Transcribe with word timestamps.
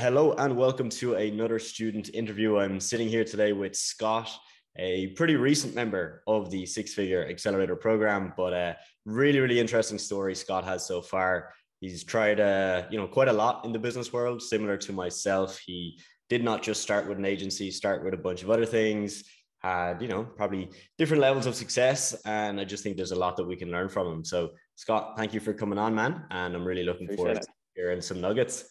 Hello 0.00 0.32
and 0.38 0.56
welcome 0.56 0.88
to 0.88 1.16
another 1.16 1.58
student 1.58 2.08
interview. 2.14 2.56
I'm 2.56 2.80
sitting 2.80 3.06
here 3.06 3.22
today 3.22 3.52
with 3.52 3.76
Scott, 3.76 4.30
a 4.78 5.08
pretty 5.08 5.36
recent 5.36 5.74
member 5.74 6.22
of 6.26 6.50
the 6.50 6.64
Six 6.64 6.94
Figure 6.94 7.28
Accelerator 7.28 7.76
program, 7.76 8.32
but 8.34 8.54
a 8.54 8.78
really, 9.04 9.40
really 9.40 9.60
interesting 9.60 9.98
story 9.98 10.34
Scott 10.34 10.64
has 10.64 10.86
so 10.86 11.02
far. 11.02 11.52
He's 11.80 12.02
tried, 12.02 12.40
uh, 12.40 12.84
you 12.90 12.96
know, 12.96 13.06
quite 13.06 13.28
a 13.28 13.32
lot 13.34 13.66
in 13.66 13.72
the 13.72 13.78
business 13.78 14.10
world, 14.10 14.40
similar 14.40 14.78
to 14.78 14.92
myself. 14.94 15.60
He 15.66 16.00
did 16.30 16.42
not 16.42 16.62
just 16.62 16.80
start 16.80 17.06
with 17.06 17.18
an 17.18 17.26
agency, 17.26 17.70
start 17.70 18.02
with 18.02 18.14
a 18.14 18.16
bunch 18.16 18.42
of 18.42 18.48
other 18.48 18.64
things. 18.64 19.24
Had, 19.58 20.00
you 20.00 20.08
know, 20.08 20.24
probably 20.24 20.70
different 20.96 21.20
levels 21.20 21.44
of 21.44 21.54
success, 21.54 22.14
and 22.24 22.58
I 22.58 22.64
just 22.64 22.82
think 22.82 22.96
there's 22.96 23.12
a 23.12 23.16
lot 23.16 23.36
that 23.36 23.44
we 23.44 23.54
can 23.54 23.70
learn 23.70 23.90
from 23.90 24.06
him. 24.06 24.24
So, 24.24 24.52
Scott, 24.76 25.12
thank 25.18 25.34
you 25.34 25.40
for 25.40 25.52
coming 25.52 25.78
on, 25.78 25.94
man, 25.94 26.24
and 26.30 26.54
I'm 26.54 26.64
really 26.64 26.84
looking 26.84 27.04
Appreciate 27.04 27.18
forward 27.18 27.36
it. 27.36 27.42
to 27.42 27.48
hearing 27.74 28.00
some 28.00 28.22
nuggets. 28.22 28.64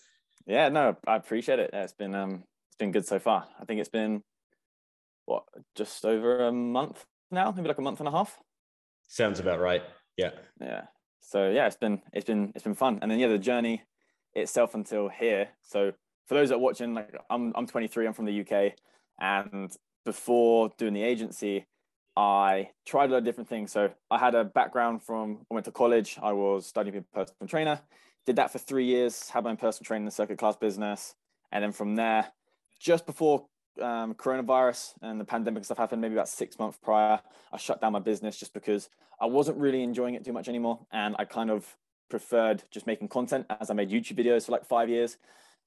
Yeah, 0.46 0.70
no, 0.70 0.98
I 1.08 1.16
appreciate 1.16 1.60
it. 1.60 1.70
It's 1.74 1.94
been 1.94 2.16
um, 2.16 2.44
it's 2.70 2.78
been 2.78 2.92
good 2.92 3.06
so 3.06 3.20
far. 3.20 3.48
I 3.60 3.66
think 3.66 3.80
it's 3.80 3.90
been 3.90 4.24
what 5.26 5.44
just 5.76 6.06
over 6.06 6.48
a 6.48 6.52
month 6.52 7.06
now, 7.32 7.52
maybe 7.52 7.68
like 7.68 7.78
a 7.78 7.84
month 7.84 8.00
and 8.00 8.08
a 8.08 8.12
half. 8.12 8.40
Sounds 9.08 9.40
about 9.40 9.60
right. 9.60 9.84
Yeah. 10.18 10.32
Yeah. 10.60 10.84
So 11.20 11.50
yeah, 11.50 11.68
it's 11.68 11.78
been 11.78 12.02
it's 12.14 12.26
been 12.26 12.52
it's 12.56 12.64
been 12.64 12.76
fun, 12.76 13.00
and 13.02 13.12
then 13.12 13.20
yeah, 13.20 13.28
the 13.28 13.38
journey 13.38 13.84
itself 14.34 14.76
until 14.76 15.10
here. 15.10 15.50
So 15.62 15.92
for 16.28 16.36
those 16.36 16.50
that 16.50 16.56
are 16.56 16.60
watching, 16.60 16.94
like 16.94 17.16
I'm 17.30 17.54
I'm 17.56 17.68
23, 17.68 18.08
I'm 18.08 18.14
from 18.14 18.26
the 18.26 18.42
UK, 18.42 18.74
and 19.20 19.72
before 20.06 20.72
doing 20.78 20.94
the 20.94 21.04
agency, 21.04 21.68
I 22.16 22.72
tried 22.86 23.10
a 23.10 23.14
lot 23.14 23.18
of 23.20 23.26
different 23.26 23.50
things. 23.50 23.72
So 23.72 23.92
I 24.12 24.18
had 24.18 24.36
a 24.36 24.44
background 24.44 25.04
from 25.04 25.46
I 25.50 25.54
went 25.54 25.66
to 25.66 25.72
college. 25.72 26.18
I 26.22 26.34
was 26.34 26.66
studying 26.66 26.94
to 26.94 27.02
be 27.02 27.06
a 27.12 27.16
personal 27.16 27.48
trainer 27.48 27.82
did 28.30 28.36
that 28.36 28.52
for 28.52 28.60
three 28.60 28.86
years, 28.86 29.28
had 29.30 29.44
my 29.44 29.50
own 29.50 29.58
personal 29.58 29.88
training 29.88 30.08
circuit 30.12 30.38
class 30.38 30.56
business. 30.56 31.16
And 31.52 31.64
then 31.64 31.72
from 31.72 31.96
there, 31.96 32.28
just 32.80 33.08
before 33.08 33.48
um, 33.82 34.14
coronavirus 34.14 34.94
and 35.02 35.20
the 35.20 35.26
pandemic 35.26 35.66
stuff 35.66 35.80
happened, 35.80 36.00
maybe 36.00 36.14
about 36.14 36.30
six 36.30 36.60
months 36.60 36.78
prior, 36.80 37.20
I 37.52 37.58
shut 37.58 37.82
down 37.82 37.94
my 37.94 38.00
business 38.00 38.38
just 38.38 38.54
because 38.54 38.90
I 39.20 39.26
wasn't 39.26 39.58
really 39.58 39.82
enjoying 39.82 40.14
it 40.14 40.24
too 40.24 40.32
much 40.32 40.48
anymore. 40.48 40.80
And 40.92 41.16
I 41.18 41.26
kind 41.26 41.50
of 41.50 41.76
preferred 42.10 42.62
just 42.70 42.86
making 42.86 43.08
content 43.08 43.48
as 43.60 43.72
I 43.72 43.74
made 43.74 43.90
YouTube 43.90 44.24
videos 44.24 44.46
for 44.46 44.52
like 44.52 44.66
five 44.66 44.90
years. 44.90 45.18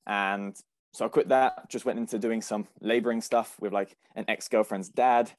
And 0.07 0.57
so 0.93 1.05
I 1.05 1.09
quit 1.09 1.31
that, 1.31 1.69
just 1.69 1.85
went 1.85 1.99
into 1.99 2.17
doing 2.17 2.43
some 2.43 2.69
laboring 2.81 3.23
stuff 3.23 3.57
with 3.61 3.73
like 3.73 3.97
an 4.15 4.25
ex 4.29 4.47
girlfriend's 4.47 4.89
dad. 4.89 5.33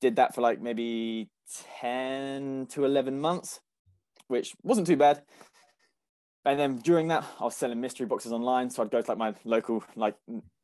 Did 0.00 0.16
that 0.16 0.34
for 0.34 0.40
like 0.40 0.60
maybe 0.60 1.28
10 1.80 2.66
to 2.70 2.84
11 2.84 3.20
months, 3.20 3.60
which 4.28 4.54
wasn't 4.62 4.86
too 4.86 4.96
bad 4.96 5.22
and 6.44 6.58
then 6.58 6.76
during 6.76 7.08
that, 7.08 7.24
I 7.38 7.44
was 7.44 7.56
selling 7.56 7.80
mystery 7.80 8.06
boxes 8.06 8.32
online. 8.32 8.70
So 8.70 8.82
I'd 8.82 8.90
go 8.90 9.02
to 9.02 9.10
like 9.10 9.18
my 9.18 9.34
local 9.44 9.84
like 9.94 10.16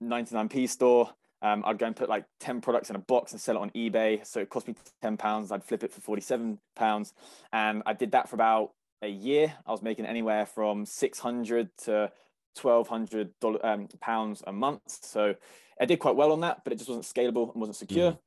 99p 0.03 0.69
store. 0.69 1.11
Um, 1.43 1.63
I'd 1.67 1.79
go 1.79 1.87
and 1.87 1.95
put 1.95 2.09
like 2.09 2.25
10 2.41 2.63
products 2.63 2.89
in 2.89 2.97
a 2.97 3.01
box 3.01 3.33
and 3.33 3.41
sell 3.41 3.57
it 3.57 3.61
on 3.61 3.71
eBay. 3.71 4.27
So 4.27 4.41
it 4.41 4.49
cost 4.49 4.69
me 4.69 4.75
10 5.03 5.19
pounds. 5.19 5.53
I'd 5.53 5.63
flip 5.65 5.85
it 5.85 5.93
for 5.93 6.01
47 6.01 6.59
pounds. 6.75 7.13
And 7.53 7.83
I 7.85 7.93
did 7.93 8.13
that 8.13 8.29
for 8.29 8.37
about 8.37 8.71
a 9.03 9.09
year. 9.09 9.53
I 9.67 9.71
was 9.71 9.83
making 9.83 10.07
anywhere 10.07 10.47
from 10.47 10.87
600 10.87 11.69
to 11.85 12.11
1200 12.61 13.33
um, 13.63 13.89
pounds 14.01 14.43
a 14.47 14.53
month. 14.53 14.81
So 14.87 15.35
I 15.79 15.85
did 15.85 15.99
quite 15.99 16.17
well 16.17 16.33
on 16.33 16.41
that, 16.41 16.65
but 16.65 16.73
it 16.73 16.77
just 16.77 16.89
wasn't 16.89 17.05
scalable 17.05 17.53
and 17.53 17.61
wasn't 17.61 17.77
secure. 17.77 18.13
mm 18.13 18.19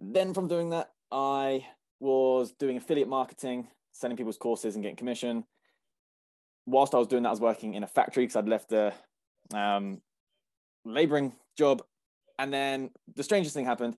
Then 0.00 0.34
from 0.34 0.48
doing 0.48 0.70
that, 0.70 0.90
I 1.12 1.66
was 2.00 2.52
doing 2.52 2.76
affiliate 2.78 3.08
marketing, 3.08 3.68
selling 3.92 4.16
people's 4.16 4.38
courses 4.38 4.74
and 4.74 4.82
getting 4.82 4.96
commission 4.96 5.44
whilst 6.70 6.94
I 6.94 6.98
was 6.98 7.08
doing 7.08 7.22
that, 7.24 7.30
I 7.30 7.32
was 7.32 7.40
working 7.40 7.74
in 7.74 7.82
a 7.82 7.86
factory 7.86 8.24
because 8.24 8.36
I'd 8.36 8.48
left 8.48 8.70
the 8.70 8.92
um, 9.54 10.00
laboring 10.84 11.32
job. 11.56 11.82
And 12.38 12.52
then 12.52 12.90
the 13.14 13.22
strangest 13.22 13.54
thing 13.54 13.66
happened. 13.66 13.96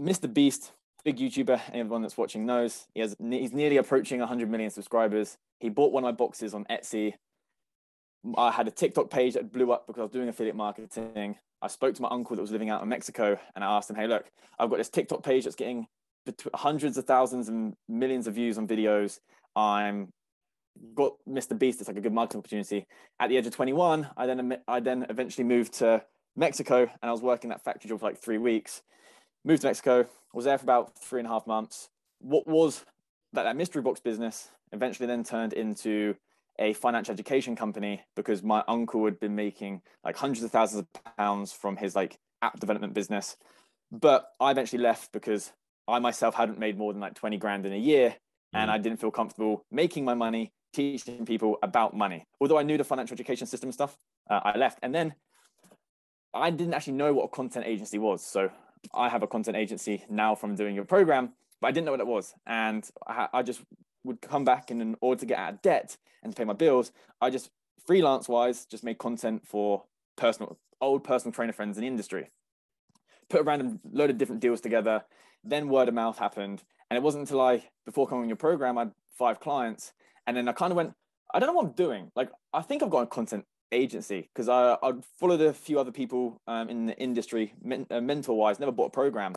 Mr. 0.00 0.32
Beast, 0.32 0.72
big 1.04 1.16
YouTuber, 1.16 1.60
anyone 1.72 2.02
that's 2.02 2.16
watching 2.16 2.46
knows, 2.46 2.86
he 2.94 3.00
has 3.00 3.16
he's 3.18 3.52
nearly 3.52 3.78
approaching 3.78 4.20
100 4.20 4.48
million 4.48 4.70
subscribers. 4.70 5.38
He 5.58 5.68
bought 5.68 5.92
one 5.92 6.04
of 6.04 6.08
my 6.08 6.12
boxes 6.12 6.54
on 6.54 6.64
Etsy. 6.66 7.14
I 8.36 8.50
had 8.50 8.68
a 8.68 8.70
TikTok 8.70 9.10
page 9.10 9.34
that 9.34 9.52
blew 9.52 9.72
up 9.72 9.86
because 9.86 10.00
I 10.00 10.04
was 10.04 10.12
doing 10.12 10.28
affiliate 10.28 10.56
marketing. 10.56 11.36
I 11.60 11.68
spoke 11.68 11.94
to 11.94 12.02
my 12.02 12.08
uncle 12.10 12.36
that 12.36 12.42
was 12.42 12.50
living 12.50 12.70
out 12.70 12.82
in 12.82 12.88
Mexico 12.88 13.38
and 13.54 13.64
I 13.64 13.76
asked 13.76 13.90
him, 13.90 13.96
hey, 13.96 14.06
look, 14.06 14.30
I've 14.58 14.70
got 14.70 14.78
this 14.78 14.88
TikTok 14.88 15.22
page 15.22 15.44
that's 15.44 15.56
getting 15.56 15.86
hundreds 16.54 16.98
of 16.98 17.04
thousands 17.04 17.48
and 17.48 17.74
millions 17.88 18.26
of 18.26 18.34
views 18.34 18.58
on 18.58 18.68
videos. 18.68 19.18
I'm 19.56 20.12
got 20.94 21.14
Mr. 21.28 21.58
Beast. 21.58 21.80
It's 21.80 21.88
like 21.88 21.96
a 21.96 22.00
good 22.00 22.12
marketing 22.12 22.40
opportunity. 22.40 22.86
At 23.18 23.28
the 23.28 23.36
age 23.36 23.46
of 23.46 23.54
21, 23.54 24.08
I 24.16 24.26
then 24.26 24.58
I 24.66 24.80
then 24.80 25.06
eventually 25.08 25.44
moved 25.44 25.74
to 25.74 26.04
Mexico, 26.36 26.82
and 26.82 27.08
I 27.08 27.10
was 27.10 27.22
working 27.22 27.50
that 27.50 27.64
factory 27.64 27.88
job 27.88 28.00
for 28.00 28.06
like 28.06 28.18
three 28.18 28.38
weeks. 28.38 28.82
Moved 29.44 29.62
to 29.62 29.68
Mexico, 29.68 30.06
was 30.32 30.44
there 30.44 30.58
for 30.58 30.64
about 30.64 30.98
three 30.98 31.20
and 31.20 31.26
a 31.26 31.30
half 31.30 31.46
months. 31.46 31.88
What 32.20 32.46
was 32.46 32.84
that, 33.32 33.44
that 33.44 33.56
mystery 33.56 33.82
box 33.82 34.00
business 34.00 34.50
eventually 34.72 35.06
then 35.06 35.24
turned 35.24 35.52
into 35.52 36.14
a 36.58 36.72
financial 36.72 37.12
education 37.12 37.56
company 37.56 38.02
because 38.16 38.42
my 38.42 38.64
uncle 38.66 39.04
had 39.04 39.20
been 39.20 39.34
making 39.34 39.82
like 40.04 40.16
hundreds 40.16 40.42
of 40.42 40.50
thousands 40.50 40.82
of 40.82 41.16
pounds 41.16 41.52
from 41.52 41.76
his 41.76 41.94
like 41.94 42.18
app 42.42 42.58
development 42.58 42.94
business. 42.94 43.36
But 43.90 44.26
I 44.40 44.50
eventually 44.50 44.82
left 44.82 45.12
because 45.12 45.52
I 45.86 45.98
myself 45.98 46.34
hadn't 46.34 46.58
made 46.58 46.76
more 46.76 46.92
than 46.92 47.00
like 47.00 47.14
20 47.14 47.38
grand 47.38 47.64
in 47.64 47.72
a 47.72 47.78
year 47.78 48.16
and 48.52 48.70
mm. 48.70 48.74
I 48.74 48.78
didn't 48.78 49.00
feel 49.00 49.10
comfortable 49.10 49.64
making 49.70 50.04
my 50.04 50.14
money 50.14 50.52
teaching 50.72 51.24
people 51.24 51.58
about 51.62 51.96
money. 51.96 52.26
Although 52.40 52.58
I 52.58 52.62
knew 52.62 52.76
the 52.76 52.84
financial 52.84 53.14
education 53.14 53.46
system 53.46 53.72
stuff, 53.72 53.96
uh, 54.30 54.40
I 54.44 54.58
left. 54.58 54.78
And 54.82 54.94
then 54.94 55.14
I 56.34 56.50
didn't 56.50 56.74
actually 56.74 56.94
know 56.94 57.12
what 57.12 57.24
a 57.24 57.28
content 57.28 57.66
agency 57.66 57.98
was. 57.98 58.24
So 58.24 58.50
I 58.94 59.08
have 59.08 59.22
a 59.22 59.26
content 59.26 59.56
agency 59.56 60.04
now 60.08 60.34
from 60.34 60.54
doing 60.54 60.74
your 60.74 60.84
program, 60.84 61.32
but 61.60 61.68
I 61.68 61.70
didn't 61.72 61.86
know 61.86 61.92
what 61.92 62.00
it 62.00 62.06
was. 62.06 62.34
And 62.46 62.88
I, 63.06 63.28
I 63.32 63.42
just 63.42 63.62
would 64.08 64.20
come 64.20 64.44
back 64.44 64.70
in 64.70 64.96
order 65.00 65.20
to 65.20 65.26
get 65.26 65.38
out 65.38 65.54
of 65.54 65.62
debt 65.62 65.96
and 66.22 66.34
pay 66.34 66.44
my 66.44 66.52
bills, 66.52 66.90
I 67.20 67.30
just 67.30 67.50
freelance 67.86 68.28
wise 68.28 68.66
just 68.66 68.82
made 68.82 68.98
content 68.98 69.46
for 69.46 69.84
personal 70.16 70.58
old 70.80 71.04
personal 71.04 71.32
trainer 71.32 71.52
friends 71.52 71.76
in 71.76 71.82
the 71.82 71.88
industry. 71.88 72.30
Put 73.30 73.40
a 73.40 73.44
random 73.44 73.80
load 73.92 74.10
of 74.10 74.18
different 74.18 74.40
deals 74.40 74.60
together. 74.60 75.04
Then 75.44 75.68
word 75.68 75.88
of 75.88 75.94
mouth 75.94 76.18
happened. 76.18 76.64
And 76.90 76.96
it 76.96 77.02
wasn't 77.02 77.22
until 77.22 77.40
I, 77.40 77.64
before 77.84 78.06
coming 78.06 78.22
on 78.22 78.28
your 78.28 78.36
program, 78.36 78.78
I 78.78 78.82
had 78.82 78.92
five 79.12 79.40
clients 79.40 79.92
and 80.26 80.36
then 80.36 80.48
I 80.48 80.52
kind 80.52 80.72
of 80.72 80.76
went, 80.76 80.94
I 81.32 81.38
don't 81.38 81.48
know 81.48 81.52
what 81.54 81.66
I'm 81.66 81.72
doing. 81.72 82.10
Like, 82.16 82.30
I 82.52 82.62
think 82.62 82.82
I've 82.82 82.90
got 82.90 83.02
a 83.02 83.06
content 83.06 83.44
agency 83.72 84.28
because 84.32 84.48
I 84.48 84.76
I 84.82 84.92
followed 85.18 85.40
a 85.40 85.52
few 85.52 85.78
other 85.78 85.92
people 85.92 86.40
um, 86.46 86.68
in 86.68 86.86
the 86.86 86.98
industry, 86.98 87.54
men, 87.62 87.86
uh, 87.90 88.00
mentor 88.00 88.36
wise, 88.36 88.58
never 88.58 88.72
bought 88.72 88.86
a 88.86 88.90
program, 88.90 89.34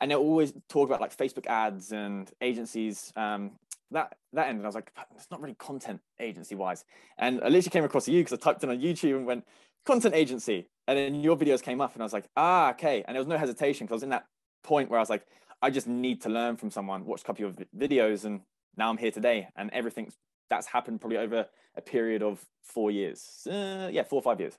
and 0.00 0.10
they 0.10 0.14
always 0.14 0.52
talk 0.68 0.88
about 0.88 1.00
like 1.00 1.16
Facebook 1.16 1.46
ads 1.46 1.92
and 1.92 2.30
agencies. 2.40 3.12
Um, 3.16 3.52
that 3.90 4.16
that 4.32 4.48
ended. 4.48 4.64
I 4.64 4.68
was 4.68 4.74
like, 4.74 4.92
it's 5.14 5.30
not 5.30 5.40
really 5.40 5.54
content 5.54 6.00
agency 6.20 6.54
wise. 6.54 6.84
And 7.18 7.40
I 7.40 7.48
literally 7.48 7.70
came 7.70 7.84
across 7.84 8.08
you 8.08 8.20
because 8.20 8.38
I 8.38 8.42
typed 8.42 8.64
in 8.64 8.70
on 8.70 8.78
YouTube 8.80 9.16
and 9.16 9.26
went 9.26 9.44
content 9.84 10.14
agency, 10.14 10.68
and 10.88 10.98
then 10.98 11.14
your 11.22 11.36
videos 11.36 11.62
came 11.62 11.80
up, 11.80 11.94
and 11.94 12.02
I 12.02 12.04
was 12.04 12.12
like, 12.12 12.28
ah, 12.36 12.70
okay. 12.70 13.04
And 13.06 13.14
there 13.14 13.20
was 13.20 13.28
no 13.28 13.38
hesitation 13.38 13.86
because 13.86 13.94
I 13.94 13.96
was 13.96 14.02
in 14.02 14.10
that 14.10 14.26
point 14.62 14.90
where 14.90 14.98
I 14.98 15.02
was 15.02 15.10
like, 15.10 15.26
I 15.62 15.70
just 15.70 15.86
need 15.86 16.22
to 16.22 16.28
learn 16.28 16.56
from 16.56 16.70
someone. 16.70 17.04
Watch 17.04 17.22
a 17.22 17.24
couple 17.24 17.46
of 17.46 17.58
videos, 17.76 18.24
and 18.24 18.40
now 18.76 18.90
I'm 18.90 18.98
here 18.98 19.10
today, 19.10 19.48
and 19.56 19.70
everything's 19.72 20.16
that's 20.50 20.66
happened 20.66 21.00
probably 21.00 21.18
over 21.18 21.46
a 21.76 21.80
period 21.80 22.22
of 22.22 22.44
four 22.62 22.90
years. 22.90 23.46
Uh, 23.46 23.88
yeah, 23.90 24.02
four 24.02 24.18
or 24.18 24.22
five 24.22 24.40
years. 24.40 24.58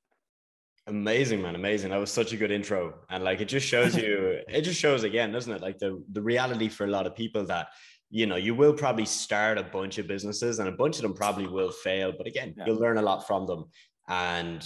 Amazing, 0.88 1.42
man. 1.42 1.56
Amazing. 1.56 1.90
That 1.90 2.00
was 2.00 2.12
such 2.12 2.32
a 2.34 2.38
good 2.38 2.52
intro. 2.52 2.94
And 3.10 3.24
like 3.24 3.42
it 3.42 3.46
just 3.46 3.68
shows 3.68 3.96
you, 3.96 4.40
it 4.48 4.62
just 4.62 4.80
shows 4.80 5.04
again, 5.04 5.32
doesn't 5.32 5.52
it? 5.52 5.62
Like 5.62 5.80
the, 5.80 6.04
the 6.12 6.22
reality 6.22 6.70
for 6.70 6.86
a 6.86 6.90
lot 6.90 7.08
of 7.08 7.16
people 7.16 7.44
that, 7.46 7.70
you 8.16 8.26
know, 8.26 8.38
you 8.38 8.56
will 8.56 8.72
probably 8.72 9.04
start 9.04 9.58
a 9.58 9.64
bunch 9.64 9.98
of 9.98 10.08
businesses 10.08 10.60
and 10.60 10.70
a 10.70 10.72
bunch 10.72 10.96
of 10.96 11.02
them 11.02 11.14
probably 11.14 11.48
will 11.48 11.70
fail. 11.70 12.14
But 12.18 12.28
again, 12.28 12.54
yeah. 12.58 12.64
you'll 12.66 12.80
learn 12.80 12.98
a 12.98 13.02
lot 13.02 13.28
from 13.28 13.46
them. 13.46 13.66
And 14.08 14.66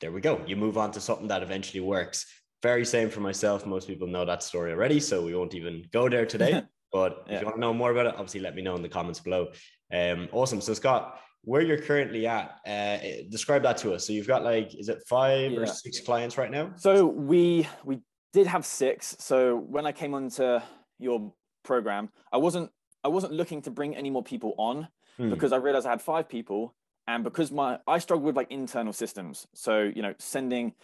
there 0.00 0.10
we 0.10 0.20
go. 0.20 0.42
You 0.44 0.56
move 0.56 0.76
on 0.76 0.90
to 0.90 1.00
something 1.00 1.28
that 1.28 1.40
eventually 1.40 1.78
works. 1.78 2.26
Very 2.64 2.84
same 2.84 3.08
for 3.08 3.20
myself. 3.20 3.64
Most 3.64 3.86
people 3.86 4.08
know 4.08 4.24
that 4.24 4.42
story 4.42 4.72
already. 4.72 4.98
So 4.98 5.24
we 5.24 5.36
won't 5.36 5.54
even 5.54 5.84
go 5.92 6.08
there 6.08 6.26
today. 6.26 6.62
But 6.92 7.22
yeah. 7.28 7.34
if 7.34 7.40
you 7.42 7.46
want 7.46 7.58
to 7.58 7.60
know 7.60 7.72
more 7.72 7.92
about 7.92 8.06
it, 8.06 8.14
obviously 8.14 8.40
let 8.40 8.56
me 8.56 8.62
know 8.62 8.74
in 8.74 8.82
the 8.82 8.88
comments 8.88 9.20
below. 9.20 9.52
Um, 9.94 10.28
awesome. 10.32 10.60
So 10.60 10.74
Scott, 10.74 11.20
where 11.42 11.62
you're 11.62 11.80
currently 11.80 12.26
at, 12.26 12.58
uh, 12.66 12.98
describe 13.30 13.62
that 13.62 13.76
to 13.76 13.94
us. 13.94 14.04
So 14.04 14.12
you've 14.12 14.26
got 14.26 14.42
like, 14.42 14.74
is 14.74 14.88
it 14.88 14.98
five 15.06 15.52
yeah. 15.52 15.60
or 15.60 15.66
six 15.66 16.00
clients 16.00 16.36
right 16.36 16.50
now? 16.50 16.72
So 16.74 17.06
we 17.06 17.68
we 17.84 18.00
did 18.32 18.48
have 18.48 18.66
six. 18.66 19.14
So 19.20 19.54
when 19.56 19.86
I 19.86 19.92
came 19.92 20.14
onto 20.14 20.58
your 20.98 21.32
program, 21.62 22.10
I 22.32 22.38
wasn't 22.38 22.72
I 23.02 23.08
wasn't 23.08 23.32
looking 23.32 23.62
to 23.62 23.70
bring 23.70 23.96
any 23.96 24.10
more 24.10 24.22
people 24.22 24.54
on 24.58 24.88
hmm. 25.16 25.30
because 25.30 25.52
I 25.52 25.56
realized 25.56 25.86
I 25.86 25.90
had 25.90 26.02
five 26.02 26.28
people, 26.28 26.74
and 27.06 27.24
because 27.24 27.50
my 27.50 27.78
I 27.86 27.98
struggle 27.98 28.26
with 28.26 28.36
like 28.36 28.50
internal 28.50 28.92
systems. 28.92 29.46
So 29.54 29.82
you 29.82 30.02
know, 30.02 30.14
sending 30.18 30.74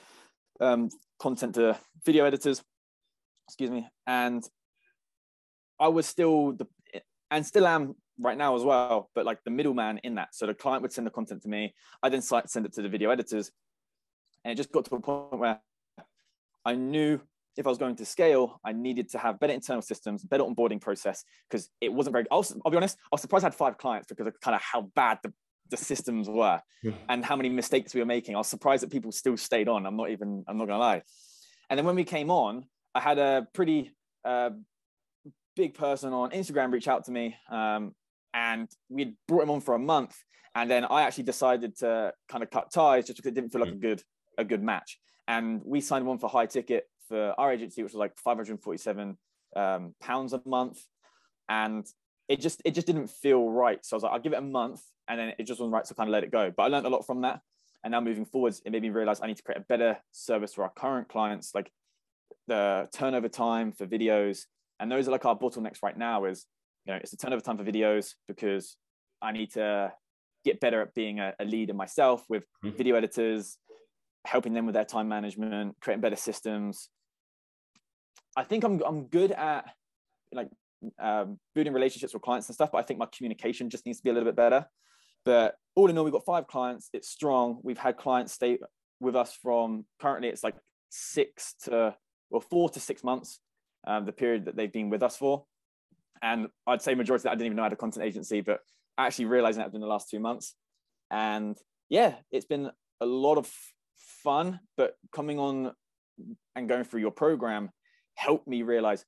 um, 0.60 0.90
content 1.18 1.54
to 1.56 1.78
video 2.04 2.24
editors, 2.24 2.62
excuse 3.48 3.70
me, 3.70 3.86
and 4.06 4.42
I 5.78 5.88
was 5.88 6.06
still 6.06 6.52
the 6.52 6.66
and 7.30 7.44
still 7.44 7.66
am 7.66 7.94
right 8.18 8.38
now 8.38 8.56
as 8.56 8.62
well, 8.62 9.10
but 9.14 9.26
like 9.26 9.42
the 9.44 9.50
middleman 9.50 9.98
in 9.98 10.14
that. 10.14 10.34
So 10.34 10.46
the 10.46 10.54
client 10.54 10.82
would 10.82 10.92
send 10.92 11.06
the 11.06 11.10
content 11.10 11.42
to 11.42 11.48
me. 11.48 11.74
I 12.02 12.08
then 12.08 12.22
send 12.22 12.66
it 12.66 12.72
to 12.74 12.82
the 12.82 12.88
video 12.88 13.10
editors. 13.10 13.50
And 14.44 14.52
it 14.52 14.56
just 14.56 14.72
got 14.72 14.84
to 14.86 14.94
a 14.94 15.00
point 15.00 15.38
where 15.38 15.60
I 16.64 16.74
knew 16.74 17.20
if 17.56 17.66
I 17.66 17.68
was 17.68 17.78
going 17.78 17.96
to 17.96 18.04
scale, 18.04 18.60
I 18.64 18.72
needed 18.72 19.08
to 19.10 19.18
have 19.18 19.40
better 19.40 19.52
internal 19.52 19.82
systems, 19.82 20.22
better 20.22 20.44
onboarding 20.44 20.80
process, 20.80 21.24
because 21.48 21.70
it 21.80 21.92
wasn't 21.92 22.12
very, 22.12 22.26
I'll, 22.30 22.46
I'll, 22.64 22.70
be 22.70 22.76
honest, 22.76 22.98
I 23.04 23.08
was 23.12 23.22
surprised 23.22 23.44
I 23.44 23.46
had 23.46 23.54
five 23.54 23.78
clients 23.78 24.06
because 24.08 24.26
of 24.26 24.40
kind 24.40 24.54
of 24.54 24.60
how 24.60 24.82
bad 24.94 25.18
the, 25.22 25.32
the 25.70 25.76
systems 25.76 26.28
were 26.28 26.60
yeah. 26.82 26.92
and 27.08 27.24
how 27.24 27.36
many 27.36 27.48
mistakes 27.48 27.94
we 27.94 28.00
were 28.00 28.06
making. 28.06 28.34
I 28.34 28.38
was 28.38 28.48
surprised 28.48 28.82
that 28.82 28.90
people 28.90 29.10
still 29.10 29.36
stayed 29.36 29.68
on. 29.68 29.86
I'm 29.86 29.96
not 29.96 30.10
even, 30.10 30.44
I'm 30.46 30.58
not 30.58 30.66
gonna 30.66 30.78
lie. 30.78 31.02
And 31.70 31.78
then 31.78 31.86
when 31.86 31.96
we 31.96 32.04
came 32.04 32.30
on, 32.30 32.66
I 32.94 33.00
had 33.00 33.18
a 33.18 33.46
pretty 33.52 33.92
uh, 34.24 34.50
big 35.56 35.74
person 35.74 36.12
on 36.12 36.30
Instagram 36.30 36.72
reach 36.72 36.88
out 36.88 37.04
to 37.04 37.10
me 37.10 37.36
um, 37.50 37.94
and 38.34 38.68
we'd 38.88 39.14
brought 39.26 39.42
him 39.42 39.50
on 39.50 39.60
for 39.60 39.74
a 39.74 39.78
month. 39.78 40.16
And 40.54 40.70
then 40.70 40.84
I 40.84 41.02
actually 41.02 41.24
decided 41.24 41.76
to 41.78 42.12
kind 42.28 42.42
of 42.42 42.50
cut 42.50 42.70
ties 42.72 43.06
just 43.06 43.16
because 43.16 43.30
it 43.30 43.34
didn't 43.34 43.50
feel 43.50 43.62
like 43.62 43.72
a 43.72 43.76
mm. 43.76 43.80
good, 43.80 44.02
a 44.38 44.44
good 44.44 44.62
match. 44.62 44.98
And 45.28 45.60
we 45.64 45.80
signed 45.80 46.06
one 46.06 46.18
for 46.18 46.30
high 46.30 46.46
ticket 46.46 46.84
for 47.08 47.34
our 47.38 47.52
agency, 47.52 47.82
which 47.82 47.92
was 47.92 47.98
like 47.98 48.16
547 48.18 49.16
um, 49.54 49.94
pounds 50.00 50.32
a 50.32 50.42
month. 50.44 50.82
And 51.48 51.86
it 52.28 52.40
just 52.40 52.60
it 52.64 52.72
just 52.72 52.86
didn't 52.86 53.08
feel 53.08 53.48
right. 53.48 53.84
So 53.84 53.94
I 53.94 53.96
was 53.96 54.02
like, 54.02 54.12
I'll 54.12 54.20
give 54.20 54.32
it 54.32 54.38
a 54.38 54.42
month, 54.42 54.82
and 55.08 55.18
then 55.18 55.32
it 55.38 55.44
just 55.44 55.60
wasn't 55.60 55.74
right 55.74 55.84
to 55.84 55.94
kind 55.94 56.08
of 56.08 56.12
let 56.12 56.24
it 56.24 56.32
go. 56.32 56.52
But 56.54 56.64
I 56.64 56.66
learned 56.68 56.86
a 56.86 56.90
lot 56.90 57.06
from 57.06 57.22
that. 57.22 57.40
And 57.84 57.92
now 57.92 58.00
moving 58.00 58.24
forwards, 58.24 58.60
it 58.64 58.72
made 58.72 58.82
me 58.82 58.90
realize 58.90 59.20
I 59.20 59.28
need 59.28 59.36
to 59.36 59.42
create 59.44 59.60
a 59.60 59.64
better 59.68 59.98
service 60.10 60.54
for 60.54 60.64
our 60.64 60.72
current 60.76 61.08
clients, 61.08 61.54
like 61.54 61.70
the 62.48 62.88
turnover 62.92 63.28
time 63.28 63.70
for 63.70 63.86
videos. 63.86 64.46
And 64.80 64.90
those 64.90 65.06
are 65.06 65.12
like 65.12 65.24
our 65.24 65.38
bottlenecks 65.38 65.82
right 65.82 65.96
now 65.96 66.24
is, 66.24 66.46
you 66.84 66.92
know, 66.92 66.98
it's 67.00 67.12
the 67.12 67.16
turnover 67.16 67.42
time 67.42 67.58
for 67.58 67.64
videos 67.64 68.14
because 68.26 68.76
I 69.22 69.32
need 69.32 69.52
to 69.52 69.92
get 70.44 70.60
better 70.60 70.80
at 70.82 70.94
being 70.94 71.20
a, 71.20 71.34
a 71.38 71.44
leader 71.44 71.74
myself 71.74 72.24
with 72.28 72.44
mm-hmm. 72.64 72.76
video 72.76 72.96
editors, 72.96 73.58
helping 74.24 74.52
them 74.52 74.66
with 74.66 74.74
their 74.74 74.84
time 74.84 75.08
management, 75.08 75.76
creating 75.80 76.00
better 76.00 76.16
systems, 76.16 76.88
I 78.36 78.44
think 78.44 78.64
I'm 78.64 78.82
I'm 78.84 79.06
good 79.06 79.32
at 79.32 79.70
like 80.32 80.48
um, 80.98 81.38
building 81.54 81.72
relationships 81.72 82.12
with 82.12 82.22
clients 82.22 82.48
and 82.48 82.54
stuff, 82.54 82.70
but 82.72 82.78
I 82.78 82.82
think 82.82 82.98
my 82.98 83.06
communication 83.06 83.70
just 83.70 83.86
needs 83.86 83.98
to 83.98 84.04
be 84.04 84.10
a 84.10 84.12
little 84.12 84.28
bit 84.28 84.36
better. 84.36 84.66
But 85.24 85.56
all 85.74 85.90
in 85.90 85.98
all, 85.98 86.04
we've 86.04 86.12
got 86.12 86.24
five 86.24 86.46
clients. 86.46 86.90
It's 86.92 87.08
strong. 87.08 87.58
We've 87.62 87.78
had 87.78 87.96
clients 87.96 88.32
stay 88.32 88.58
with 89.00 89.16
us 89.16 89.36
from 89.42 89.84
currently 90.00 90.28
it's 90.28 90.42
like 90.42 90.54
six 90.90 91.54
to 91.64 91.94
well 92.30 92.40
four 92.40 92.68
to 92.70 92.80
six 92.80 93.02
months, 93.02 93.40
um, 93.86 94.04
the 94.04 94.12
period 94.12 94.44
that 94.46 94.56
they've 94.56 94.72
been 94.72 94.90
with 94.90 95.02
us 95.02 95.16
for. 95.16 95.44
And 96.22 96.48
I'd 96.66 96.82
say 96.82 96.94
majority 96.94 97.24
that 97.24 97.30
I 97.30 97.34
didn't 97.34 97.46
even 97.46 97.56
know 97.56 97.62
I 97.62 97.66
had 97.66 97.72
a 97.72 97.76
content 97.76 98.06
agency, 98.06 98.40
but 98.40 98.60
actually 98.98 99.26
realizing 99.26 99.62
that 99.62 99.74
in 99.74 99.80
the 99.80 99.86
last 99.86 100.08
two 100.10 100.20
months. 100.20 100.54
And 101.10 101.56
yeah, 101.88 102.14
it's 102.30 102.46
been 102.46 102.70
a 103.00 103.06
lot 103.06 103.36
of 103.36 103.50
fun. 103.96 104.60
But 104.76 104.94
coming 105.12 105.38
on 105.38 105.72
and 106.54 106.68
going 106.68 106.84
through 106.84 107.00
your 107.00 107.10
program 107.10 107.70
helped 108.16 108.48
me 108.48 108.62
realize 108.62 109.04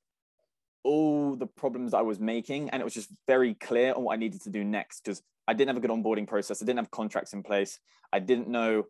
all 0.83 1.35
the 1.35 1.45
problems 1.45 1.93
I 1.93 2.01
was 2.01 2.19
making. 2.19 2.69
And 2.69 2.81
it 2.81 2.85
was 2.85 2.93
just 2.93 3.09
very 3.27 3.53
clear 3.53 3.93
on 3.93 4.03
what 4.03 4.13
I 4.13 4.17
needed 4.17 4.41
to 4.43 4.49
do 4.49 4.63
next 4.63 5.03
because 5.03 5.21
I 5.47 5.53
didn't 5.53 5.69
have 5.69 5.77
a 5.77 5.81
good 5.85 5.91
onboarding 5.91 6.27
process. 6.27 6.61
I 6.61 6.65
didn't 6.65 6.79
have 6.79 6.91
contracts 6.91 7.33
in 7.33 7.43
place. 7.43 7.79
I 8.13 8.19
didn't 8.19 8.47
know 8.47 8.85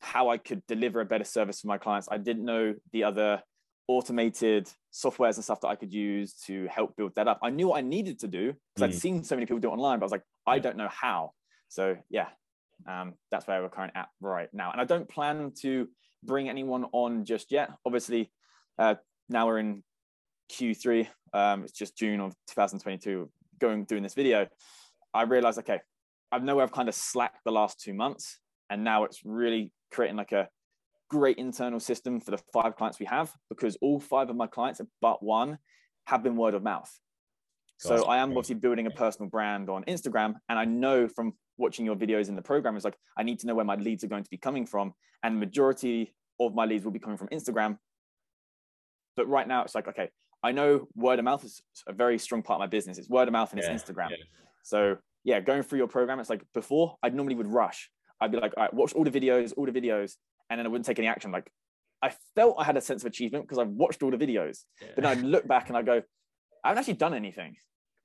how 0.00 0.28
I 0.28 0.38
could 0.38 0.64
deliver 0.66 1.00
a 1.00 1.04
better 1.04 1.24
service 1.24 1.60
for 1.60 1.66
my 1.66 1.78
clients. 1.78 2.08
I 2.10 2.18
didn't 2.18 2.44
know 2.44 2.74
the 2.92 3.04
other 3.04 3.42
automated 3.88 4.70
softwares 4.92 5.36
and 5.36 5.44
stuff 5.44 5.60
that 5.62 5.68
I 5.68 5.76
could 5.76 5.92
use 5.92 6.34
to 6.46 6.66
help 6.68 6.96
build 6.96 7.14
that 7.16 7.28
up. 7.28 7.40
I 7.42 7.50
knew 7.50 7.68
what 7.68 7.78
I 7.78 7.82
needed 7.82 8.18
to 8.20 8.28
do 8.28 8.54
because 8.74 8.90
mm. 8.90 8.94
I'd 8.94 9.00
seen 9.00 9.24
so 9.24 9.34
many 9.34 9.46
people 9.46 9.58
do 9.60 9.68
it 9.68 9.72
online, 9.72 9.98
but 9.98 10.04
I 10.04 10.06
was 10.06 10.12
like, 10.12 10.24
I 10.46 10.58
don't 10.58 10.76
know 10.76 10.88
how. 10.88 11.32
So 11.68 11.96
yeah, 12.10 12.28
um, 12.86 13.14
that's 13.30 13.46
where 13.46 13.62
we're 13.62 13.68
currently 13.68 13.98
at 13.98 14.08
right 14.20 14.48
now. 14.52 14.70
And 14.72 14.80
I 14.80 14.84
don't 14.84 15.08
plan 15.08 15.52
to 15.60 15.88
bring 16.22 16.48
anyone 16.48 16.86
on 16.92 17.24
just 17.24 17.50
yet. 17.50 17.70
Obviously, 17.84 18.30
uh, 18.78 18.96
now 19.28 19.46
we're 19.46 19.58
in 19.58 19.82
Q3. 20.52 21.08
Um, 21.32 21.64
it's 21.64 21.72
just 21.72 21.96
June 21.96 22.20
of 22.20 22.34
2022. 22.48 23.30
Going 23.60 23.84
doing 23.84 24.02
this 24.02 24.14
video, 24.14 24.48
I 25.12 25.22
realized 25.22 25.58
okay, 25.60 25.80
I 26.32 26.38
know 26.38 26.60
I've 26.60 26.72
kind 26.72 26.88
of 26.88 26.94
slacked 26.94 27.44
the 27.44 27.52
last 27.52 27.80
two 27.80 27.94
months, 27.94 28.40
and 28.68 28.82
now 28.82 29.04
it's 29.04 29.20
really 29.24 29.72
creating 29.92 30.16
like 30.16 30.32
a 30.32 30.48
great 31.08 31.38
internal 31.38 31.78
system 31.78 32.20
for 32.20 32.32
the 32.32 32.38
five 32.52 32.74
clients 32.76 32.98
we 32.98 33.06
have 33.06 33.32
because 33.48 33.76
all 33.80 34.00
five 34.00 34.28
of 34.28 34.36
my 34.36 34.48
clients, 34.48 34.80
but 35.00 35.22
one, 35.22 35.58
have 36.06 36.22
been 36.22 36.36
word 36.36 36.54
of 36.54 36.62
mouth. 36.62 36.90
So 37.78 38.04
I 38.06 38.18
am 38.18 38.30
obviously 38.30 38.54
building 38.54 38.86
a 38.86 38.90
personal 38.90 39.28
brand 39.28 39.68
on 39.68 39.84
Instagram, 39.84 40.34
and 40.48 40.58
I 40.58 40.64
know 40.64 41.06
from 41.08 41.34
watching 41.56 41.86
your 41.86 41.96
videos 41.96 42.28
in 42.28 42.34
the 42.34 42.42
program 42.42 42.76
is 42.76 42.84
like 42.84 42.96
I 43.16 43.22
need 43.22 43.38
to 43.40 43.46
know 43.46 43.54
where 43.54 43.64
my 43.64 43.76
leads 43.76 44.02
are 44.02 44.08
going 44.08 44.24
to 44.24 44.30
be 44.30 44.36
coming 44.36 44.66
from, 44.66 44.94
and 45.22 45.36
the 45.36 45.40
majority 45.40 46.14
of 46.40 46.54
my 46.54 46.64
leads 46.64 46.84
will 46.84 46.92
be 46.92 46.98
coming 46.98 47.16
from 47.16 47.28
Instagram 47.28 47.78
but 49.16 49.28
right 49.28 49.46
now, 49.46 49.62
it's 49.62 49.74
like, 49.74 49.88
okay, 49.88 50.10
I 50.42 50.52
know 50.52 50.88
word 50.94 51.18
of 51.18 51.24
mouth 51.24 51.44
is 51.44 51.62
a 51.88 51.92
very 51.92 52.18
strong 52.18 52.42
part 52.42 52.56
of 52.56 52.60
my 52.60 52.66
business. 52.66 52.98
It's 52.98 53.08
word 53.08 53.28
of 53.28 53.32
mouth 53.32 53.52
and 53.52 53.62
yeah, 53.62 53.72
it's 53.72 53.82
Instagram. 53.82 54.10
Yeah. 54.10 54.16
So 54.62 54.96
yeah, 55.24 55.40
going 55.40 55.62
through 55.62 55.78
your 55.78 55.88
program, 55.88 56.20
it's 56.20 56.28
like 56.28 56.44
before 56.52 56.96
I 57.02 57.08
normally 57.08 57.34
would 57.34 57.46
rush. 57.46 57.90
I'd 58.20 58.30
be 58.30 58.38
like, 58.38 58.52
all 58.56 58.64
right, 58.64 58.74
watch 58.74 58.92
all 58.92 59.04
the 59.04 59.10
videos, 59.10 59.54
all 59.56 59.66
the 59.66 59.72
videos, 59.72 60.12
and 60.50 60.58
then 60.58 60.66
I 60.66 60.68
wouldn't 60.68 60.86
take 60.86 60.98
any 60.98 61.08
action. 61.08 61.32
Like 61.32 61.50
I 62.02 62.12
felt 62.34 62.56
I 62.58 62.64
had 62.64 62.76
a 62.76 62.82
sense 62.82 63.02
of 63.02 63.06
achievement 63.06 63.44
because 63.44 63.58
I've 63.58 63.68
watched 63.68 64.02
all 64.02 64.10
the 64.10 64.18
videos. 64.18 64.60
Yeah. 64.82 64.88
But 64.94 65.06
I 65.06 65.14
look 65.14 65.48
back 65.48 65.68
and 65.68 65.78
I 65.78 65.82
go, 65.82 66.02
I 66.62 66.68
haven't 66.68 66.80
actually 66.80 66.94
done 66.94 67.14
anything. 67.14 67.56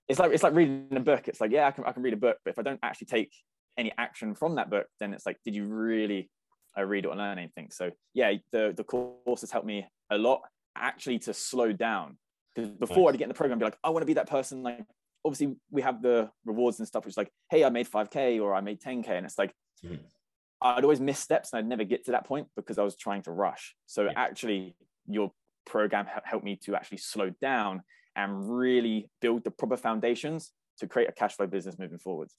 It's 0.07 0.17
like 0.17 0.31
it's 0.31 0.43
like 0.43 0.53
reading 0.53 0.87
a 0.95 1.01
book. 1.01 1.27
It's 1.27 1.41
like, 1.41 1.51
yeah, 1.51 1.67
I 1.67 1.71
can 1.71 1.83
I 1.83 1.91
can 1.91 2.03
read 2.03 2.13
a 2.13 2.17
book, 2.17 2.37
but 2.45 2.51
if 2.51 2.59
I 2.59 2.61
don't 2.61 2.79
actually 2.81 3.07
take 3.07 3.33
any 3.77 3.91
action 3.97 4.33
from 4.33 4.55
that 4.55 4.69
book, 4.69 4.87
then 5.01 5.13
it's 5.13 5.25
like, 5.25 5.37
did 5.43 5.55
you 5.55 5.65
really 5.65 6.29
uh, 6.77 6.83
read 6.83 7.05
or 7.05 7.15
learn 7.15 7.37
anything? 7.37 7.69
So 7.71 7.91
yeah, 8.13 8.31
the 8.53 8.73
the 8.75 8.85
course 8.85 9.41
has 9.41 9.51
helped 9.51 9.67
me 9.67 9.85
a 10.09 10.17
lot 10.17 10.41
actually 10.75 11.19
to 11.19 11.33
slow 11.33 11.71
down. 11.71 12.17
Because 12.55 12.71
before 12.71 13.05
nice. 13.05 13.13
I'd 13.13 13.17
get 13.19 13.23
in 13.25 13.29
the 13.29 13.35
program, 13.35 13.57
I'd 13.57 13.59
be 13.59 13.65
like, 13.65 13.77
I 13.83 13.89
want 13.89 14.01
to 14.01 14.07
be 14.07 14.13
that 14.13 14.29
person. 14.29 14.63
Like, 14.63 14.83
obviously, 15.23 15.55
we 15.69 15.81
have 15.81 16.01
the 16.01 16.29
rewards 16.45 16.79
and 16.79 16.87
stuff, 16.87 17.05
which 17.05 17.13
is 17.13 17.17
like, 17.17 17.31
hey, 17.49 17.63
I 17.63 17.69
made 17.69 17.89
5K 17.89 18.41
or 18.41 18.53
I 18.53 18.61
made 18.61 18.81
10K. 18.81 19.09
And 19.09 19.25
it's 19.25 19.37
like, 19.37 19.53
mm-hmm. 19.85 19.95
I'd 20.61 20.83
always 20.83 20.99
miss 20.99 21.19
steps 21.19 21.53
and 21.53 21.59
I'd 21.59 21.67
never 21.67 21.83
get 21.83 22.05
to 22.05 22.11
that 22.11 22.25
point 22.25 22.47
because 22.55 22.77
I 22.77 22.83
was 22.83 22.97
trying 22.97 23.21
to 23.23 23.31
rush. 23.31 23.75
So 23.85 24.05
yeah. 24.05 24.13
actually, 24.15 24.75
your 25.07 25.31
program 25.65 26.05
helped 26.23 26.43
me 26.43 26.57
to 26.65 26.75
actually 26.75 26.97
slow 26.97 27.31
down 27.41 27.81
and 28.15 28.57
really 28.57 29.09
build 29.21 29.43
the 29.43 29.51
proper 29.51 29.77
foundations 29.77 30.51
to 30.79 30.87
create 30.87 31.07
a 31.07 31.11
cash 31.11 31.35
flow 31.35 31.47
business 31.47 31.77
moving 31.79 31.99
forward. 31.99 32.29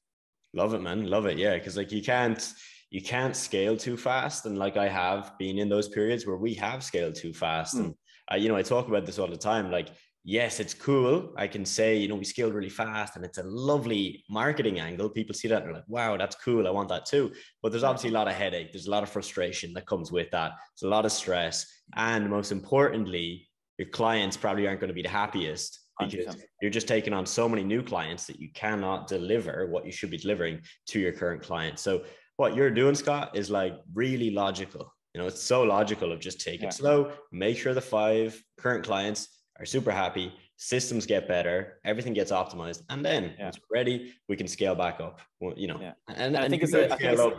Love 0.52 0.74
it, 0.74 0.82
man. 0.82 1.06
Love 1.06 1.26
it. 1.26 1.38
Yeah. 1.38 1.58
Cause 1.58 1.76
like 1.76 1.92
you 1.92 2.02
can't, 2.02 2.52
you 2.90 3.00
can't 3.00 3.36
scale 3.36 3.76
too 3.76 3.96
fast. 3.96 4.46
And 4.46 4.58
like 4.58 4.76
I 4.76 4.88
have 4.88 5.32
been 5.38 5.58
in 5.58 5.68
those 5.68 5.88
periods 5.88 6.26
where 6.26 6.36
we 6.36 6.54
have 6.54 6.82
scaled 6.82 7.14
too 7.14 7.32
fast. 7.32 7.76
Mm. 7.76 7.80
And 7.80 7.94
uh, 8.32 8.36
you 8.36 8.48
know, 8.48 8.56
I 8.56 8.62
talk 8.62 8.88
about 8.88 9.06
this 9.06 9.18
all 9.18 9.26
the 9.26 9.36
time. 9.36 9.70
Like, 9.70 9.88
yes, 10.24 10.60
it's 10.60 10.74
cool. 10.74 11.32
I 11.36 11.46
can 11.46 11.64
say, 11.64 11.96
you 11.96 12.08
know, 12.08 12.14
we 12.14 12.24
scaled 12.24 12.54
really 12.54 12.68
fast 12.68 13.16
and 13.16 13.24
it's 13.24 13.38
a 13.38 13.42
lovely 13.42 14.24
marketing 14.28 14.78
angle. 14.78 15.08
People 15.08 15.34
see 15.34 15.48
that 15.48 15.62
and 15.62 15.66
they're 15.66 15.74
like, 15.74 15.88
wow, 15.88 16.16
that's 16.16 16.36
cool. 16.36 16.66
I 16.66 16.70
want 16.70 16.88
that 16.90 17.06
too. 17.06 17.32
But 17.62 17.72
there's 17.72 17.84
obviously 17.84 18.10
a 18.10 18.14
lot 18.14 18.28
of 18.28 18.34
headache. 18.34 18.72
There's 18.72 18.86
a 18.86 18.90
lot 18.90 19.02
of 19.02 19.08
frustration 19.08 19.72
that 19.74 19.86
comes 19.86 20.12
with 20.12 20.30
that. 20.30 20.52
It's 20.74 20.82
a 20.82 20.88
lot 20.88 21.06
of 21.06 21.12
stress. 21.12 21.66
And 21.96 22.28
most 22.28 22.52
importantly, 22.52 23.48
your 23.78 23.88
clients 23.88 24.36
probably 24.36 24.66
aren't 24.66 24.80
going 24.80 24.88
to 24.88 24.94
be 24.94 25.02
the 25.02 25.08
happiest 25.08 25.80
because 25.98 26.36
you're 26.62 26.70
just 26.70 26.88
taking 26.88 27.12
on 27.12 27.26
so 27.26 27.48
many 27.48 27.62
new 27.62 27.82
clients 27.82 28.26
that 28.26 28.40
you 28.40 28.48
cannot 28.54 29.06
deliver 29.06 29.66
what 29.66 29.84
you 29.84 29.92
should 29.92 30.10
be 30.10 30.16
delivering 30.16 30.60
to 30.88 31.00
your 31.00 31.12
current 31.12 31.42
clients. 31.42 31.82
So 31.82 32.04
what 32.36 32.54
you're 32.54 32.70
doing, 32.70 32.94
Scott, 32.94 33.36
is 33.36 33.50
like 33.50 33.74
really 33.94 34.30
logical. 34.30 34.92
You 35.14 35.20
know, 35.20 35.26
it's 35.26 35.42
so 35.42 35.62
logical 35.62 36.12
of 36.12 36.20
just 36.20 36.40
take 36.40 36.60
yeah. 36.60 36.68
it 36.68 36.72
slow, 36.72 37.12
make 37.32 37.58
sure 37.58 37.74
the 37.74 37.80
five 37.80 38.40
current 38.56 38.84
clients 38.84 39.28
are 39.58 39.66
super 39.66 39.90
happy, 39.90 40.32
systems 40.56 41.04
get 41.06 41.26
better, 41.26 41.80
everything 41.84 42.12
gets 42.12 42.30
optimized, 42.30 42.82
and 42.90 43.04
then 43.04 43.34
yeah. 43.38 43.48
it's 43.48 43.58
ready, 43.72 44.14
we 44.28 44.36
can 44.36 44.46
scale 44.46 44.74
back 44.74 45.00
up. 45.00 45.20
Well, 45.40 45.54
you 45.56 45.66
know, 45.66 45.78
yeah. 45.80 45.92
and, 46.08 46.36
and, 46.36 46.36
I 46.36 46.48
think 46.48 46.62
it's 46.62 46.74
a, 46.74 46.90
scale 46.90 47.20
up 47.20 47.34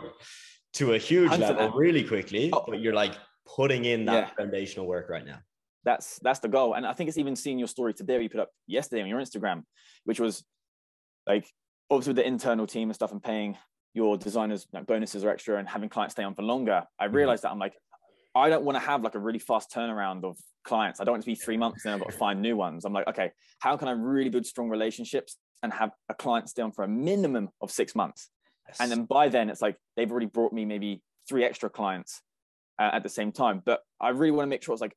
to 0.74 0.94
a 0.94 0.98
huge 0.98 1.30
level 1.38 1.70
really 1.70 2.04
quickly, 2.04 2.50
oh. 2.52 2.64
but 2.66 2.80
you're 2.80 2.94
like 2.94 3.14
putting 3.46 3.84
in 3.84 4.04
that 4.06 4.36
foundational 4.36 4.86
work 4.86 5.08
right 5.08 5.24
now. 5.24 5.38
That's 5.84 6.18
that's 6.22 6.40
the 6.40 6.48
goal, 6.48 6.74
and 6.74 6.86
I 6.86 6.92
think 6.92 7.08
it's 7.08 7.18
even 7.18 7.34
seeing 7.34 7.58
your 7.58 7.68
story 7.68 7.94
today. 7.94 8.22
You 8.22 8.28
put 8.28 8.40
up 8.40 8.50
yesterday 8.66 9.02
on 9.02 9.08
your 9.08 9.20
Instagram, 9.20 9.62
which 10.04 10.20
was 10.20 10.44
like 11.26 11.48
obviously 11.90 12.10
with 12.10 12.16
the 12.16 12.26
internal 12.26 12.66
team 12.66 12.88
and 12.88 12.94
stuff, 12.94 13.12
and 13.12 13.22
paying 13.22 13.56
your 13.94 14.16
designers 14.16 14.66
like 14.72 14.86
bonuses 14.86 15.24
are 15.24 15.30
extra 15.30 15.58
and 15.58 15.68
having 15.68 15.88
clients 15.88 16.14
stay 16.14 16.22
on 16.22 16.34
for 16.34 16.42
longer, 16.42 16.84
I 16.98 17.06
mm-hmm. 17.06 17.16
realized 17.16 17.42
that 17.44 17.50
I'm 17.50 17.58
like, 17.58 17.74
I 18.34 18.48
don't 18.48 18.64
want 18.64 18.76
to 18.76 18.80
have 18.80 19.02
like 19.02 19.14
a 19.14 19.18
really 19.18 19.38
fast 19.38 19.70
turnaround 19.70 20.24
of 20.24 20.38
clients. 20.64 21.00
I 21.00 21.04
don't 21.04 21.12
want 21.12 21.22
to 21.24 21.30
be 21.30 21.34
three 21.34 21.56
months 21.56 21.84
and 21.84 21.94
I've 21.94 22.00
got 22.00 22.10
to 22.10 22.16
find 22.16 22.40
new 22.40 22.56
ones. 22.56 22.84
I'm 22.84 22.92
like, 22.92 23.06
okay, 23.08 23.32
how 23.58 23.76
can 23.76 23.88
I 23.88 23.92
really 23.92 24.30
build 24.30 24.46
strong 24.46 24.68
relationships 24.68 25.36
and 25.62 25.72
have 25.72 25.90
a 26.08 26.14
client 26.14 26.48
stay 26.48 26.62
on 26.62 26.72
for 26.72 26.84
a 26.84 26.88
minimum 26.88 27.50
of 27.60 27.70
six 27.70 27.94
months? 27.94 28.30
Yes. 28.68 28.78
And 28.80 28.90
then 28.90 29.04
by 29.04 29.28
then, 29.28 29.50
it's 29.50 29.60
like 29.60 29.76
they've 29.96 30.10
already 30.10 30.26
brought 30.26 30.52
me 30.52 30.64
maybe 30.64 31.02
three 31.28 31.44
extra 31.44 31.68
clients 31.68 32.22
uh, 32.78 32.90
at 32.92 33.02
the 33.02 33.08
same 33.08 33.32
time. 33.32 33.60
But 33.64 33.80
I 34.00 34.10
really 34.10 34.30
want 34.30 34.46
to 34.46 34.50
make 34.50 34.62
sure 34.62 34.72
it's 34.72 34.80
like, 34.80 34.96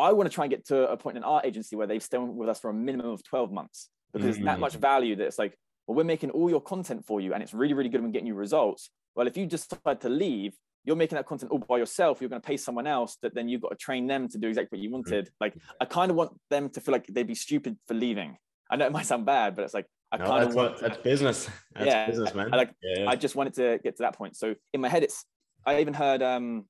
I 0.00 0.12
want 0.12 0.28
to 0.28 0.34
try 0.34 0.44
and 0.44 0.50
get 0.50 0.66
to 0.68 0.90
a 0.90 0.96
point 0.96 1.18
in 1.18 1.24
our 1.24 1.42
agency 1.44 1.76
where 1.76 1.86
they've 1.86 2.02
stayed 2.02 2.20
with 2.20 2.48
us 2.48 2.58
for 2.58 2.70
a 2.70 2.74
minimum 2.74 3.12
of 3.12 3.22
12 3.22 3.52
months 3.52 3.90
because 4.12 4.36
mm-hmm. 4.36 4.46
that 4.46 4.58
much 4.58 4.74
value 4.74 5.14
that 5.16 5.26
it's 5.26 5.38
like, 5.38 5.56
well, 5.90 5.96
we're 5.96 6.04
making 6.04 6.30
all 6.30 6.48
your 6.48 6.60
content 6.60 7.04
for 7.04 7.20
you 7.20 7.34
and 7.34 7.42
it's 7.42 7.52
really, 7.52 7.74
really 7.74 7.88
good 7.88 8.00
and 8.00 8.12
getting 8.12 8.28
you 8.28 8.34
results. 8.34 8.90
Well, 9.16 9.26
if 9.26 9.36
you 9.36 9.44
decide 9.44 10.00
to 10.02 10.08
leave, 10.08 10.54
you're 10.84 10.94
making 10.94 11.16
that 11.16 11.26
content 11.26 11.50
all 11.50 11.58
by 11.58 11.78
yourself. 11.78 12.20
You're 12.20 12.30
going 12.30 12.40
to 12.40 12.46
pay 12.46 12.56
someone 12.56 12.86
else 12.86 13.18
that 13.22 13.34
then 13.34 13.48
you've 13.48 13.60
got 13.60 13.70
to 13.70 13.76
train 13.76 14.06
them 14.06 14.28
to 14.28 14.38
do 14.38 14.46
exactly 14.46 14.78
what 14.78 14.84
you 14.84 14.92
wanted. 14.92 15.30
Like 15.40 15.56
I 15.80 15.86
kind 15.86 16.12
of 16.12 16.16
want 16.16 16.30
them 16.48 16.68
to 16.70 16.80
feel 16.80 16.92
like 16.92 17.08
they'd 17.08 17.26
be 17.26 17.34
stupid 17.34 17.76
for 17.88 17.94
leaving. 17.94 18.36
I 18.70 18.76
know 18.76 18.86
it 18.86 18.92
might 18.92 19.06
sound 19.06 19.26
bad, 19.26 19.56
but 19.56 19.64
it's 19.64 19.74
like 19.74 19.86
I 20.12 20.18
no, 20.18 20.26
kind 20.26 20.44
of 20.44 20.54
want 20.54 20.74
what, 20.74 20.80
that's 20.80 20.98
business. 20.98 21.50
That's 21.74 21.86
yeah, 21.86 22.06
business, 22.06 22.34
man. 22.36 22.50
I, 22.54 22.56
like 22.56 22.74
yeah. 22.84 23.10
I 23.10 23.16
just 23.16 23.34
wanted 23.34 23.54
to 23.54 23.80
get 23.82 23.96
to 23.96 24.04
that 24.04 24.14
point. 24.14 24.36
So 24.36 24.54
in 24.72 24.80
my 24.80 24.88
head, 24.88 25.02
it's 25.02 25.24
I 25.66 25.80
even 25.80 25.94
heard 25.94 26.22
um 26.22 26.66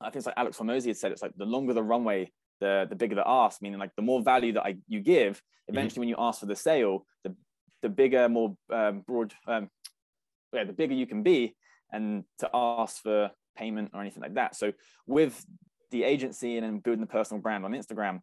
I 0.00 0.06
think 0.06 0.16
it's 0.16 0.26
like 0.26 0.34
Alex 0.36 0.58
Hormozi 0.58 0.88
had 0.88 0.96
said 0.96 1.12
it's 1.12 1.22
like 1.22 1.34
the 1.36 1.46
longer 1.46 1.72
the 1.72 1.84
runway, 1.84 2.32
the 2.58 2.88
the 2.90 2.96
bigger 2.96 3.14
the 3.14 3.28
ask, 3.28 3.62
meaning 3.62 3.78
like 3.78 3.94
the 3.94 4.02
more 4.02 4.22
value 4.24 4.54
that 4.54 4.64
I 4.64 4.76
you 4.88 4.98
give, 4.98 5.36
mm-hmm. 5.36 5.76
eventually 5.76 5.92
mm-hmm. 5.94 6.00
when 6.00 6.08
you 6.08 6.16
ask 6.18 6.40
for 6.40 6.46
the 6.46 6.56
sale, 6.56 7.06
the 7.22 7.36
the 7.82 7.88
bigger, 7.88 8.28
more 8.28 8.56
um, 8.72 9.00
broad, 9.06 9.32
um, 9.46 9.68
yeah, 10.52 10.64
the 10.64 10.72
bigger 10.72 10.94
you 10.94 11.06
can 11.06 11.22
be, 11.22 11.54
and 11.92 12.24
to 12.38 12.50
ask 12.52 13.02
for 13.02 13.30
payment 13.56 13.90
or 13.94 14.00
anything 14.00 14.22
like 14.22 14.34
that. 14.34 14.56
So 14.56 14.72
with 15.06 15.44
the 15.90 16.04
agency 16.04 16.56
and 16.56 16.64
then 16.64 16.78
building 16.78 17.00
the 17.00 17.06
personal 17.06 17.42
brand 17.42 17.64
on 17.64 17.72
Instagram, 17.72 18.20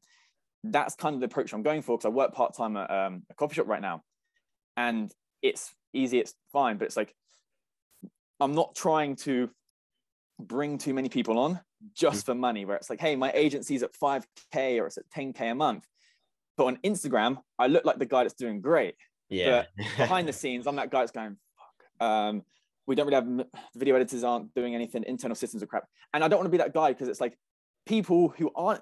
that's 0.63 0.95
kind 0.95 1.13
of 1.13 1.21
the 1.21 1.25
approach 1.25 1.53
I'm 1.53 1.63
going 1.63 1.81
for 1.81 1.97
because 1.97 2.05
I 2.05 2.09
work 2.09 2.33
part 2.33 2.55
time 2.55 2.77
at 2.77 2.89
um, 2.89 3.23
a 3.29 3.33
coffee 3.33 3.55
shop 3.55 3.67
right 3.67 3.81
now, 3.81 4.01
and 4.75 5.11
it's 5.41 5.73
easy, 5.93 6.19
it's 6.19 6.33
fine, 6.51 6.77
but 6.77 6.85
it's 6.85 6.97
like 6.97 7.13
I'm 8.39 8.55
not 8.55 8.75
trying 8.75 9.15
to 9.17 9.49
bring 10.39 10.77
too 10.77 10.93
many 10.93 11.09
people 11.09 11.39
on 11.39 11.59
just 11.95 12.25
for 12.25 12.35
money. 12.35 12.65
Where 12.65 12.77
it's 12.77 12.89
like, 12.89 13.01
hey, 13.01 13.15
my 13.15 13.31
agency's 13.33 13.83
at 13.83 13.93
5k 13.93 14.81
or 14.81 14.87
it's 14.87 14.97
at 14.97 15.09
10k 15.15 15.51
a 15.51 15.55
month, 15.55 15.85
but 16.57 16.65
on 16.65 16.77
Instagram, 16.77 17.37
I 17.57 17.67
look 17.67 17.85
like 17.85 17.99
the 17.99 18.05
guy 18.05 18.23
that's 18.23 18.33
doing 18.33 18.61
great. 18.61 18.95
Yeah. 19.29 19.65
But 19.77 19.85
behind 19.97 20.27
the 20.27 20.33
scenes, 20.33 20.67
I'm 20.67 20.75
that 20.77 20.91
guy 20.91 20.99
that's 20.99 21.11
going, 21.11 21.37
fuck. 21.57 22.07
Um, 22.07 22.43
we 22.85 22.95
don't 22.95 23.05
really 23.05 23.15
have 23.15 23.27
the 23.27 23.45
video 23.75 23.95
editors 23.95 24.23
aren't 24.23 24.53
doing 24.53 24.73
anything, 24.73 25.03
internal 25.05 25.35
systems 25.35 25.61
are 25.61 25.67
crap. 25.67 25.83
And 26.13 26.23
I 26.23 26.27
don't 26.27 26.39
want 26.39 26.47
to 26.47 26.51
be 26.51 26.57
that 26.57 26.73
guy 26.73 26.93
because 26.93 27.09
it's 27.09 27.19
like 27.19 27.37
people 27.85 28.29
who 28.29 28.49
aren't 28.55 28.81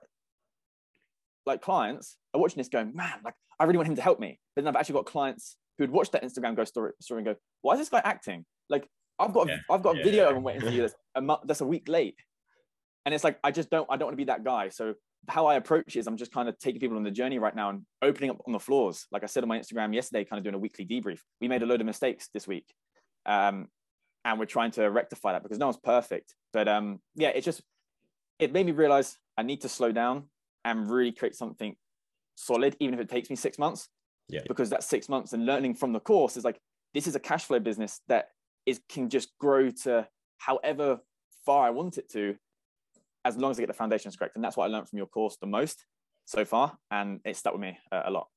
like 1.46 1.62
clients 1.62 2.18
are 2.34 2.42
watching 2.42 2.58
this 2.58 2.70
going, 2.70 2.96
man, 2.96 3.20
like 3.24 3.34
I 3.60 3.66
really 3.66 3.78
want 3.78 3.90
him 3.90 3.96
to 3.96 4.02
help 4.02 4.20
me. 4.20 4.40
But 4.56 4.64
then 4.64 4.70
I've 4.70 4.80
actually 4.80 4.94
got 4.94 5.06
clients 5.06 5.58
who'd 5.78 5.92
watch 5.92 6.12
that 6.12 6.24
Instagram 6.24 6.56
go 6.56 6.64
story, 6.64 6.92
story 7.02 7.20
and 7.20 7.26
go, 7.26 7.36
why 7.62 7.74
is 7.74 7.80
this 7.80 7.90
guy 7.90 8.02
acting? 8.04 8.46
Like 8.70 8.88
I've 9.20 9.34
got, 9.34 9.48
yeah. 9.48 9.58
I've 9.70 9.82
got 9.82 10.00
a 10.00 10.04
video 10.04 10.30
I'm 10.30 10.44
waiting 10.44 10.62
for 10.62 10.70
you 10.70 10.82
that's 10.82 10.96
a, 11.16 11.22
month, 11.22 11.42
that's 11.46 11.62
a 11.62 11.66
week 11.66 11.90
late. 11.90 12.16
And 13.06 13.14
it's 13.14 13.24
like, 13.24 13.40
I 13.44 13.52
just 13.52 13.70
don't, 13.70 13.88
I 13.90 13.98
don't 13.98 14.08
want 14.08 14.14
to 14.14 14.18
be 14.18 14.26
that 14.26 14.44
guy. 14.44 14.70
So 14.70 14.94
how 15.28 15.46
I 15.48 15.56
approach 15.56 15.96
is 15.96 16.08
I'm 16.08 16.18
just 16.18 16.32
kind 16.32 16.50
of 16.50 16.58
taking 16.60 16.80
people 16.80 16.98
on 16.98 17.04
the 17.04 17.12
journey 17.12 17.40
right 17.40 17.56
now 17.56 17.70
and 17.70 17.86
opening 18.02 18.30
up 18.30 18.42
on 18.46 18.54
the 18.54 18.60
flaws. 18.60 19.08
Like 19.12 19.24
I 19.24 19.28
said 19.28 19.44
on 19.44 19.50
my 19.50 19.60
Instagram 19.60 19.94
yesterday, 19.94 20.24
kind 20.24 20.38
of 20.38 20.44
doing 20.44 20.56
a 20.56 20.60
weekly 20.60 20.86
debrief. 20.86 21.20
We 21.42 21.48
made 21.48 21.64
a 21.64 21.66
load 21.66 21.82
of 21.82 21.86
mistakes 21.86 22.30
this 22.34 22.48
week. 22.48 22.74
Um, 23.26 23.68
and 24.24 24.40
we're 24.40 24.46
trying 24.46 24.72
to 24.72 24.86
rectify 24.90 25.34
that 25.34 25.44
because 25.44 25.60
no 25.60 25.68
one's 25.68 25.78
perfect. 25.78 26.36
But 26.52 26.68
um, 26.68 27.00
yeah, 27.16 27.30
it 27.30 27.42
just, 27.42 27.62
it 28.40 28.52
made 28.52 28.66
me 28.66 28.72
realize 28.72 29.18
I 29.38 29.44
need 29.44 29.62
to 29.62 29.70
slow 29.70 29.92
down 29.92 30.26
and 30.64 30.90
really 30.90 31.12
create 31.12 31.36
something 31.36 31.76
solid, 32.36 32.76
even 32.80 32.96
if 32.96 33.00
it 33.00 33.10
takes 33.10 33.30
me 33.30 33.36
six 33.36 33.60
months. 33.60 33.88
Yeah. 34.28 34.42
Because 34.48 34.72
that 34.72 34.84
six 34.84 35.08
months 35.08 35.34
and 35.34 35.46
learning 35.46 35.76
from 35.76 35.94
the 35.94 36.00
course 36.00 36.38
is 36.38 36.44
like, 36.44 36.60
this 36.94 37.08
is 37.08 37.16
a 37.16 37.20
cash 37.20 37.46
flow 37.46 37.60
business 37.60 38.02
that 38.08 38.30
is 38.66 38.80
can 38.90 39.10
just 39.10 39.30
grow 39.40 39.70
to 39.70 40.08
however 40.40 41.00
far 41.46 41.68
I 41.68 41.70
want 41.70 41.98
it 41.98 42.10
to 42.12 42.36
as 43.26 43.36
long 43.38 43.52
as 43.52 43.58
I 43.58 43.64
get 43.64 43.68
the 43.68 43.74
foundations 43.74 44.16
correct. 44.16 44.36
And 44.36 44.44
that's 44.44 44.56
what 44.56 44.66
I 44.66 44.68
learned 44.68 44.88
from 44.88 44.98
your 44.98 45.08
course 45.08 45.38
the 45.42 45.48
most 45.48 45.84
so 46.26 46.46
far. 46.46 46.78
And 46.92 47.20
it 47.26 47.36
stuck 47.36 47.54
with 47.54 47.62
me 47.62 47.78
uh, 47.92 48.04
a 48.06 48.12
lot. 48.12 48.28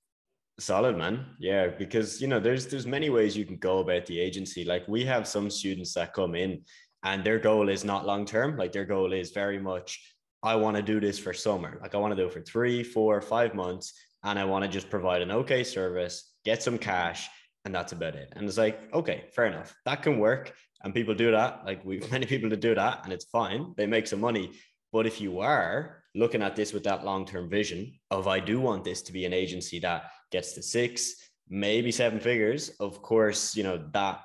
Solid, 0.59 0.97
man. 0.97 1.26
Yeah, 1.38 1.68
because 1.68 2.21
you 2.21 2.26
know, 2.26 2.40
there's 2.40 2.66
there's 2.66 2.87
many 2.87 3.11
ways 3.11 3.37
you 3.37 3.45
can 3.45 3.59
go 3.59 3.78
about 3.78 4.07
the 4.07 4.18
agency. 4.18 4.64
Like 4.64 4.88
we 4.88 5.04
have 5.04 5.28
some 5.28 5.50
students 5.50 5.95
that 5.95 6.12
come 6.12 6.35
in 6.35 6.62
and 7.04 7.23
their 7.23 7.38
goal 7.38 7.68
is 7.68 7.85
not 7.85 8.07
long 8.07 8.25
term. 8.25 8.57
Like 8.57 8.73
their 8.73 8.85
goal 8.85 9.12
is 9.12 9.30
very 9.30 9.59
much, 9.59 10.00
I 10.42 10.57
want 10.57 10.76
to 10.76 10.83
do 10.83 10.99
this 10.99 11.18
for 11.18 11.33
summer. 11.33 11.78
Like 11.80 11.95
I 11.95 11.99
want 11.99 12.12
to 12.12 12.21
do 12.21 12.26
it 12.26 12.33
for 12.33 12.40
three, 12.40 12.83
four, 12.83 13.21
five 13.21 13.54
months, 13.54 13.92
and 14.25 14.38
I 14.38 14.45
want 14.45 14.64
to 14.64 14.71
just 14.71 14.90
provide 14.90 15.23
an 15.23 15.30
okay 15.30 15.62
service, 15.62 16.33
get 16.45 16.62
some 16.62 16.78
cash, 16.78 17.28
and 17.64 17.75
that's 17.75 17.92
about 17.92 18.14
it. 18.14 18.33
And 18.35 18.49
it's 18.49 18.59
like, 18.59 18.80
okay, 18.92 19.25
fair 19.35 19.47
enough. 19.47 19.75
That 19.85 20.02
can 20.02 20.18
work. 20.18 20.54
And 20.83 20.95
people 20.95 21.14
do 21.14 21.33
that. 21.33 21.64
Like 21.64 21.85
we've 21.85 22.11
many 22.11 22.26
people 22.26 22.50
to 22.50 22.57
do 22.57 22.75
that, 22.75 23.00
and 23.04 23.12
it's 23.12 23.26
fine. 23.26 23.75
They 23.76 23.87
make 23.87 24.07
some 24.07 24.21
money. 24.21 24.52
But 24.92 25.07
if 25.07 25.21
you 25.21 25.40
are 25.40 26.02
looking 26.14 26.42
at 26.42 26.57
this 26.57 26.73
with 26.73 26.85
that 26.85 27.04
long 27.04 27.26
term 27.26 27.49
vision 27.49 27.92
of, 28.11 28.26
I 28.26 28.40
do 28.40 28.61
want 28.61 28.85
this 28.85 29.02
to 29.02 29.12
be 29.12 29.25
an 29.25 29.33
agency 29.33 29.78
that 29.80 30.11
gets 30.30 30.52
to 30.54 30.62
six, 30.62 31.14
maybe 31.49 31.90
seven 31.92 32.21
figures, 32.21 32.71
of 32.80 33.02
course, 33.02 33.57
you 33.57 33.62
know, 33.62 33.85
that 33.92 34.21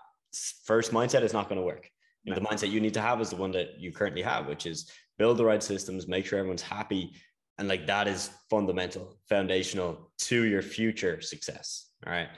first 0.66 0.92
mindset 0.92 1.22
is 1.22 1.34
not 1.34 1.50
going 1.50 1.60
to 1.60 1.66
work. 1.66 1.90
You 2.24 2.34
know, 2.34 2.40
the 2.40 2.46
mindset 2.46 2.72
you 2.72 2.80
need 2.80 2.94
to 2.94 3.02
have 3.02 3.20
is 3.22 3.30
the 3.30 3.36
one 3.36 3.52
that 3.52 3.80
you 3.80 3.92
currently 3.92 4.22
have, 4.22 4.48
which 4.48 4.66
is 4.66 4.90
build 5.18 5.38
the 5.38 5.46
right 5.46 5.62
systems, 5.62 6.08
make 6.08 6.26
sure 6.26 6.40
everyone's 6.40 6.62
happy. 6.62 7.14
And 7.58 7.68
like 7.68 7.86
that 7.88 8.08
is 8.08 8.32
fundamental, 8.50 9.18
foundational 9.30 10.12
to 10.20 10.46
your 10.46 10.62
future 10.62 11.22
success. 11.22 11.90
All 12.06 12.14
right. 12.14 12.30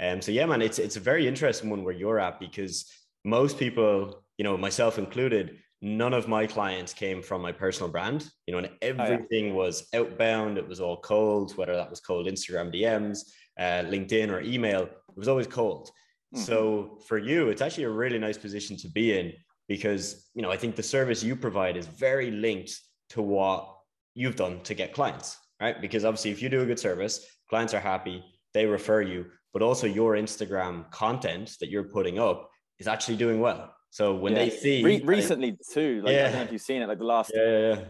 Um, 0.00 0.20
so 0.20 0.32
yeah, 0.32 0.46
man, 0.46 0.60
it's 0.60 0.78
it's 0.78 0.96
a 0.96 1.00
very 1.00 1.26
interesting 1.26 1.70
one 1.70 1.84
where 1.84 1.94
you're 1.94 2.18
at 2.18 2.40
because 2.40 2.90
most 3.24 3.58
people, 3.58 4.24
you 4.38 4.44
know, 4.44 4.56
myself 4.56 4.98
included, 4.98 5.58
none 5.86 6.12
of 6.12 6.26
my 6.26 6.46
clients 6.46 6.92
came 6.92 7.22
from 7.22 7.40
my 7.40 7.52
personal 7.52 7.88
brand, 7.88 8.28
you 8.46 8.52
know, 8.52 8.58
and 8.58 8.70
everything 8.82 9.44
oh, 9.44 9.48
yeah. 9.48 9.52
was 9.52 9.88
outbound. 9.94 10.58
It 10.58 10.66
was 10.66 10.80
all 10.80 10.96
cold, 10.96 11.56
whether 11.56 11.76
that 11.76 11.88
was 11.88 12.00
cold 12.00 12.26
Instagram 12.26 12.74
DMs, 12.74 13.20
uh, 13.58 13.88
LinkedIn, 13.88 14.30
or 14.30 14.40
email. 14.40 14.82
It 14.82 15.16
was 15.16 15.28
always 15.28 15.46
cold. 15.46 15.88
Mm-hmm. 16.34 16.42
So 16.42 16.98
for 17.06 17.18
you, 17.18 17.50
it's 17.50 17.62
actually 17.62 17.84
a 17.84 17.90
really 17.90 18.18
nice 18.18 18.36
position 18.36 18.76
to 18.78 18.88
be 18.88 19.16
in 19.16 19.32
because, 19.68 20.28
you 20.34 20.42
know, 20.42 20.50
I 20.50 20.56
think 20.56 20.74
the 20.74 20.82
service 20.82 21.22
you 21.22 21.36
provide 21.36 21.76
is 21.76 21.86
very 21.86 22.32
linked 22.32 22.72
to 23.10 23.22
what 23.22 23.72
you've 24.14 24.36
done 24.36 24.60
to 24.62 24.74
get 24.74 24.92
clients, 24.92 25.38
right? 25.60 25.80
Because 25.80 26.04
obviously, 26.04 26.32
if 26.32 26.42
you 26.42 26.48
do 26.48 26.62
a 26.62 26.66
good 26.66 26.80
service, 26.80 27.24
clients 27.48 27.74
are 27.74 27.80
happy, 27.80 28.24
they 28.54 28.66
refer 28.66 29.02
you, 29.02 29.26
but 29.52 29.62
also 29.62 29.86
your 29.86 30.14
Instagram 30.14 30.90
content 30.90 31.52
that 31.60 31.70
you're 31.70 31.84
putting 31.84 32.18
up 32.18 32.50
is 32.80 32.88
actually 32.88 33.16
doing 33.16 33.38
well 33.38 33.75
so 33.90 34.14
when 34.14 34.32
yeah. 34.32 34.38
they 34.40 34.50
see 34.50 34.82
Re- 34.82 35.02
recently 35.02 35.56
too, 35.72 36.02
like 36.04 36.14
yeah. 36.14 36.20
I 36.20 36.22
don't 36.24 36.34
know 36.34 36.42
if 36.42 36.52
you've 36.52 36.62
seen 36.62 36.82
it, 36.82 36.86
like 36.86 36.98
the 36.98 37.04
last 37.04 37.32
yeah, 37.34 37.74
yeah, 37.74 37.80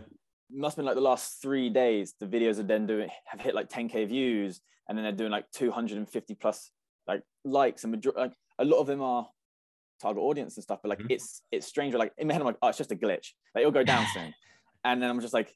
must 0.50 0.76
have 0.76 0.82
been 0.82 0.86
like 0.86 0.94
the 0.94 1.00
last 1.00 1.42
three 1.42 1.68
days, 1.70 2.14
the 2.20 2.26
videos 2.26 2.58
are 2.58 2.64
then 2.64 2.86
doing 2.86 3.08
have 3.26 3.40
hit 3.40 3.54
like 3.54 3.68
10k 3.68 4.08
views, 4.08 4.60
and 4.88 4.96
then 4.96 5.02
they're 5.04 5.12
doing 5.12 5.30
like 5.30 5.50
250 5.52 6.34
plus 6.34 6.70
like 7.06 7.22
likes, 7.44 7.84
and 7.84 7.92
major- 7.92 8.12
like 8.16 8.34
a 8.58 8.64
lot 8.64 8.78
of 8.78 8.86
them 8.86 9.02
are 9.02 9.28
target 10.00 10.22
audience 10.22 10.56
and 10.56 10.64
stuff. 10.64 10.80
But 10.82 10.90
like 10.90 10.98
mm-hmm. 10.98 11.12
it's 11.12 11.42
it's 11.50 11.66
strange. 11.66 11.94
Like 11.94 12.12
in 12.18 12.28
my 12.28 12.34
head, 12.34 12.42
I'm 12.42 12.46
like, 12.46 12.58
oh, 12.62 12.68
it's 12.68 12.78
just 12.78 12.92
a 12.92 12.96
glitch. 12.96 13.32
Like 13.54 13.62
it'll 13.62 13.72
go 13.72 13.84
down 13.84 14.06
soon, 14.14 14.34
and 14.84 15.02
then 15.02 15.10
I'm 15.10 15.20
just 15.20 15.34
like, 15.34 15.54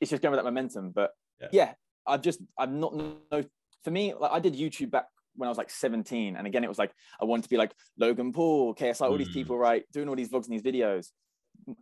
it's 0.00 0.10
just 0.10 0.22
going 0.22 0.32
with 0.32 0.38
that 0.38 0.44
momentum. 0.44 0.90
But 0.94 1.10
yeah, 1.40 1.48
yeah 1.52 1.72
I've 2.06 2.22
just 2.22 2.40
I'm 2.58 2.80
not 2.80 2.94
no. 2.94 3.44
For 3.82 3.90
me, 3.90 4.12
like 4.14 4.30
I 4.30 4.40
did 4.40 4.54
YouTube 4.54 4.90
back 4.90 5.06
when 5.40 5.48
I 5.48 5.50
was 5.50 5.58
like 5.58 5.70
17. 5.70 6.36
And 6.36 6.46
again, 6.46 6.62
it 6.62 6.68
was 6.68 6.78
like, 6.78 6.92
I 7.20 7.24
wanted 7.24 7.44
to 7.44 7.48
be 7.48 7.56
like 7.56 7.72
Logan 7.98 8.30
Paul, 8.30 8.74
KSI, 8.74 9.00
all 9.00 9.12
mm. 9.12 9.18
these 9.18 9.30
people, 9.30 9.56
right? 9.56 9.84
Doing 9.90 10.08
all 10.08 10.14
these 10.14 10.28
vlogs 10.28 10.48
and 10.48 10.52
these 10.52 10.62
videos 10.62 11.08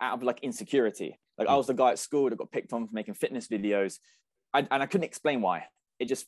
out 0.00 0.14
of 0.14 0.22
like 0.22 0.40
insecurity. 0.42 1.18
Like 1.36 1.48
mm. 1.48 1.50
I 1.50 1.56
was 1.56 1.66
the 1.66 1.74
guy 1.74 1.90
at 1.90 1.98
school 1.98 2.30
that 2.30 2.36
got 2.36 2.52
picked 2.52 2.72
on 2.72 2.86
for 2.86 2.94
making 2.94 3.14
fitness 3.14 3.48
videos. 3.48 3.98
I, 4.54 4.60
and 4.70 4.80
I 4.82 4.86
couldn't 4.86 5.06
explain 5.06 5.40
why. 5.42 5.64
It 5.98 6.06
just, 6.06 6.26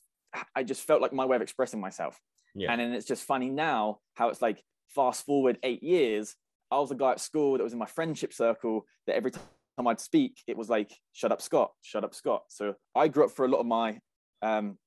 I 0.56 0.64
just 0.64 0.82
felt 0.82 1.00
like 1.00 1.12
my 1.12 1.24
way 1.24 1.36
of 1.36 1.42
expressing 1.42 1.80
myself. 1.80 2.18
Yeah. 2.54 2.72
And 2.72 2.80
then 2.80 2.92
it's 2.92 3.06
just 3.06 3.24
funny 3.24 3.48
now 3.48 4.00
how 4.14 4.28
it's 4.28 4.42
like 4.42 4.60
fast 4.88 5.24
forward 5.24 5.58
eight 5.62 5.84
years. 5.84 6.34
I 6.72 6.78
was 6.80 6.88
the 6.88 6.96
guy 6.96 7.12
at 7.12 7.20
school 7.20 7.56
that 7.56 7.62
was 7.62 7.72
in 7.72 7.78
my 7.78 7.86
friendship 7.86 8.32
circle 8.32 8.86
that 9.06 9.14
every 9.14 9.30
time 9.30 9.86
I'd 9.86 10.00
speak, 10.00 10.42
it 10.48 10.56
was 10.56 10.68
like, 10.68 10.92
shut 11.12 11.30
up, 11.30 11.40
Scott, 11.40 11.70
shut 11.82 12.02
up, 12.02 12.14
Scott. 12.14 12.42
So 12.48 12.74
I 12.94 13.06
grew 13.06 13.24
up 13.24 13.30
for 13.30 13.44
a 13.44 13.48
lot 13.48 13.60
of 13.60 13.66
my 13.66 13.98
um, 14.42 14.78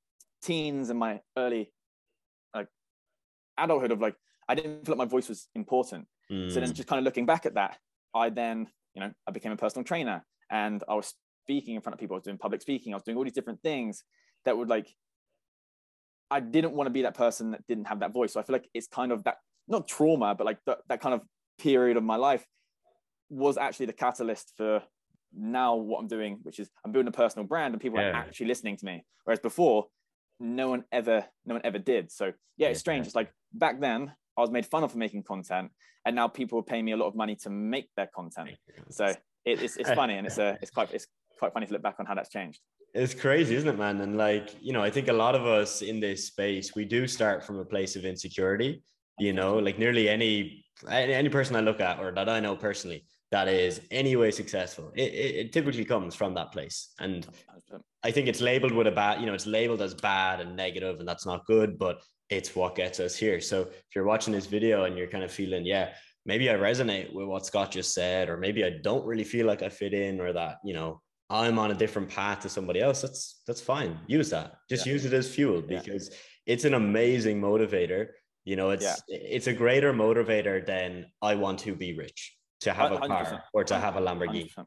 teens 0.44 0.90
and 0.90 1.00
my 1.00 1.22
early 1.38 1.72
adulthood 3.58 3.92
of 3.92 4.02
like 4.02 4.16
I 4.48 4.56
didn't 4.56 4.86
feel 4.86 4.96
like 4.96 5.08
my 5.08 5.12
voice 5.12 5.30
was 5.30 5.48
important. 5.56 6.08
Mm. 6.32 6.50
So 6.52 6.60
then 6.60 6.70
mm. 6.70 6.74
just 6.74 6.88
kind 6.88 7.00
of 7.00 7.06
looking 7.06 7.26
back 7.26 7.46
at 7.46 7.56
that, 7.56 7.78
I 8.14 8.30
then, 8.30 8.68
you 8.94 9.02
know, 9.02 9.12
I 9.28 9.32
became 9.32 9.52
a 9.52 9.58
personal 9.58 9.84
trainer 9.84 10.26
and 10.52 10.84
I 10.88 10.96
was 10.96 11.14
speaking 11.46 11.76
in 11.76 11.82
front 11.82 11.94
of 11.94 12.00
people. 12.00 12.16
I 12.16 12.18
was 12.18 12.24
doing 12.24 12.38
public 12.38 12.62
speaking. 12.62 12.94
I 12.94 12.98
was 12.98 13.04
doing 13.04 13.18
all 13.18 13.24
these 13.24 13.34
different 13.34 13.62
things 13.62 14.04
that 14.46 14.58
would 14.58 14.70
like, 14.70 14.94
I 16.30 16.40
didn't 16.40 16.74
want 16.74 16.88
to 16.88 16.92
be 16.92 17.04
that 17.04 17.16
person 17.16 17.52
that 17.52 17.66
didn't 17.68 17.88
have 17.88 18.00
that 18.00 18.12
voice. 18.12 18.34
So 18.34 18.40
I 18.40 18.44
feel 18.44 18.54
like 18.54 18.70
it's 18.74 18.88
kind 18.88 19.12
of 19.12 19.24
that, 19.24 19.38
not 19.68 19.88
trauma, 19.88 20.36
but 20.36 20.46
like 20.46 20.60
that, 20.66 20.80
that 20.90 21.00
kind 21.00 21.14
of 21.16 21.22
period 21.60 21.98
of 21.98 22.04
my 22.04 22.16
life 22.16 22.46
was 23.30 23.58
actually 23.58 23.86
the 23.88 23.94
catalyst 23.94 24.54
for 24.58 24.82
now 25.36 25.76
what 25.76 26.00
I'm 26.00 26.08
doing, 26.08 26.40
which 26.44 26.60
is 26.60 26.70
I'm 26.86 26.92
building 26.92 27.08
a 27.08 27.12
personal 27.12 27.48
brand 27.48 27.74
and 27.74 27.82
people 27.82 28.00
yeah. 28.00 28.10
are 28.10 28.14
actually 28.14 28.48
listening 28.48 28.78
to 28.78 28.86
me. 28.86 29.06
Whereas 29.24 29.40
before, 29.40 29.88
no 30.40 30.70
one 30.70 30.84
ever 30.92 31.26
no 31.46 31.56
one 31.56 31.62
ever 31.64 31.80
did. 31.80 32.12
So 32.12 32.34
yeah 32.58 32.70
it's 32.70 32.80
strange. 32.80 33.06
it's 33.06 33.16
like 33.16 33.32
back 33.54 33.80
then 33.80 34.12
i 34.38 34.42
was 34.42 34.52
made 34.52 34.66
fun 34.66 34.84
of 34.84 34.92
for 34.92 34.98
making 34.98 35.24
content 35.24 35.72
and 36.06 36.16
now 36.16 36.28
people 36.28 36.60
are 36.60 36.64
paying 36.64 36.86
me 36.86 36.92
a 36.92 36.98
lot 36.98 37.08
of 37.08 37.16
money 37.16 37.36
to 37.36 37.50
make 37.50 37.90
their 37.96 38.08
content. 38.08 38.50
So 38.90 39.06
it, 39.06 39.62
it's, 39.62 39.78
it's 39.78 39.92
funny 39.92 40.16
and 40.16 40.28
it's 40.28 40.38
a 40.38 40.58
it's 40.62 40.72
quite 40.72 40.94
it's 40.94 41.08
quite 41.40 41.54
funny 41.54 41.66
to 41.66 41.74
look 41.74 41.82
back 41.82 41.96
on 42.00 42.06
how 42.06 42.16
that's 42.16 42.30
changed. 42.30 42.60
It's 42.94 43.14
crazy 43.14 43.56
isn't 43.56 43.70
it 43.70 43.78
man? 43.78 44.02
And 44.02 44.18
like 44.18 44.56
you 44.62 44.74
know 44.74 44.84
i 44.84 44.90
think 44.90 45.08
a 45.08 45.14
lot 45.14 45.36
of 45.36 45.46
us 45.46 45.82
in 45.82 46.00
this 46.00 46.28
space 46.28 46.76
we 46.76 46.86
do 46.86 47.08
start 47.08 47.44
from 47.44 47.60
a 47.60 47.66
place 47.66 47.96
of 47.96 48.06
insecurity 48.06 48.84
you 49.20 49.32
know? 49.32 49.58
Like 49.58 49.78
nearly 49.78 50.10
any 50.10 50.66
any 50.90 51.30
person 51.30 51.56
i 51.56 51.60
look 51.60 51.80
at 51.80 52.00
or 52.00 52.12
that 52.12 52.28
i 52.28 52.40
know 52.40 52.56
personally 52.56 53.06
that 53.34 53.48
is 53.48 53.82
anyway 53.90 54.30
successful. 54.30 54.92
It, 54.96 55.12
it, 55.12 55.36
it, 55.36 55.54
typically 55.54 55.84
comes 55.84 56.14
from 56.14 56.36
that 56.36 56.52
place. 56.52 56.94
And 57.00 57.26
I 58.04 58.12
think 58.12 58.28
it's 58.28 58.42
labeled 58.42 58.74
with 58.74 58.86
a 58.86 58.92
bad, 58.92 59.20
you 59.22 59.26
know, 59.26 59.34
it's 59.34 59.48
labeled 59.48 59.82
as 59.82 59.96
bad 59.96 60.40
and 60.40 60.56
negative, 60.56 61.00
and 61.00 61.08
that's 61.08 61.26
not 61.26 61.44
good, 61.48 61.80
but 61.80 62.04
it's 62.30 62.56
what 62.56 62.76
gets 62.76 63.00
us 63.00 63.16
here. 63.16 63.42
So 63.42 63.62
if 63.62 63.96
you're 63.96 64.06
watching 64.06 64.34
this 64.34 64.46
video 64.46 64.84
and 64.84 64.96
you're 64.96 65.08
kind 65.08 65.24
of 65.24 65.32
feeling, 65.32 65.66
yeah, 65.66 65.96
maybe 66.28 66.48
I 66.48 66.54
resonate 66.54 67.12
with 67.12 67.26
what 67.26 67.44
Scott 67.44 67.72
just 67.72 67.96
said, 67.96 68.30
or 68.30 68.38
maybe 68.38 68.64
I 68.64 68.74
don't 68.84 69.04
really 69.04 69.24
feel 69.24 69.48
like 69.48 69.64
I 69.64 69.70
fit 69.70 69.96
in, 69.96 70.22
or 70.22 70.32
that, 70.34 70.58
you 70.64 70.76
know, 70.76 71.02
I'm 71.32 71.58
on 71.58 71.72
a 71.72 71.74
different 71.74 72.10
path 72.10 72.42
to 72.42 72.50
somebody 72.50 72.82
else, 72.82 73.02
that's 73.02 73.42
that's 73.48 73.62
fine. 73.62 73.98
Use 74.06 74.30
that. 74.30 74.58
Just 74.70 74.86
yeah. 74.86 74.94
use 74.94 75.06
it 75.06 75.14
as 75.14 75.34
fuel 75.34 75.64
because 75.64 76.10
yeah. 76.12 76.54
it's 76.54 76.66
an 76.66 76.76
amazing 76.76 77.42
motivator. 77.42 78.10
You 78.46 78.58
know, 78.58 78.70
it's 78.70 78.84
yeah. 78.86 78.96
it's 79.08 79.48
a 79.48 79.54
greater 79.54 79.92
motivator 79.92 80.64
than 80.64 81.08
I 81.20 81.34
want 81.34 81.58
to 81.62 81.74
be 81.74 81.98
rich 81.98 82.38
to 82.64 82.74
have 82.74 82.92
a 82.92 83.00
car 83.00 83.44
or 83.54 83.64
to 83.64 83.78
have 83.78 83.96
a 83.96 84.02
Lamborghini. 84.02 84.54
100%. 84.54 84.66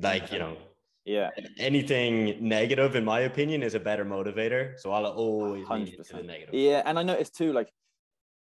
Like, 0.00 0.32
you 0.32 0.38
know, 0.38 0.56
yeah. 1.04 1.30
Anything 1.58 2.36
negative, 2.40 2.96
in 2.96 3.04
my 3.04 3.20
opinion, 3.20 3.62
is 3.62 3.74
a 3.74 3.80
better 3.80 4.04
motivator. 4.04 4.78
So 4.80 4.90
I'll 4.92 5.06
always 5.06 5.68
lean 5.68 5.86
to 5.86 6.16
the 6.16 6.22
negative. 6.22 6.54
Yeah. 6.54 6.82
And 6.84 6.98
I 6.98 7.02
noticed 7.02 7.36
too, 7.36 7.52
like 7.52 7.70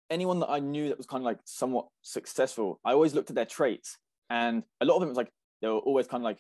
anyone 0.10 0.40
that 0.40 0.50
I 0.50 0.60
knew 0.60 0.90
that 0.90 0.98
was 0.98 1.06
kind 1.06 1.22
of 1.22 1.26
like 1.26 1.40
somewhat 1.46 1.88
successful, 2.02 2.80
I 2.84 2.94
always 2.94 3.14
looked 3.14 3.30
at 3.30 3.36
their 3.36 3.46
traits. 3.46 3.98
And 4.30 4.64
a 4.82 4.86
lot 4.86 4.96
of 4.96 5.02
them 5.02 5.10
was 5.10 5.18
like 5.18 5.32
they 5.62 5.68
were 5.68 5.78
always 5.78 6.08
kind 6.08 6.22
of 6.22 6.26
like 6.26 6.40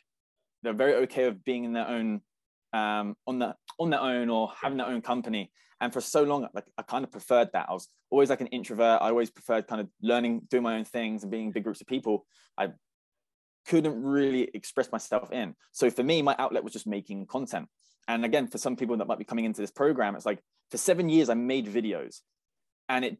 they're 0.63 0.74
very 0.74 0.96
okay 0.96 1.25
with 1.29 1.43
being 1.43 1.63
in 1.63 1.74
their 1.74 1.88
own 1.88 2.22
um 2.74 3.16
on 3.28 3.40
the 3.40 3.56
on 3.80 3.90
their 3.90 4.02
own 4.02 4.30
or 4.30 4.52
having 4.62 4.78
their 4.78 4.88
own 4.88 5.02
company. 5.02 5.52
And 5.82 5.94
for 5.94 6.02
so 6.02 6.24
long 6.24 6.48
like 6.54 6.66
i 6.78 6.82
kind 6.82 7.04
of 7.04 7.12
preferred 7.12 7.50
that. 7.54 7.68
I 7.70 7.74
was 7.74 7.88
always 8.10 8.30
like 8.30 8.42
an 8.42 8.48
introvert. 8.48 9.02
I 9.02 9.10
always 9.10 9.30
preferred 9.30 9.68
kind 9.68 9.82
of 9.82 9.88
learning 10.02 10.42
doing 10.50 10.64
my 10.64 10.76
own 10.76 10.86
things 10.86 11.24
and 11.24 11.32
being 11.32 11.48
in 11.48 11.52
big 11.52 11.64
groups 11.64 11.82
of 11.82 11.88
people. 11.88 12.26
I 12.58 12.70
couldn't 13.68 14.02
really 14.02 14.50
express 14.54 14.92
myself 14.92 15.32
in. 15.32 15.56
So 15.72 15.90
for 15.90 16.04
me 16.04 16.22
my 16.22 16.36
outlet 16.38 16.64
was 16.64 16.74
just 16.74 16.88
making 16.88 17.28
content. 17.28 17.68
And 18.08 18.26
again 18.26 18.48
for 18.48 18.58
some 18.58 18.76
people 18.76 18.98
that 18.98 19.08
might 19.08 19.20
be 19.20 19.26
coming 19.26 19.46
into 19.46 19.62
this 19.62 19.72
program 19.72 20.16
it's 20.16 20.26
like 20.26 20.42
for 20.72 20.78
seven 20.78 21.10
years 21.10 21.30
i 21.30 21.34
made 21.34 21.68
videos. 21.68 22.18
And 22.90 23.06
it 23.06 23.18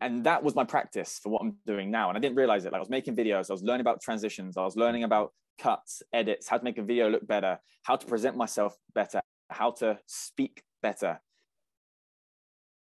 and 0.00 0.24
that 0.24 0.42
was 0.42 0.54
my 0.54 0.64
practice 0.64 1.18
for 1.22 1.30
what 1.30 1.42
i'm 1.42 1.56
doing 1.66 1.90
now 1.90 2.08
and 2.08 2.16
i 2.16 2.20
didn't 2.20 2.36
realize 2.36 2.64
it 2.64 2.72
like 2.72 2.78
i 2.78 2.80
was 2.80 2.90
making 2.90 3.16
videos 3.16 3.50
i 3.50 3.52
was 3.52 3.62
learning 3.62 3.80
about 3.80 4.00
transitions 4.00 4.56
i 4.56 4.62
was 4.62 4.76
learning 4.76 5.04
about 5.04 5.32
cuts 5.58 6.02
edits 6.12 6.48
how 6.48 6.58
to 6.58 6.64
make 6.64 6.78
a 6.78 6.82
video 6.82 7.08
look 7.08 7.26
better 7.26 7.58
how 7.82 7.96
to 7.96 8.06
present 8.06 8.36
myself 8.36 8.76
better 8.94 9.20
how 9.50 9.70
to 9.70 9.98
speak 10.06 10.62
better 10.82 11.18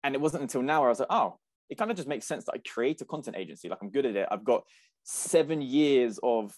and 0.03 0.15
it 0.15 0.22
wasn't 0.22 0.44
until 0.44 0.62
now 0.62 0.82
where 0.82 0.89
I 0.89 0.91
was 0.91 1.00
like, 1.00 1.12
oh, 1.12 1.38
it 1.70 1.77
kind 1.77 1.91
of 1.91 1.98
just 1.98 2.08
makes 2.08 2.25
sense 2.25 2.46
that 2.46 2.53
I 2.56 2.70
create 2.70 3.01
a 3.01 3.06
content 3.06 3.38
agency. 3.38 3.70
Like 3.70 3.80
I'm 3.82 3.89
good 3.89 4.06
at 4.06 4.15
it. 4.15 4.27
I've 4.32 4.44
got 4.44 4.63
seven 5.03 5.62
years 5.62 6.20
of 6.22 6.53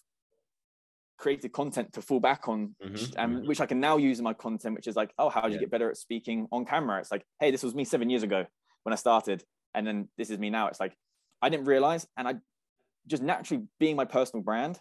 created 1.18 1.52
content 1.52 1.94
to 1.94 2.02
fall 2.02 2.20
back 2.20 2.48
on, 2.48 2.76
mm-hmm. 2.84 3.20
um, 3.20 3.46
which 3.46 3.62
I 3.62 3.66
can 3.66 3.80
now 3.80 3.98
use 3.98 4.20
in 4.20 4.24
my 4.24 4.34
content, 4.34 4.76
which 4.76 4.88
is 4.88 4.96
like, 4.96 5.14
oh, 5.20 5.30
how 5.30 5.42
do 5.42 5.54
you 5.54 5.60
get 5.60 5.72
better 5.72 5.90
at 5.90 5.98
speaking 5.98 6.48
on 6.52 6.66
camera? 6.66 7.00
It's 7.00 7.12
like, 7.12 7.26
hey, 7.40 7.52
this 7.52 7.64
was 7.64 7.76
me 7.76 7.84
seven 7.86 8.10
years 8.10 8.24
ago 8.24 8.46
when 8.84 8.94
I 8.94 8.96
started. 8.96 9.44
And 9.74 9.86
then 9.86 10.10
this 10.18 10.30
is 10.30 10.38
me 10.38 10.50
now. 10.50 10.68
It's 10.68 10.80
like, 10.80 10.96
I 11.42 11.50
didn't 11.50 11.66
realize. 11.66 12.08
And 12.18 12.28
I 12.28 12.36
just 13.08 13.24
naturally 13.24 13.64
being 13.80 13.96
my 13.96 14.06
personal 14.06 14.44
brand, 14.44 14.80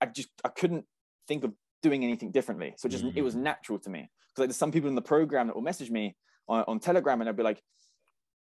I 0.00 0.06
just, 0.06 0.28
I 0.44 0.48
couldn't 0.48 0.84
think 1.28 1.44
of 1.44 1.52
doing 1.82 2.04
anything 2.04 2.30
differently. 2.32 2.74
So 2.76 2.88
just, 2.88 3.04
mm-hmm. 3.04 3.18
it 3.18 3.22
was 3.22 3.34
mm. 3.34 3.42
natural 3.42 3.78
to 3.80 3.90
me. 3.90 4.00
Because 4.00 4.40
like 4.40 4.48
there's 4.48 4.56
some 4.56 4.72
people 4.72 4.88
in 4.88 4.94
the 4.94 5.02
program 5.02 5.46
that 5.46 5.54
will 5.54 5.62
message 5.62 5.90
me 5.90 6.16
on, 6.48 6.64
on 6.66 6.80
Telegram 6.80 7.20
and 7.20 7.28
I'll 7.28 7.34
be 7.34 7.42
like, 7.42 7.62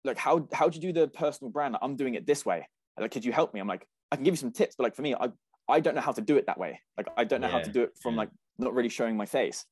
like 0.04 0.18
how 0.18 0.46
how 0.52 0.68
do 0.68 0.76
you 0.76 0.92
do 0.92 1.00
the 1.00 1.08
personal 1.08 1.50
brand 1.50 1.76
i'm 1.82 1.96
doing 1.96 2.14
it 2.14 2.26
this 2.26 2.44
way 2.44 2.68
like 2.98 3.10
could 3.10 3.24
you 3.24 3.32
help 3.32 3.54
me 3.54 3.60
i'm 3.60 3.68
like 3.68 3.86
i 4.10 4.16
can 4.16 4.24
give 4.24 4.32
you 4.32 4.38
some 4.38 4.52
tips 4.52 4.74
but 4.76 4.84
like 4.84 4.94
for 4.94 5.02
me 5.02 5.14
i 5.14 5.28
i 5.68 5.80
don't 5.80 5.94
know 5.94 6.00
how 6.00 6.12
to 6.12 6.20
do 6.20 6.36
it 6.36 6.46
that 6.46 6.58
way 6.58 6.80
like 6.96 7.08
i 7.16 7.24
don't 7.24 7.40
know 7.40 7.46
yeah. 7.46 7.52
how 7.52 7.60
to 7.60 7.70
do 7.70 7.82
it 7.82 7.90
from 8.00 8.16
like 8.16 8.30
not 8.58 8.74
really 8.74 8.88
showing 8.88 9.16
my 9.16 9.26
face 9.26 9.64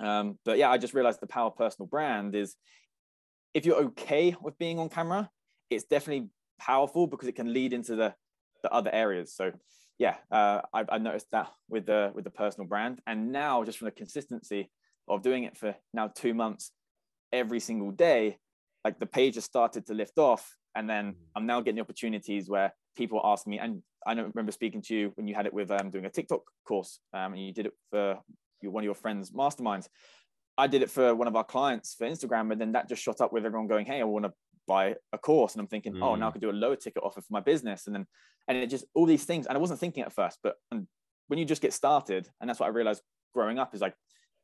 um 0.00 0.38
but 0.44 0.58
yeah 0.58 0.70
i 0.70 0.78
just 0.78 0.94
realized 0.94 1.20
the 1.20 1.26
power 1.26 1.48
of 1.48 1.56
personal 1.56 1.86
brand 1.86 2.34
is 2.34 2.56
if 3.54 3.66
you're 3.66 3.76
okay 3.76 4.34
with 4.40 4.58
being 4.58 4.78
on 4.78 4.88
camera 4.88 5.30
it's 5.70 5.84
definitely 5.84 6.28
powerful 6.58 7.06
because 7.06 7.28
it 7.28 7.36
can 7.36 7.52
lead 7.52 7.72
into 7.72 7.96
the 7.96 8.14
the 8.62 8.72
other 8.72 8.90
areas. 8.92 9.34
So 9.34 9.52
yeah 9.98 10.16
uh, 10.30 10.60
I, 10.72 10.84
I 10.88 10.98
noticed 10.98 11.30
that 11.32 11.50
with 11.68 11.86
the 11.86 12.12
with 12.14 12.24
the 12.24 12.30
personal 12.30 12.66
brand. 12.66 13.00
And 13.06 13.32
now 13.32 13.64
just 13.64 13.78
from 13.78 13.86
the 13.86 13.92
consistency 13.92 14.70
of 15.08 15.22
doing 15.22 15.44
it 15.44 15.56
for 15.56 15.74
now 15.94 16.08
two 16.08 16.34
months 16.34 16.72
every 17.32 17.60
single 17.60 17.90
day 17.90 18.38
like 18.84 18.98
the 18.98 19.06
page 19.06 19.34
has 19.34 19.44
started 19.44 19.86
to 19.86 19.94
lift 19.94 20.18
off. 20.18 20.56
And 20.74 20.88
then 20.88 21.12
mm. 21.12 21.16
i'm 21.34 21.46
now 21.46 21.60
getting 21.60 21.76
the 21.76 21.82
opportunities 21.82 22.48
where 22.48 22.72
people 22.96 23.20
ask 23.24 23.46
me 23.46 23.58
and 23.58 23.82
i 24.06 24.12
remember 24.12 24.52
speaking 24.52 24.82
to 24.82 24.94
you 24.94 25.12
when 25.16 25.26
you 25.26 25.34
had 25.34 25.46
it 25.46 25.54
with 25.54 25.70
um, 25.70 25.90
doing 25.90 26.04
a 26.04 26.10
tiktok 26.10 26.42
course 26.64 27.00
um, 27.14 27.32
and 27.32 27.44
you 27.44 27.52
did 27.52 27.66
it 27.66 27.72
for 27.90 28.18
one 28.62 28.82
of 28.82 28.84
your 28.84 28.94
friends 28.94 29.30
masterminds 29.30 29.88
i 30.58 30.66
did 30.66 30.82
it 30.82 30.90
for 30.90 31.14
one 31.14 31.28
of 31.28 31.36
our 31.36 31.44
clients 31.44 31.94
for 31.94 32.06
instagram 32.06 32.52
and 32.52 32.60
then 32.60 32.72
that 32.72 32.88
just 32.88 33.02
shot 33.02 33.20
up 33.20 33.32
with 33.32 33.46
everyone 33.46 33.66
going 33.66 33.86
hey 33.86 34.00
i 34.00 34.04
want 34.04 34.24
to 34.24 34.32
buy 34.66 34.94
a 35.12 35.18
course 35.18 35.54
and 35.54 35.60
i'm 35.60 35.66
thinking 35.66 35.94
mm. 35.94 36.02
oh 36.02 36.14
now 36.14 36.26
i 36.26 36.28
mm. 36.28 36.32
could 36.32 36.42
do 36.42 36.50
a 36.50 36.52
lower 36.52 36.76
ticket 36.76 37.02
offer 37.02 37.20
for 37.20 37.32
my 37.32 37.40
business 37.40 37.86
and 37.86 37.94
then 37.94 38.06
and 38.48 38.58
it 38.58 38.66
just 38.68 38.84
all 38.94 39.06
these 39.06 39.24
things 39.24 39.46
and 39.46 39.56
i 39.56 39.60
wasn't 39.60 39.80
thinking 39.80 40.02
at 40.02 40.12
first 40.12 40.38
but 40.42 40.56
when 41.28 41.38
you 41.38 41.44
just 41.44 41.62
get 41.62 41.72
started 41.72 42.28
and 42.40 42.48
that's 42.48 42.60
what 42.60 42.66
i 42.66 42.70
realized 42.70 43.02
growing 43.34 43.58
up 43.58 43.74
is 43.74 43.80
like 43.80 43.94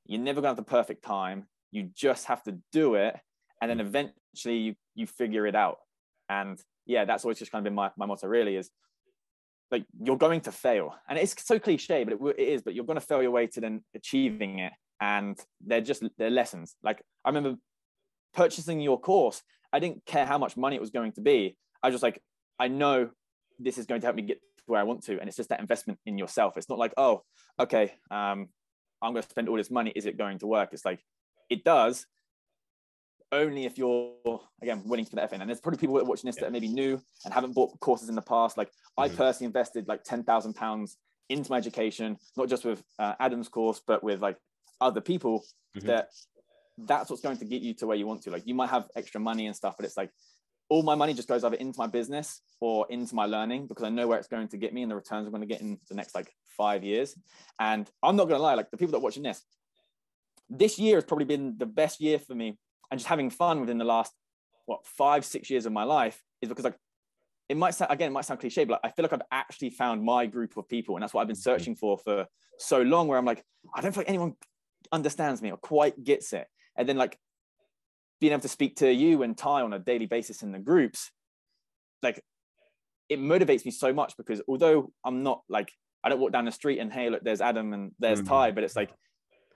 you're 0.06 0.20
never 0.20 0.40
going 0.40 0.54
to 0.54 0.56
have 0.56 0.64
the 0.64 0.70
perfect 0.70 1.04
time 1.04 1.46
you 1.70 1.90
just 1.94 2.26
have 2.26 2.42
to 2.42 2.56
do 2.72 2.94
it 2.94 3.18
and 3.60 3.70
then 3.70 3.78
mm. 3.78 3.86
eventually 3.86 4.58
you 4.58 4.74
you 4.94 5.06
figure 5.06 5.46
it 5.46 5.54
out 5.54 5.78
and 6.28 6.58
yeah 6.86 7.04
that's 7.04 7.24
always 7.24 7.38
just 7.38 7.50
kind 7.50 7.60
of 7.60 7.64
been 7.64 7.74
my, 7.74 7.90
my 7.96 8.06
motto 8.06 8.26
really 8.26 8.56
is 8.56 8.70
like 9.70 9.84
you're 10.00 10.16
going 10.16 10.40
to 10.40 10.52
fail 10.52 10.94
and 11.08 11.18
it's 11.18 11.34
so 11.44 11.58
cliche 11.58 12.04
but 12.04 12.14
it, 12.14 12.18
it 12.38 12.48
is 12.48 12.62
but 12.62 12.74
you're 12.74 12.84
going 12.84 12.98
to 12.98 13.04
fail 13.04 13.22
your 13.22 13.30
way 13.30 13.46
to 13.46 13.60
then 13.60 13.82
achieving 13.94 14.60
it 14.60 14.72
and 15.00 15.38
they're 15.64 15.80
just 15.80 16.02
they're 16.18 16.30
lessons 16.30 16.76
like 16.82 17.02
i 17.24 17.28
remember 17.28 17.58
purchasing 18.32 18.80
your 18.80 18.98
course 18.98 19.42
i 19.72 19.78
didn't 19.78 20.04
care 20.06 20.26
how 20.26 20.38
much 20.38 20.56
money 20.56 20.76
it 20.76 20.80
was 20.80 20.90
going 20.90 21.12
to 21.12 21.20
be 21.20 21.56
i 21.82 21.88
was 21.88 21.94
just 21.94 22.02
like 22.02 22.20
i 22.58 22.68
know 22.68 23.10
this 23.58 23.78
is 23.78 23.86
going 23.86 24.00
to 24.00 24.06
help 24.06 24.16
me 24.16 24.22
get 24.22 24.40
to 24.56 24.64
where 24.66 24.80
i 24.80 24.84
want 24.84 25.02
to 25.02 25.18
and 25.18 25.28
it's 25.28 25.36
just 25.36 25.48
that 25.48 25.60
investment 25.60 25.98
in 26.06 26.18
yourself 26.18 26.56
it's 26.56 26.68
not 26.68 26.78
like 26.78 26.92
oh 26.96 27.22
okay 27.58 27.92
um 28.10 28.48
i'm 29.02 29.12
going 29.12 29.22
to 29.22 29.28
spend 29.28 29.48
all 29.48 29.56
this 29.56 29.70
money 29.70 29.92
is 29.94 30.06
it 30.06 30.16
going 30.16 30.38
to 30.38 30.46
work 30.46 30.70
it's 30.72 30.84
like 30.84 31.02
it 31.50 31.64
does 31.64 32.06
only 33.34 33.64
if 33.64 33.76
you're 33.76 34.12
again 34.62 34.82
willing 34.86 35.04
to 35.04 35.10
put 35.10 35.16
that 35.16 35.24
effort 35.24 35.36
in. 35.36 35.40
And 35.42 35.50
there's 35.50 35.60
probably 35.60 35.78
people 35.78 35.94
watching 36.04 36.28
this 36.28 36.36
yeah. 36.36 36.42
that 36.42 36.46
are 36.48 36.52
maybe 36.52 36.68
new 36.68 37.00
and 37.24 37.34
haven't 37.34 37.54
bought 37.54 37.78
courses 37.80 38.08
in 38.08 38.14
the 38.14 38.22
past. 38.22 38.56
Like 38.56 38.68
mm-hmm. 38.68 39.02
I 39.02 39.08
personally 39.08 39.46
invested 39.46 39.88
like 39.88 40.04
ten 40.04 40.22
thousand 40.22 40.54
pounds 40.54 40.96
into 41.28 41.50
my 41.50 41.58
education, 41.58 42.16
not 42.36 42.48
just 42.48 42.64
with 42.64 42.82
uh, 42.98 43.14
Adam's 43.20 43.48
course, 43.48 43.82
but 43.86 44.02
with 44.02 44.22
like 44.22 44.36
other 44.80 45.00
people. 45.00 45.44
Mm-hmm. 45.76 45.88
That 45.88 46.08
that's 46.78 47.10
what's 47.10 47.22
going 47.22 47.36
to 47.36 47.44
get 47.44 47.62
you 47.62 47.74
to 47.74 47.86
where 47.86 47.96
you 47.96 48.06
want 48.06 48.22
to. 48.22 48.30
Like 48.30 48.46
you 48.46 48.54
might 48.54 48.70
have 48.70 48.88
extra 48.96 49.20
money 49.20 49.46
and 49.46 49.54
stuff, 49.54 49.74
but 49.76 49.86
it's 49.86 49.96
like 49.96 50.10
all 50.68 50.82
my 50.82 50.94
money 50.94 51.14
just 51.14 51.28
goes 51.28 51.44
either 51.44 51.56
into 51.56 51.78
my 51.78 51.86
business 51.86 52.40
or 52.60 52.86
into 52.90 53.14
my 53.14 53.26
learning 53.26 53.66
because 53.66 53.84
I 53.84 53.90
know 53.90 54.08
where 54.08 54.18
it's 54.18 54.28
going 54.28 54.48
to 54.48 54.56
get 54.56 54.72
me 54.72 54.82
and 54.82 54.90
the 54.90 54.96
returns 54.96 55.26
I'm 55.26 55.32
going 55.32 55.42
to 55.42 55.46
get 55.46 55.60
in 55.60 55.78
the 55.88 55.94
next 55.94 56.14
like 56.14 56.32
five 56.56 56.82
years. 56.82 57.16
And 57.60 57.88
I'm 58.02 58.16
not 58.16 58.24
going 58.24 58.38
to 58.38 58.42
lie, 58.42 58.54
like 58.54 58.70
the 58.70 58.76
people 58.76 58.92
that 58.92 58.98
are 58.98 59.02
watching 59.02 59.22
this, 59.22 59.42
this 60.48 60.78
year 60.78 60.96
has 60.96 61.04
probably 61.04 61.26
been 61.26 61.56
the 61.58 61.66
best 61.66 62.00
year 62.00 62.18
for 62.18 62.34
me 62.34 62.58
and 62.90 62.98
just 62.98 63.08
having 63.08 63.30
fun 63.30 63.60
within 63.60 63.78
the 63.78 63.84
last 63.84 64.12
what 64.66 64.86
five 64.86 65.24
six 65.24 65.50
years 65.50 65.66
of 65.66 65.72
my 65.72 65.84
life 65.84 66.22
is 66.40 66.48
because 66.48 66.64
like 66.64 66.76
it 67.48 67.56
might 67.56 67.74
sound 67.74 67.90
again 67.90 68.08
it 68.08 68.12
might 68.12 68.24
sound 68.24 68.40
cliche 68.40 68.64
but 68.64 68.74
like, 68.74 68.80
i 68.84 68.88
feel 68.90 69.02
like 69.02 69.12
i've 69.12 69.26
actually 69.30 69.70
found 69.70 70.02
my 70.02 70.26
group 70.26 70.56
of 70.56 70.68
people 70.68 70.96
and 70.96 71.02
that's 71.02 71.12
what 71.12 71.20
i've 71.20 71.26
been 71.26 71.36
mm-hmm. 71.36 71.42
searching 71.42 71.74
for 71.74 71.98
for 71.98 72.26
so 72.58 72.80
long 72.82 73.08
where 73.08 73.18
i'm 73.18 73.24
like 73.24 73.44
i 73.74 73.80
don't 73.80 73.92
feel 73.92 74.00
like 74.00 74.08
anyone 74.08 74.34
understands 74.94 75.42
me 75.42 75.50
or 75.50 75.56
quite 75.56 76.02
gets 76.02 76.32
it 76.32 76.46
and 76.76 76.88
then 76.88 76.96
like 76.96 77.18
being 78.20 78.32
able 78.32 78.42
to 78.42 78.48
speak 78.48 78.76
to 78.76 78.92
you 78.92 79.22
and 79.22 79.36
ty 79.36 79.62
on 79.62 79.72
a 79.72 79.78
daily 79.78 80.06
basis 80.06 80.42
in 80.42 80.52
the 80.52 80.58
groups 80.58 81.10
like 82.02 82.22
it 83.08 83.18
motivates 83.18 83.64
me 83.64 83.70
so 83.70 83.92
much 83.92 84.16
because 84.16 84.40
although 84.48 84.90
i'm 85.04 85.22
not 85.22 85.42
like 85.48 85.70
i 86.02 86.08
don't 86.08 86.20
walk 86.20 86.32
down 86.32 86.44
the 86.44 86.52
street 86.52 86.78
and 86.78 86.92
hey 86.92 87.10
look 87.10 87.22
there's 87.22 87.40
adam 87.40 87.72
and 87.72 87.92
there's 87.98 88.20
mm-hmm. 88.20 88.28
ty 88.28 88.50
but 88.50 88.64
it's 88.64 88.76
like 88.76 88.90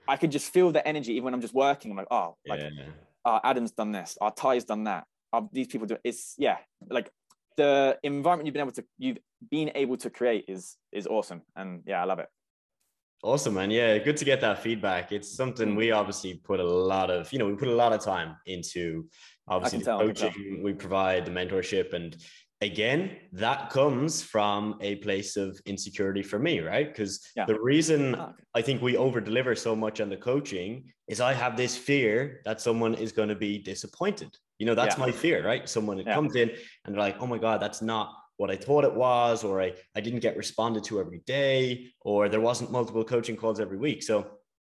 i 0.07 0.15
can 0.17 0.29
just 0.29 0.51
feel 0.51 0.71
the 0.71 0.85
energy 0.87 1.13
even 1.13 1.25
when 1.25 1.33
i'm 1.33 1.41
just 1.41 1.53
working 1.53 1.91
i'm 1.91 1.97
like 1.97 2.07
oh 2.11 2.35
like 2.47 2.59
yeah 2.59 2.85
uh, 3.25 3.39
Adam's 3.43 3.71
done 3.71 3.91
this, 3.91 4.17
our 4.21 4.31
Ty's 4.31 4.65
done 4.65 4.85
that. 4.85 5.05
These 5.51 5.67
people 5.67 5.87
do 5.87 5.95
it. 5.95 6.01
it's 6.03 6.35
yeah, 6.37 6.57
like 6.89 7.09
the 7.57 7.97
environment 8.03 8.47
you've 8.47 8.53
been 8.53 8.61
able 8.61 8.71
to 8.71 8.85
you've 8.97 9.19
been 9.51 9.71
able 9.75 9.97
to 9.97 10.09
create 10.09 10.45
is 10.47 10.75
is 10.91 11.05
awesome, 11.05 11.43
and 11.55 11.83
yeah, 11.85 12.01
I 12.01 12.05
love 12.05 12.19
it. 12.19 12.27
Awesome, 13.21 13.55
man. 13.55 13.69
Yeah, 13.69 13.97
good 13.97 14.15
to 14.17 14.25
get 14.25 14.39
that 14.41 14.63
feedback. 14.63 15.11
It's 15.11 15.35
something 15.35 15.75
we 15.75 15.91
obviously 15.91 16.35
put 16.35 16.59
a 16.61 16.63
lot 16.63 17.11
of, 17.11 17.31
you 17.33 17.39
know, 17.39 17.47
we 17.47 17.55
put 17.55 17.67
a 17.67 17.75
lot 17.75 17.91
of 17.91 17.99
time 17.99 18.37
into 18.45 19.09
obviously 19.47 19.81
tell, 19.81 19.99
coaching 19.99 20.61
we 20.63 20.73
provide, 20.73 21.25
the 21.25 21.31
mentorship, 21.31 21.93
and 21.93 22.15
again, 22.61 23.17
that 23.33 23.69
comes 23.69 24.21
from 24.21 24.77
a 24.81 24.95
place 24.97 25.37
of 25.37 25.59
insecurity 25.65 26.23
for 26.23 26.39
me, 26.39 26.59
right? 26.59 26.87
Because 26.87 27.21
yeah. 27.35 27.45
the 27.45 27.59
reason 27.59 28.15
oh, 28.15 28.21
okay. 28.21 28.33
I 28.55 28.61
think 28.61 28.81
we 28.81 28.97
over 28.97 29.21
deliver 29.21 29.55
so 29.55 29.75
much 29.75 30.01
on 30.01 30.09
the 30.09 30.17
coaching 30.17 30.91
is 31.07 31.21
I 31.21 31.33
have 31.33 31.55
this 31.55 31.77
fear 31.77 32.41
that 32.45 32.61
someone 32.61 32.95
is 32.95 33.11
going 33.11 33.29
to 33.29 33.35
be 33.35 33.57
disappointed. 33.57 34.35
You 34.59 34.65
know, 34.65 34.75
that's 34.75 34.97
yeah. 34.97 35.05
my 35.05 35.11
fear, 35.11 35.45
right? 35.45 35.67
Someone 35.69 35.99
yeah. 35.99 36.13
comes 36.13 36.35
in 36.35 36.49
and 36.49 36.93
they're 36.93 37.01
like, 37.01 37.17
oh 37.19 37.27
my 37.27 37.37
God, 37.37 37.61
that's 37.61 37.81
not 37.81 38.13
what 38.39 38.49
I 38.49 38.55
thought 38.55 38.85
it 38.85 38.95
was, 38.95 39.43
or 39.43 39.61
I, 39.61 39.73
I 39.97 39.99
didn't 39.99 40.21
get 40.21 40.37
responded 40.37 40.85
to 40.85 41.01
every 41.01 41.21
day, 41.25 41.87
or 41.99 42.29
there 42.29 42.39
wasn't 42.39 42.71
multiple 42.71 43.03
coaching 43.03 43.35
calls 43.35 43.59
every 43.59 43.77
week. 43.77 44.01
So 44.01 44.19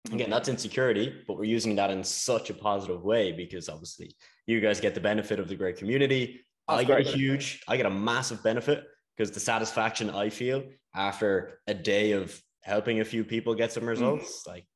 again, 0.08 0.22
mm-hmm. 0.22 0.30
that's 0.32 0.48
insecurity, 0.48 1.14
but 1.28 1.36
we're 1.36 1.44
using 1.44 1.76
that 1.76 1.88
in 1.88 2.02
such 2.02 2.50
a 2.50 2.54
positive 2.54 3.04
way 3.04 3.30
because 3.30 3.68
obviously 3.68 4.16
you 4.48 4.60
guys 4.60 4.80
get 4.80 4.96
the 4.96 5.00
benefit 5.00 5.38
of 5.38 5.46
the 5.46 5.54
great 5.54 5.76
community. 5.76 6.40
That's 6.66 6.80
I 6.80 6.84
get 6.84 7.00
a 7.00 7.02
huge, 7.04 7.62
I 7.68 7.76
get 7.76 7.86
a 7.86 7.90
massive 7.90 8.42
benefit 8.42 8.82
because 9.16 9.30
the 9.30 9.38
satisfaction 9.38 10.10
I 10.10 10.30
feel 10.30 10.64
after 10.96 11.60
a 11.68 11.74
day 11.74 12.10
of 12.10 12.42
helping 12.64 12.98
a 12.98 13.04
few 13.04 13.22
people 13.22 13.54
get 13.54 13.70
some 13.70 13.84
mm. 13.84 13.88
results, 13.88 14.42
mm. 14.42 14.52
like 14.52 14.66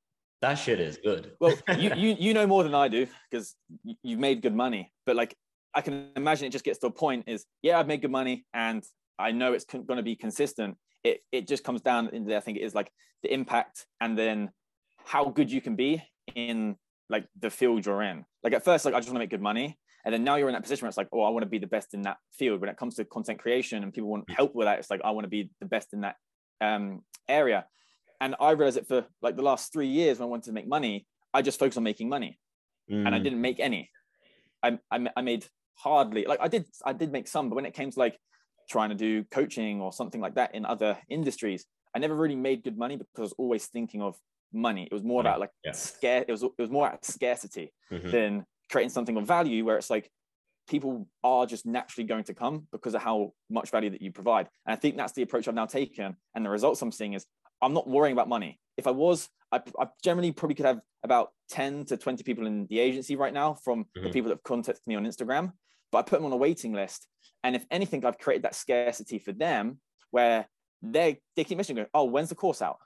that 0.41 0.55
shit 0.55 0.79
is 0.79 0.99
good. 1.03 1.33
well, 1.41 1.57
you, 1.79 1.91
you 1.97 2.17
you 2.17 2.33
know 2.33 2.47
more 2.47 2.63
than 2.63 2.77
I 2.77 2.87
do 2.87 3.09
because 3.29 3.57
you've 4.05 4.21
made 4.21 4.41
good 4.41 4.55
money. 4.55 4.93
But 5.05 5.17
like 5.17 5.35
I 5.75 5.81
can 5.81 6.11
imagine 6.17 6.47
it 6.47 6.51
just 6.51 6.65
gets 6.65 6.79
to 6.81 6.87
a 6.87 6.91
point 6.91 7.25
is 7.27 7.45
yeah, 7.63 7.79
I've 7.79 7.87
made 7.87 8.03
good 8.03 8.11
money 8.11 8.47
and 8.55 8.85
I 9.19 9.33
know 9.33 9.53
it's 9.53 9.65
con- 9.65 9.85
going 9.85 9.97
to 9.97 10.03
be 10.03 10.17
consistent. 10.17 10.77
It 11.03 11.21
it 11.33 11.49
just 11.49 11.65
comes 11.65 11.81
down 11.81 12.09
into 12.13 12.37
I 12.37 12.41
think 12.41 12.59
it 12.59 12.63
is 12.63 12.75
like 12.75 12.91
the 13.23 13.33
impact 13.33 13.87
and 14.01 14.17
then 14.19 14.51
how 15.05 15.27
good 15.27 15.51
you 15.51 15.61
can 15.61 15.77
be 15.77 16.03
in 16.35 16.77
like 17.11 17.27
the 17.39 17.51
field 17.51 17.85
you're 17.87 18.03
in. 18.03 18.25
Like 18.43 18.55
at 18.55 18.65
first, 18.65 18.85
like 18.85 18.95
I 18.95 18.99
just 18.99 19.09
want 19.09 19.17
to 19.17 19.21
make 19.21 19.31
good 19.31 19.43
money. 19.43 19.79
And 20.05 20.13
then 20.13 20.23
now 20.23 20.37
you're 20.37 20.49
in 20.49 20.53
that 20.53 20.63
position 20.63 20.85
where 20.85 20.91
it's 20.91 20.99
like, 20.99 21.09
oh, 21.13 21.23
I 21.23 21.31
want 21.31 21.45
to 21.45 21.49
be 21.49 21.59
the 21.59 21.67
best 21.67 21.95
in 21.95 22.03
that 22.03 22.19
field. 22.31 22.61
When 22.61 22.69
it 22.69 22.77
comes 22.77 22.97
to 22.97 23.05
content 23.07 23.39
creation 23.39 23.83
and 23.83 23.93
people 23.93 24.11
want 24.11 24.29
help 24.31 24.55
with 24.55 24.67
that, 24.67 24.79
it's 24.79 24.91
like 24.91 25.01
I 25.03 25.11
want 25.13 25.25
to 25.25 25.31
be 25.31 25.51
the 25.61 25.67
best 25.67 25.95
in 25.95 26.03
that 26.03 26.17
um, 26.61 27.03
area. 27.29 27.67
And 28.21 28.35
I 28.39 28.51
realized 28.51 28.77
it 28.77 28.87
for 28.87 29.07
like 29.23 29.37
the 29.37 29.43
last 29.43 29.73
three 29.73 29.87
years 29.87 30.19
when 30.19 30.27
I 30.27 30.31
wanted 30.31 30.45
to 30.47 30.53
make 30.53 30.69
money, 30.69 31.07
I 31.33 31.43
just 31.43 31.59
focused 31.59 31.79
on 31.79 31.85
making 31.85 32.09
money, 32.09 32.39
mm. 32.91 33.05
and 33.05 33.15
I 33.15 33.19
mm. 33.19 33.25
didn't 33.25 33.41
make 33.41 33.61
any. 33.61 33.91
I, 34.63 34.79
I 34.91 35.09
I 35.17 35.23
made 35.23 35.47
hardly 35.75 36.25
like 36.25 36.41
I 36.41 36.49
did 36.49 36.67
I 36.85 36.93
did 36.93 37.13
make 37.13 37.29
some, 37.29 37.49
but 37.49 37.57
when 37.57 37.67
it 37.67 37.75
came 37.75 37.91
to 37.91 37.99
like 37.99 38.19
trying 38.69 38.91
to 38.91 38.95
do 38.95 39.25
coaching 39.25 39.81
or 39.81 39.93
something 39.93 40.21
like 40.21 40.35
that 40.37 40.55
in 40.55 40.65
other 40.65 40.97
industries, 41.09 41.67
I 41.95 41.99
never 41.99 42.15
really 42.15 42.37
made 42.37 42.65
good 42.65 42.79
money 42.79 42.97
because 42.97 43.19
I 43.19 43.23
was 43.23 43.35
always 43.39 43.67
thinking 43.67 44.03
of 44.03 44.17
money. 44.53 44.89
It 44.91 44.93
was 44.93 45.03
more 45.03 45.21
about 45.21 45.41
like 45.41 45.51
yeah. 45.65 45.73
scare. 45.73 46.25
It 46.27 46.31
was 46.33 46.43
it 46.43 46.59
was 46.59 46.71
more 46.71 46.89
at 46.89 47.05
scarcity 47.05 47.73
mm-hmm. 47.93 48.11
than 48.11 48.47
creating 48.71 48.91
something 48.91 49.17
of 49.17 49.27
value 49.27 49.65
where 49.65 49.77
it's 49.77 49.91
like 49.91 50.11
people 50.69 51.07
are 51.23 51.47
just 51.47 51.67
naturally 51.67 52.07
going 52.07 52.25
to 52.25 52.35
come 52.35 52.67
because 52.73 52.95
of 52.95 53.03
how 53.03 53.33
much 53.51 53.71
value 53.71 53.91
that 53.91 54.03
you 54.03 54.11
provide. 54.11 54.49
And 54.67 54.73
I 54.73 54.77
think 54.77 54.97
that's 54.97 55.13
the 55.13 55.23
approach 55.23 55.47
I've 55.47 55.55
now 55.55 55.67
taken. 55.67 56.17
And 56.35 56.45
the 56.45 56.51
results 56.51 56.81
I'm 56.81 56.93
seeing 56.93 57.13
is 57.13 57.27
I'm 57.61 57.75
not 57.75 57.89
worrying 57.89 58.13
about 58.13 58.29
money. 58.29 58.59
If 58.77 58.87
I 58.87 58.91
was, 58.91 59.29
I, 59.53 59.61
I 59.79 59.89
generally 60.03 60.33
probably 60.33 60.55
could 60.55 60.67
have 60.67 60.81
about 61.03 61.33
10 61.51 61.85
to 61.87 61.97
20 61.97 62.23
people 62.25 62.47
in 62.47 62.67
the 62.67 62.79
agency 62.79 63.15
right 63.17 63.33
now 63.33 63.55
from 63.55 63.85
mm-hmm. 63.85 64.05
the 64.05 64.11
people 64.11 64.29
that 64.31 64.37
have 64.37 64.43
contacted 64.43 64.87
me 64.87 64.95
on 64.97 65.05
Instagram, 65.05 65.53
but 65.95 66.01
I 66.01 66.03
put 66.03 66.17
them 66.17 66.27
on 66.27 66.33
a 66.33 66.37
waiting 66.37 66.73
list. 66.73 67.07
And 67.45 67.55
if 67.55 67.65
anything, 67.71 68.05
I've 68.05 68.19
created 68.19 68.43
that 68.43 68.57
scarcity 68.57 69.21
for 69.21 69.31
them 69.31 69.79
where 70.11 70.49
they 70.83 71.21
they 71.37 71.45
keep 71.45 71.57
messaging 71.57 71.77
going, 71.77 71.87
oh, 71.95 72.03
when's 72.05 72.31
the 72.31 72.35
course 72.35 72.61
out? 72.61 72.79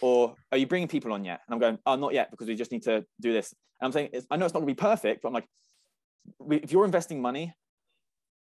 Or 0.00 0.34
are 0.50 0.56
you 0.56 0.66
bringing 0.66 0.88
people 0.88 1.12
on 1.12 1.26
yet? 1.26 1.40
And 1.46 1.52
I'm 1.52 1.60
going, 1.60 1.78
oh, 1.84 1.96
not 1.96 2.14
yet, 2.14 2.30
because 2.30 2.48
we 2.48 2.54
just 2.54 2.72
need 2.72 2.84
to 2.84 3.04
do 3.20 3.34
this. 3.34 3.54
And 3.80 3.86
I'm 3.86 3.92
saying, 3.92 4.08
I 4.30 4.36
know 4.36 4.46
it's 4.46 4.54
not 4.54 4.60
gonna 4.60 4.66
be 4.66 4.74
perfect, 4.74 5.20
but 5.20 5.28
I'm 5.28 5.34
like, 5.34 5.46
if 6.62 6.72
you're 6.72 6.86
investing 6.86 7.20
money, 7.20 7.54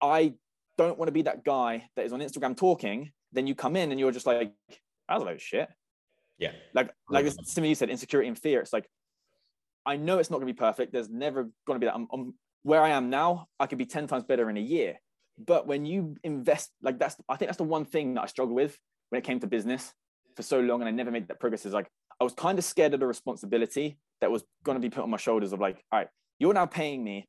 I 0.02 0.36
don't 0.78 0.98
want 0.98 1.10
to 1.10 1.14
be 1.14 1.24
that 1.24 1.44
guy 1.44 1.90
that 1.98 2.06
is 2.06 2.14
on 2.14 2.22
Instagram 2.22 2.56
talking. 2.56 3.12
Then 3.34 3.48
you 3.48 3.54
come 3.54 3.76
in 3.76 3.92
and 3.92 4.00
you're 4.00 4.14
just 4.14 4.26
like, 4.26 4.54
a 5.10 5.20
load 5.20 5.34
of 5.34 5.42
shit. 5.42 5.68
Yeah. 6.38 6.52
Like, 6.74 6.94
like 7.10 7.26
to 7.26 7.62
me, 7.62 7.70
you 7.70 7.76
said 7.76 7.90
insecurity 7.90 8.30
and 8.30 8.40
fear. 8.40 8.62
It's 8.62 8.72
like, 8.72 8.88
I 9.86 9.98
know 9.98 10.20
it's 10.20 10.30
not 10.30 10.38
going 10.38 10.48
to 10.48 10.54
be 10.54 10.58
perfect. 10.58 10.94
There's 10.94 11.10
never 11.10 11.44
going 11.68 11.80
to 11.80 11.80
be 11.80 11.86
that. 11.86 11.96
I'm, 11.96 12.08
I'm 12.12 12.34
where 12.66 12.82
I 12.82 12.90
am 12.90 13.12
now. 13.12 13.46
I 13.60 13.68
could 13.68 13.78
be 13.78 13.86
10 13.86 14.08
times 14.08 14.24
better 14.24 14.50
in 14.50 14.58
a 14.58 14.62
year. 14.62 15.00
But 15.38 15.68
when 15.68 15.86
you 15.86 16.16
invest, 16.24 16.72
like 16.82 16.98
that's, 16.98 17.16
I 17.30 17.36
think 17.36 17.50
that's 17.50 17.60
the 17.60 17.64
one 17.64 17.86
thing 17.86 18.16
that 18.16 18.24
I 18.24 18.26
struggled 18.26 18.56
with 18.56 18.76
when 19.10 19.20
it 19.20 19.24
came 19.24 19.40
to 19.42 19.48
business 19.48 19.94
for 20.36 20.42
so 20.42 20.60
long. 20.60 20.82
And 20.82 20.88
I 20.88 20.92
never 20.92 21.12
made 21.12 21.28
that 21.28 21.40
progress 21.40 21.68
is 21.68 21.74
like, 21.74 21.88
I 22.20 22.24
was 22.24 22.34
kind 22.34 22.58
of 22.58 22.66
scared 22.66 22.96
of 22.96 23.00
the 23.00 23.06
responsibility 23.06 24.00
that 24.20 24.32
was 24.32 24.44
going 24.64 24.78
to 24.78 24.80
be 24.82 24.90
put 24.90 25.04
on 25.04 25.12
my 25.12 25.18
shoulders 25.18 25.54
of 25.54 25.60
like, 25.60 25.84
all 25.92 26.00
right, 26.00 26.08
you're 26.40 26.56
now 26.56 26.66
paying 26.66 27.04
me 27.04 27.28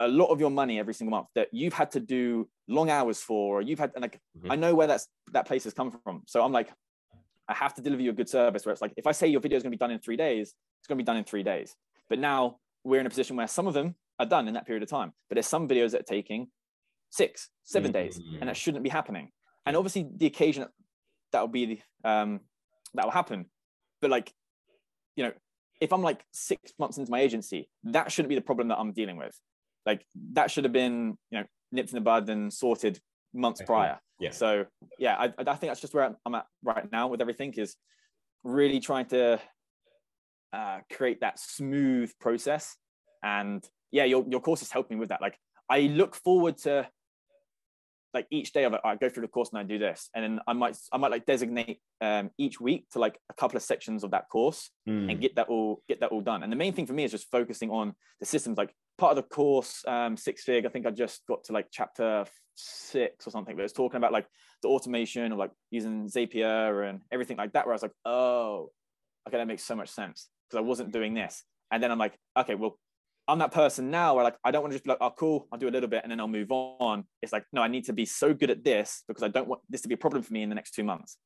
a 0.00 0.08
lot 0.08 0.28
of 0.28 0.40
your 0.40 0.50
money 0.50 0.78
every 0.78 0.94
single 0.94 1.10
month 1.10 1.28
that 1.34 1.48
you've 1.52 1.74
had 1.74 1.90
to 1.90 2.00
do 2.00 2.48
long 2.66 2.88
hours 2.88 3.20
for, 3.20 3.58
or 3.58 3.62
you've 3.62 3.78
had, 3.78 3.92
and 3.94 4.00
like, 4.00 4.18
mm-hmm. 4.38 4.50
I 4.50 4.56
know 4.56 4.74
where 4.74 4.86
that's, 4.86 5.08
that 5.32 5.46
place 5.46 5.64
has 5.64 5.74
come 5.74 5.90
from. 6.04 6.22
So 6.26 6.42
I'm 6.42 6.52
like, 6.52 6.72
I 7.48 7.52
have 7.52 7.74
to 7.74 7.82
deliver 7.82 8.00
you 8.00 8.10
a 8.10 8.14
good 8.14 8.30
service 8.30 8.64
where 8.64 8.72
it's 8.72 8.80
like, 8.80 8.94
if 8.96 9.06
I 9.06 9.12
say 9.12 9.26
your 9.26 9.42
video 9.42 9.58
is 9.58 9.62
going 9.62 9.72
to 9.72 9.76
be 9.76 9.78
done 9.78 9.90
in 9.90 9.98
three 9.98 10.16
days, 10.16 10.54
it's 10.80 10.88
going 10.88 10.96
to 10.96 11.02
be 11.02 11.06
done 11.06 11.18
in 11.18 11.24
three 11.24 11.42
days. 11.42 11.76
But 12.08 12.18
now 12.18 12.56
we're 12.82 13.00
in 13.00 13.06
a 13.06 13.10
position 13.10 13.36
where 13.36 13.46
some 13.46 13.66
of 13.66 13.74
them 13.74 13.94
are 14.18 14.26
done 14.26 14.48
in 14.48 14.54
that 14.54 14.66
period 14.66 14.82
of 14.82 14.88
time. 14.88 15.12
But 15.28 15.36
there's 15.36 15.46
some 15.46 15.68
videos 15.68 15.92
that 15.92 16.00
are 16.00 16.04
taking 16.04 16.48
six, 17.10 17.48
7 17.64 17.90
mm-hmm. 17.90 17.92
days, 17.92 18.20
and 18.40 18.48
that 18.48 18.56
shouldn't 18.56 18.84
be 18.84 18.90
happening. 18.90 19.30
And 19.66 19.76
obviously, 19.76 20.06
the 20.16 20.26
occasion 20.26 20.66
that 21.32 21.40
will 21.40 21.48
be 21.48 21.66
the, 22.02 22.08
um, 22.08 22.40
that 22.94 23.04
will 23.04 23.12
happen. 23.12 23.46
But 24.00 24.10
like, 24.10 24.32
you 25.16 25.24
know, 25.24 25.32
if 25.80 25.92
I'm 25.92 26.02
like 26.02 26.24
six 26.32 26.72
months 26.78 26.98
into 26.98 27.10
my 27.10 27.20
agency, 27.20 27.68
that 27.84 28.10
shouldn't 28.12 28.28
be 28.28 28.34
the 28.34 28.40
problem 28.40 28.68
that 28.68 28.78
I'm 28.78 28.92
dealing 28.92 29.16
with. 29.16 29.36
Like 29.86 30.06
that 30.32 30.50
should 30.50 30.64
have 30.64 30.72
been, 30.72 31.18
you 31.30 31.38
know, 31.38 31.44
nipped 31.72 31.90
in 31.90 31.96
the 31.96 32.00
bud 32.00 32.28
and 32.28 32.52
sorted 32.52 33.00
months 33.32 33.60
prior. 33.66 33.98
Yeah. 34.20 34.30
So 34.30 34.66
yeah, 34.98 35.16
I, 35.18 35.24
I 35.38 35.54
think 35.56 35.70
that's 35.70 35.80
just 35.80 35.94
where 35.94 36.14
I'm 36.24 36.34
at 36.34 36.46
right 36.62 36.90
now 36.90 37.08
with 37.08 37.20
everything 37.20 37.52
is 37.54 37.76
really 38.44 38.80
trying 38.80 39.06
to 39.06 39.40
uh, 40.52 40.78
create 40.92 41.20
that 41.20 41.38
smooth 41.38 42.12
process. 42.20 42.76
And 43.22 43.64
yeah, 43.94 44.04
your, 44.04 44.24
your 44.28 44.40
course 44.40 44.60
is 44.60 44.72
helping 44.72 44.98
with 44.98 45.10
that. 45.10 45.22
Like 45.22 45.38
I 45.70 45.82
look 45.82 46.16
forward 46.16 46.58
to 46.58 46.88
like 48.12 48.26
each 48.30 48.52
day 48.52 48.64
of 48.64 48.72
it, 48.74 48.80
I 48.84 48.96
go 48.96 49.08
through 49.08 49.22
the 49.22 49.28
course 49.28 49.50
and 49.50 49.58
I 49.58 49.62
do 49.62 49.78
this, 49.78 50.10
and 50.14 50.22
then 50.24 50.40
I 50.46 50.52
might 50.52 50.76
I 50.92 50.96
might 50.98 51.12
like 51.12 51.26
designate 51.26 51.78
um, 52.00 52.30
each 52.36 52.60
week 52.60 52.88
to 52.90 52.98
like 52.98 53.18
a 53.30 53.34
couple 53.34 53.56
of 53.56 53.62
sections 53.62 54.02
of 54.02 54.10
that 54.10 54.28
course 54.28 54.70
mm. 54.88 55.10
and 55.10 55.20
get 55.20 55.36
that 55.36 55.46
all 55.48 55.82
get 55.88 56.00
that 56.00 56.10
all 56.10 56.20
done. 56.20 56.42
And 56.42 56.50
the 56.50 56.56
main 56.56 56.72
thing 56.72 56.86
for 56.86 56.92
me 56.92 57.04
is 57.04 57.12
just 57.12 57.30
focusing 57.30 57.70
on 57.70 57.94
the 58.18 58.26
systems. 58.26 58.58
Like 58.58 58.74
part 58.98 59.10
of 59.12 59.16
the 59.16 59.22
course, 59.22 59.84
um, 59.86 60.16
Six 60.16 60.42
Fig, 60.42 60.66
I 60.66 60.70
think 60.70 60.86
I 60.86 60.90
just 60.90 61.22
got 61.28 61.44
to 61.44 61.52
like 61.52 61.68
chapter 61.70 62.24
six 62.56 63.28
or 63.28 63.30
something, 63.30 63.54
but 63.54 63.64
it's 63.64 63.72
talking 63.72 63.98
about 63.98 64.12
like 64.12 64.26
the 64.62 64.68
automation 64.68 65.32
or 65.32 65.36
like 65.36 65.52
using 65.70 66.08
Zapier 66.08 66.88
and 66.88 67.00
everything 67.12 67.36
like 67.36 67.52
that. 67.52 67.64
Where 67.64 67.74
I 67.74 67.76
was 67.76 67.82
like, 67.82 67.96
oh, 68.04 68.70
okay, 69.28 69.38
that 69.38 69.46
makes 69.46 69.62
so 69.62 69.76
much 69.76 69.88
sense 69.88 70.28
because 70.48 70.58
I 70.58 70.66
wasn't 70.66 70.92
doing 70.92 71.14
this. 71.14 71.44
And 71.70 71.82
then 71.82 71.90
I'm 71.90 71.98
like, 71.98 72.18
okay, 72.36 72.54
well, 72.54 72.78
I'm 73.26 73.38
that 73.38 73.52
person 73.52 73.90
now 73.90 74.14
where 74.14 74.24
like 74.24 74.36
I 74.44 74.50
don't 74.50 74.62
want 74.62 74.72
to 74.72 74.74
just 74.76 74.84
be 74.84 74.90
like, 74.90 74.98
oh 75.00 75.10
cool, 75.10 75.48
I'll 75.50 75.58
do 75.58 75.68
a 75.68 75.70
little 75.70 75.88
bit 75.88 76.02
and 76.02 76.10
then 76.10 76.20
I'll 76.20 76.28
move 76.28 76.50
on. 76.50 77.04
It's 77.22 77.32
like, 77.32 77.44
no, 77.52 77.62
I 77.62 77.68
need 77.68 77.84
to 77.84 77.92
be 77.92 78.04
so 78.04 78.34
good 78.34 78.50
at 78.50 78.64
this 78.64 79.02
because 79.08 79.22
I 79.22 79.28
don't 79.28 79.48
want 79.48 79.62
this 79.70 79.80
to 79.82 79.88
be 79.88 79.94
a 79.94 79.98
problem 79.98 80.22
for 80.22 80.32
me 80.32 80.42
in 80.42 80.48
the 80.48 80.54
next 80.54 80.72
two 80.72 80.84
months. 80.84 81.16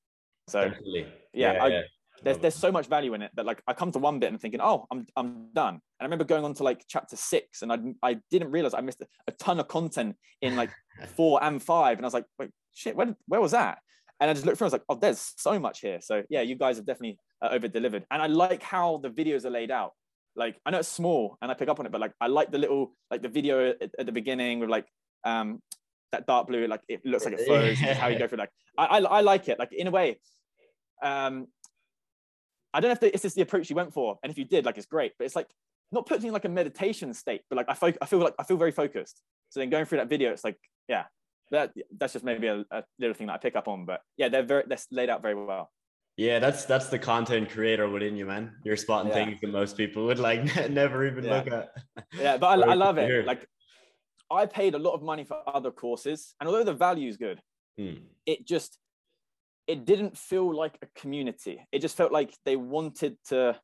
So 0.49 0.71
yeah, 0.85 1.05
yeah, 1.35 1.53
I, 1.63 1.67
yeah, 1.69 1.83
there's 2.23 2.39
there's 2.39 2.55
so 2.55 2.73
much 2.73 2.87
value 2.87 3.15
in 3.15 3.23
it 3.23 3.31
that 3.35 3.47
like 3.47 3.63
I 3.67 3.73
come 3.73 3.93
to 3.93 3.99
one 3.99 4.19
bit 4.19 4.27
and 4.27 4.37
I'm 4.37 4.41
thinking, 4.41 4.61
oh, 4.63 4.87
I'm 4.91 5.07
I'm 5.17 5.49
done. 5.55 5.75
And 5.75 5.81
I 6.01 6.05
remember 6.05 6.25
going 6.25 6.45
on 6.45 6.55
to 6.55 6.63
like 6.63 6.85
chapter 6.89 7.17
six 7.17 7.63
and 7.63 7.73
I 7.73 7.79
I 8.03 8.19
didn't 8.31 8.51
realize 8.51 8.75
I 8.75 8.81
missed 8.81 9.03
a 9.27 9.33
ton 9.33 9.61
of 9.61 9.69
content 9.69 10.17
in 10.41 10.57
like 10.57 10.71
four 11.17 11.43
and 11.43 11.63
five. 11.63 11.99
And 11.99 12.07
I 12.07 12.09
was 12.09 12.15
like, 12.15 12.27
wait, 12.39 12.51
shit, 12.75 12.97
where 12.97 13.15
where 13.27 13.41
was 13.41 13.53
that? 13.53 13.79
And 14.21 14.31
I 14.31 14.35
just 14.35 14.45
looked 14.45 14.59
through, 14.59 14.67
I 14.67 14.69
was 14.69 14.73
like, 14.73 14.85
oh, 14.89 14.97
there's 14.97 15.33
so 15.37 15.61
much 15.61 15.81
here. 15.81 16.01
So 16.01 16.23
yeah, 16.29 16.41
you 16.41 16.57
guys 16.57 16.77
have 16.77 16.87
definitely 16.87 17.19
uh, 17.41 17.51
over 17.53 17.69
delivered. 17.69 18.05
And 18.11 18.21
I 18.21 18.27
like 18.27 18.63
how 18.63 18.99
the 18.99 19.11
videos 19.11 19.45
are 19.45 19.51
laid 19.51 19.71
out 19.71 19.93
like 20.39 20.57
I 20.65 20.71
know 20.71 20.79
it's 20.79 20.89
small 20.89 21.37
and 21.43 21.51
I 21.51 21.55
pick 21.55 21.69
up 21.69 21.81
on 21.81 21.87
it, 21.87 21.93
but 21.93 22.01
like 22.01 22.13
I 22.21 22.29
like 22.29 22.51
the 22.51 22.59
little 22.59 22.95
like 23.11 23.23
the 23.23 23.29
video 23.29 23.71
at, 23.71 23.91
at 23.99 24.07
the 24.07 24.13
beginning 24.13 24.61
with 24.61 24.71
like 24.71 24.87
um 25.25 25.61
that 26.13 26.27
dark 26.27 26.47
blue, 26.47 26.67
like 26.67 26.81
it 26.89 27.05
looks 27.05 27.25
like 27.25 27.35
it 27.35 27.47
flows. 27.47 27.79
how 27.79 28.09
you 28.09 28.19
go 28.19 28.29
through 28.29 28.39
like 28.39 28.51
I, 28.79 28.87
I, 28.87 28.99
I 29.01 29.21
like 29.21 29.49
it. 29.49 29.59
Like 29.59 29.73
in 29.73 29.87
a 29.87 29.91
way, 29.91 30.21
um, 31.03 31.49
I 32.73 32.81
don't 32.81 32.89
know 32.89 32.93
if 32.93 33.01
the, 33.01 33.11
this 33.11 33.35
the 33.35 33.43
approach 33.43 33.69
you 33.69 33.77
went 33.77 33.93
for, 33.93 34.19
and 34.23 34.31
if 34.31 34.39
you 34.39 34.45
did, 34.45 34.65
like 34.65 34.79
it's 34.79 34.87
great. 34.87 35.13
But 35.19 35.27
it's 35.27 35.37
like 35.37 35.49
not 35.91 36.07
putting 36.07 36.27
in 36.27 36.33
like 36.33 36.45
a 36.45 36.49
meditation 36.49 37.13
state, 37.15 37.43
but 37.51 37.57
like 37.57 37.67
I, 37.69 37.75
fo- 37.75 37.99
I 38.01 38.07
feel 38.07 38.21
like 38.21 38.35
I 38.39 38.45
feel 38.45 38.57
very 38.57 38.73
focused. 38.73 39.21
So 39.51 39.61
then 39.61 39.71
going 39.71 39.85
through 39.85 39.99
that 39.99 40.09
video, 40.09 40.31
it's 40.31 40.45
like 40.45 40.59
yeah, 40.89 41.05
that 41.51 41.73
that's 41.97 42.13
just 42.13 42.25
maybe 42.25 42.47
a, 42.47 42.65
a 42.71 42.85
little 42.99 43.15
thing 43.15 43.27
that 43.27 43.35
I 43.35 43.39
pick 43.39 43.57
up 43.57 43.69
on. 43.69 43.85
But 43.85 44.01
yeah, 44.17 44.29
they're 44.29 44.43
very 44.43 44.65
they're 44.67 44.79
laid 44.91 45.11
out 45.11 45.23
very 45.23 45.35
well. 45.35 45.71
Yeah, 46.19 46.41
that's 46.41 46.65
that's 46.65 46.89
the 46.89 46.99
content 46.99 47.49
creator 47.49 47.89
within 47.89 48.17
you, 48.17 48.27
man. 48.27 48.57
You're 48.65 48.77
spotting 48.77 49.13
yeah. 49.13 49.25
things 49.25 49.41
that 49.41 49.53
most 49.53 49.77
people 49.77 50.05
would 50.07 50.19
like 50.19 50.45
never 50.71 51.07
even 51.07 51.23
yeah. 51.23 51.37
look 51.37 51.47
at. 51.47 51.71
yeah, 52.19 52.37
but 52.37 52.59
I, 52.59 52.73
I 52.73 52.75
love 52.75 52.99
it. 52.99 53.25
Like, 53.25 53.47
I 54.29 54.47
paid 54.47 54.75
a 54.75 54.81
lot 54.81 54.95
of 54.95 55.03
money 55.03 55.23
for 55.23 55.41
other 55.47 55.71
courses, 55.71 56.35
and 56.41 56.49
although 56.49 56.65
the 56.65 56.75
value 56.75 57.09
is 57.09 57.17
good, 57.17 57.41
hmm. 57.79 57.95
it 58.27 58.45
just 58.45 58.79
it 59.69 59.85
didn't 59.85 60.19
feel 60.19 60.53
like 60.53 60.77
a 60.83 60.87
community. 61.01 61.65
It 61.71 61.79
just 61.79 61.97
felt 61.97 62.11
like 62.11 62.37
they 62.45 62.57
wanted 62.57 63.17
to. 63.29 63.57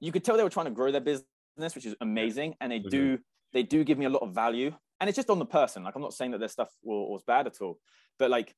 You 0.00 0.12
could 0.12 0.24
tell 0.24 0.36
they 0.36 0.42
were 0.42 0.50
trying 0.50 0.66
to 0.66 0.72
grow 0.72 0.92
their 0.92 1.00
business, 1.00 1.74
which 1.74 1.86
is 1.86 1.96
amazing, 2.02 2.54
and 2.60 2.70
they 2.70 2.80
mm-hmm. 2.80 2.88
do 2.90 3.18
they 3.54 3.62
do 3.62 3.82
give 3.82 3.96
me 3.96 4.04
a 4.04 4.10
lot 4.10 4.22
of 4.22 4.34
value. 4.34 4.74
And 5.00 5.08
it's 5.08 5.16
just 5.16 5.30
on 5.30 5.38
the 5.38 5.46
person. 5.46 5.84
Like 5.84 5.94
I'm 5.96 6.02
not 6.02 6.12
saying 6.12 6.32
that 6.32 6.38
their 6.38 6.48
stuff 6.48 6.68
was 6.82 7.22
bad 7.26 7.46
at 7.46 7.62
all, 7.62 7.78
but 8.18 8.30
like 8.30 8.54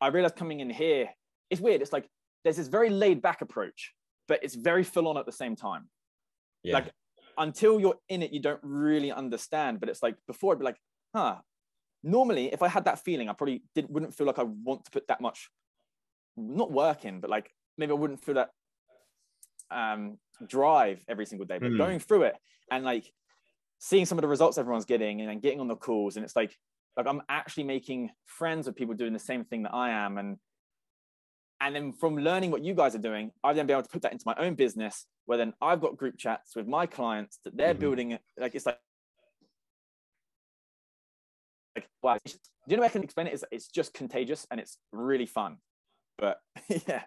I 0.00 0.08
realized 0.08 0.36
coming 0.36 0.60
in 0.60 0.70
here, 0.70 1.10
it's 1.50 1.60
weird. 1.60 1.82
It's 1.82 1.92
like 1.92 2.08
there's 2.44 2.56
this 2.56 2.68
very 2.68 2.90
laid 2.90 3.22
back 3.22 3.42
approach, 3.42 3.92
but 4.26 4.40
it's 4.42 4.54
very 4.54 4.84
full 4.84 5.08
on 5.08 5.16
at 5.16 5.26
the 5.26 5.32
same 5.32 5.56
time. 5.56 5.88
Yeah. 6.62 6.74
Like 6.74 6.92
until 7.36 7.80
you're 7.80 7.98
in 8.08 8.22
it, 8.22 8.32
you 8.32 8.40
don't 8.40 8.60
really 8.62 9.12
understand. 9.12 9.80
But 9.80 9.88
it's 9.88 10.02
like 10.02 10.16
before 10.26 10.52
I'd 10.52 10.58
be 10.58 10.64
like, 10.64 10.80
huh, 11.14 11.36
normally 12.02 12.52
if 12.52 12.62
I 12.62 12.68
had 12.68 12.84
that 12.84 13.04
feeling, 13.04 13.28
I 13.28 13.32
probably 13.32 13.62
didn't 13.74 13.90
wouldn't 13.90 14.14
feel 14.14 14.26
like 14.26 14.38
I 14.38 14.44
want 14.44 14.84
to 14.84 14.90
put 14.90 15.08
that 15.08 15.20
much, 15.20 15.50
not 16.36 16.70
work 16.70 17.04
in, 17.04 17.20
but 17.20 17.30
like 17.30 17.50
maybe 17.76 17.92
I 17.92 17.96
wouldn't 17.96 18.24
feel 18.24 18.34
that 18.34 18.50
um, 19.70 20.18
drive 20.46 21.04
every 21.08 21.26
single 21.26 21.46
day. 21.46 21.58
But 21.58 21.72
mm. 21.72 21.78
going 21.78 21.98
through 21.98 22.24
it 22.24 22.36
and 22.70 22.84
like 22.84 23.10
seeing 23.78 24.06
some 24.06 24.18
of 24.18 24.22
the 24.22 24.28
results 24.28 24.58
everyone's 24.58 24.84
getting 24.84 25.20
and 25.20 25.30
then 25.30 25.40
getting 25.40 25.60
on 25.60 25.68
the 25.68 25.76
calls, 25.76 26.16
and 26.16 26.24
it's 26.24 26.36
like 26.36 26.56
like 26.96 27.06
I'm 27.06 27.22
actually 27.28 27.64
making 27.64 28.10
friends 28.26 28.66
with 28.66 28.76
people 28.76 28.94
doing 28.94 29.12
the 29.12 29.18
same 29.18 29.44
thing 29.44 29.62
that 29.62 29.74
I 29.74 29.90
am, 29.90 30.18
and 30.18 30.36
and 31.60 31.74
then 31.74 31.92
from 31.92 32.16
learning 32.16 32.50
what 32.50 32.62
you 32.62 32.74
guys 32.74 32.94
are 32.94 33.00
doing, 33.00 33.32
I've 33.42 33.56
then 33.56 33.66
been 33.66 33.74
able 33.74 33.84
to 33.84 33.90
put 33.90 34.02
that 34.02 34.12
into 34.12 34.24
my 34.26 34.34
own 34.38 34.54
business, 34.54 35.06
where 35.26 35.38
then 35.38 35.54
I've 35.60 35.80
got 35.80 35.96
group 35.96 36.16
chats 36.16 36.54
with 36.54 36.66
my 36.66 36.86
clients 36.86 37.38
that 37.44 37.56
they're 37.56 37.72
mm-hmm. 37.72 37.80
building. 37.80 38.18
Like 38.38 38.54
it's 38.54 38.66
like 38.66 38.78
like 41.74 41.88
wow. 42.02 42.18
Do 42.24 42.32
you 42.74 42.76
know 42.76 42.82
I 42.84 42.88
can 42.88 43.02
explain 43.02 43.26
it? 43.28 43.32
It's, 43.32 43.44
it's 43.50 43.68
just 43.68 43.94
contagious 43.94 44.46
and 44.50 44.60
it's 44.60 44.78
really 44.92 45.26
fun. 45.26 45.56
But 46.18 46.38
yeah. 46.86 47.02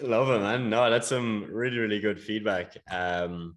Love 0.00 0.30
it, 0.30 0.40
man. 0.40 0.70
No, 0.70 0.88
that's 0.90 1.08
some 1.08 1.46
really, 1.50 1.78
really 1.78 2.00
good 2.00 2.20
feedback. 2.20 2.76
Um, 2.90 3.56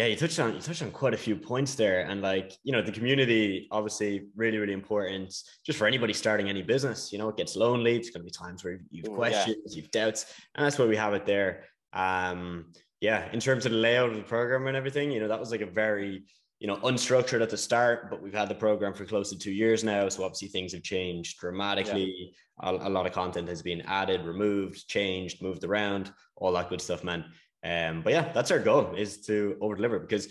yeah, 0.00 0.06
you 0.06 0.16
touched 0.16 0.40
on 0.40 0.54
you 0.54 0.60
touched 0.60 0.80
on 0.80 0.90
quite 0.90 1.12
a 1.12 1.18
few 1.18 1.36
points 1.36 1.74
there, 1.74 2.06
and 2.08 2.22
like 2.22 2.56
you 2.62 2.72
know, 2.72 2.80
the 2.80 2.90
community 2.90 3.68
obviously 3.70 4.28
really, 4.34 4.56
really 4.56 4.72
important 4.72 5.34
just 5.66 5.78
for 5.78 5.86
anybody 5.86 6.14
starting 6.14 6.48
any 6.48 6.62
business. 6.62 7.12
You 7.12 7.18
know, 7.18 7.28
it 7.28 7.36
gets 7.36 7.54
lonely. 7.54 7.96
It's 7.96 8.08
going 8.08 8.22
to 8.22 8.24
be 8.24 8.30
times 8.30 8.64
where 8.64 8.80
you've 8.90 9.12
questions, 9.12 9.58
yeah. 9.66 9.76
you've 9.76 9.90
doubts, 9.90 10.32
and 10.54 10.64
that's 10.64 10.78
why 10.78 10.86
we 10.86 10.96
have 10.96 11.12
it 11.12 11.26
there. 11.26 11.64
Um, 11.92 12.72
yeah, 13.02 13.30
in 13.32 13.40
terms 13.40 13.66
of 13.66 13.72
the 13.72 13.78
layout 13.78 14.08
of 14.08 14.16
the 14.16 14.22
program 14.22 14.68
and 14.68 14.76
everything, 14.76 15.10
you 15.10 15.20
know, 15.20 15.28
that 15.28 15.38
was 15.38 15.50
like 15.50 15.60
a 15.60 15.66
very 15.66 16.24
you 16.60 16.66
know, 16.66 16.76
unstructured 16.76 17.40
at 17.40 17.48
the 17.48 17.56
start, 17.56 18.10
but 18.10 18.22
we've 18.22 18.34
had 18.34 18.50
the 18.50 18.54
program 18.54 18.92
for 18.92 19.06
close 19.06 19.30
to 19.30 19.38
two 19.38 19.50
years 19.50 19.82
now. 19.82 20.06
So 20.10 20.24
obviously 20.24 20.48
things 20.48 20.74
have 20.74 20.82
changed 20.82 21.38
dramatically. 21.40 22.34
Yeah. 22.62 22.70
A, 22.70 22.88
a, 22.88 22.90
lot 22.90 23.06
of 23.06 23.12
content 23.12 23.48
has 23.48 23.62
been 23.62 23.80
added, 23.86 24.26
removed, 24.26 24.86
changed, 24.86 25.40
moved 25.40 25.64
around, 25.64 26.12
all 26.36 26.52
that 26.52 26.68
good 26.68 26.82
stuff, 26.82 27.02
man. 27.02 27.24
Um, 27.62 28.02
but 28.02 28.12
yeah, 28.12 28.32
that's 28.32 28.50
our 28.50 28.58
goal 28.58 28.94
is 28.96 29.18
to 29.26 29.56
over 29.60 29.76
deliver 29.76 29.98
because 29.98 30.28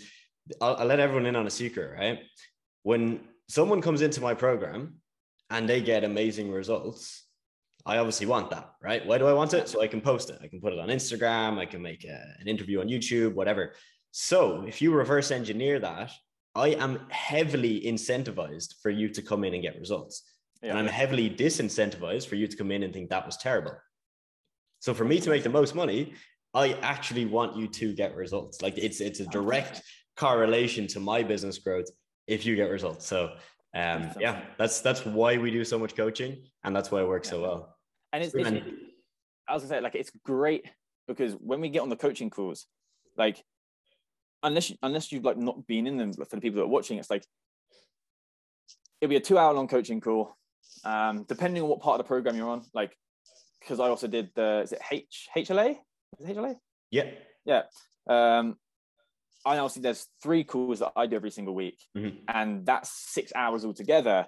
I'll, 0.60 0.76
I'll 0.76 0.86
let 0.86 1.00
everyone 1.00 1.26
in 1.26 1.36
on 1.36 1.46
a 1.46 1.50
secret, 1.50 1.92
right? 1.98 2.20
When 2.82 3.20
someone 3.48 3.80
comes 3.80 4.02
into 4.02 4.20
my 4.20 4.34
program 4.34 4.96
and 5.48 5.68
they 5.68 5.80
get 5.80 6.04
amazing 6.04 6.50
results, 6.50 7.24
I 7.86 7.98
obviously 7.98 8.26
want 8.26 8.50
that, 8.50 8.72
right? 8.82 9.04
Why 9.06 9.18
do 9.18 9.26
I 9.26 9.32
want 9.32 9.54
it? 9.54 9.68
So 9.68 9.80
I 9.80 9.86
can 9.86 10.00
post 10.00 10.30
it. 10.30 10.38
I 10.42 10.48
can 10.48 10.60
put 10.60 10.72
it 10.72 10.78
on 10.78 10.88
Instagram. 10.88 11.58
I 11.58 11.66
can 11.66 11.82
make 11.82 12.04
a, 12.04 12.34
an 12.38 12.46
interview 12.46 12.80
on 12.80 12.88
YouTube, 12.88 13.34
whatever. 13.34 13.72
So 14.10 14.64
if 14.66 14.82
you 14.82 14.92
reverse 14.92 15.30
engineer 15.30 15.78
that, 15.80 16.10
I 16.54 16.68
am 16.68 17.00
heavily 17.10 17.80
incentivized 17.82 18.74
for 18.82 18.90
you 18.90 19.08
to 19.10 19.22
come 19.22 19.44
in 19.44 19.54
and 19.54 19.62
get 19.62 19.78
results. 19.78 20.22
Yeah. 20.62 20.70
And 20.70 20.78
I'm 20.78 20.86
heavily 20.88 21.30
disincentivized 21.30 22.26
for 22.26 22.34
you 22.34 22.46
to 22.46 22.56
come 22.56 22.70
in 22.70 22.82
and 22.82 22.92
think 22.92 23.10
that 23.10 23.24
was 23.24 23.36
terrible. 23.36 23.76
So 24.80 24.92
for 24.94 25.04
me 25.04 25.20
to 25.20 25.30
make 25.30 25.42
the 25.42 25.48
most 25.48 25.74
money, 25.74 26.14
I 26.54 26.72
actually 26.82 27.26
want 27.26 27.56
you 27.56 27.68
to 27.68 27.92
get 27.94 28.14
results. 28.16 28.62
Like 28.62 28.76
it's 28.76 29.00
it's 29.00 29.20
a 29.20 29.26
direct 29.26 29.82
correlation 30.16 30.86
to 30.88 31.00
my 31.00 31.22
business 31.22 31.58
growth 31.58 31.86
if 32.26 32.44
you 32.44 32.56
get 32.56 32.70
results. 32.70 33.06
So 33.06 33.34
um 33.74 34.10
yeah, 34.18 34.42
that's 34.58 34.80
that's 34.80 35.04
why 35.06 35.38
we 35.38 35.50
do 35.50 35.64
so 35.64 35.78
much 35.78 35.96
coaching 35.96 36.42
and 36.64 36.74
that's 36.74 36.90
why 36.90 37.00
it 37.00 37.08
works 37.08 37.30
so 37.30 37.42
well. 37.42 37.76
And 38.12 38.24
it's, 38.24 38.34
it's 38.34 38.50
I 39.48 39.54
was 39.54 39.62
gonna 39.62 39.74
say 39.74 39.80
like 39.80 39.94
it's 39.94 40.10
great 40.24 40.66
because 41.06 41.32
when 41.34 41.60
we 41.60 41.68
get 41.68 41.82
on 41.82 41.88
the 41.88 41.96
coaching 41.96 42.30
calls, 42.30 42.66
like 43.16 43.42
unless 44.42 44.70
you, 44.70 44.76
unless 44.82 45.12
you've 45.12 45.24
like 45.24 45.36
not 45.36 45.66
been 45.66 45.86
in 45.86 45.96
them 45.96 46.12
for 46.12 46.24
the 46.36 46.40
people 46.40 46.56
that 46.56 46.64
are 46.64 46.68
watching, 46.68 46.98
it's 46.98 47.10
like 47.10 47.24
it'll 49.00 49.10
be 49.10 49.16
a 49.16 49.20
two 49.20 49.38
hour 49.38 49.54
long 49.54 49.68
coaching 49.68 50.00
call. 50.00 50.36
Um, 50.84 51.24
depending 51.24 51.62
on 51.62 51.68
what 51.68 51.80
part 51.80 51.98
of 51.98 52.04
the 52.04 52.08
program 52.08 52.36
you're 52.36 52.48
on, 52.48 52.62
like 52.74 52.96
because 53.60 53.80
I 53.80 53.88
also 53.88 54.06
did 54.06 54.30
the 54.34 54.62
is 54.62 54.72
it 54.72 54.80
H 54.90 55.28
HLA? 55.36 55.76
Is 56.18 56.28
it 56.28 56.36
HLA? 56.36 56.56
Yeah. 56.90 57.10
Yeah. 57.44 57.62
Um, 58.08 58.56
I 59.44 59.58
obviously 59.58 59.82
there's 59.82 60.06
three 60.22 60.44
calls 60.44 60.80
that 60.80 60.92
I 60.96 61.06
do 61.06 61.16
every 61.16 61.30
single 61.30 61.54
week, 61.54 61.78
mm-hmm. 61.96 62.18
and 62.28 62.66
that's 62.66 62.90
six 63.12 63.32
hours 63.34 63.64
altogether. 63.64 64.26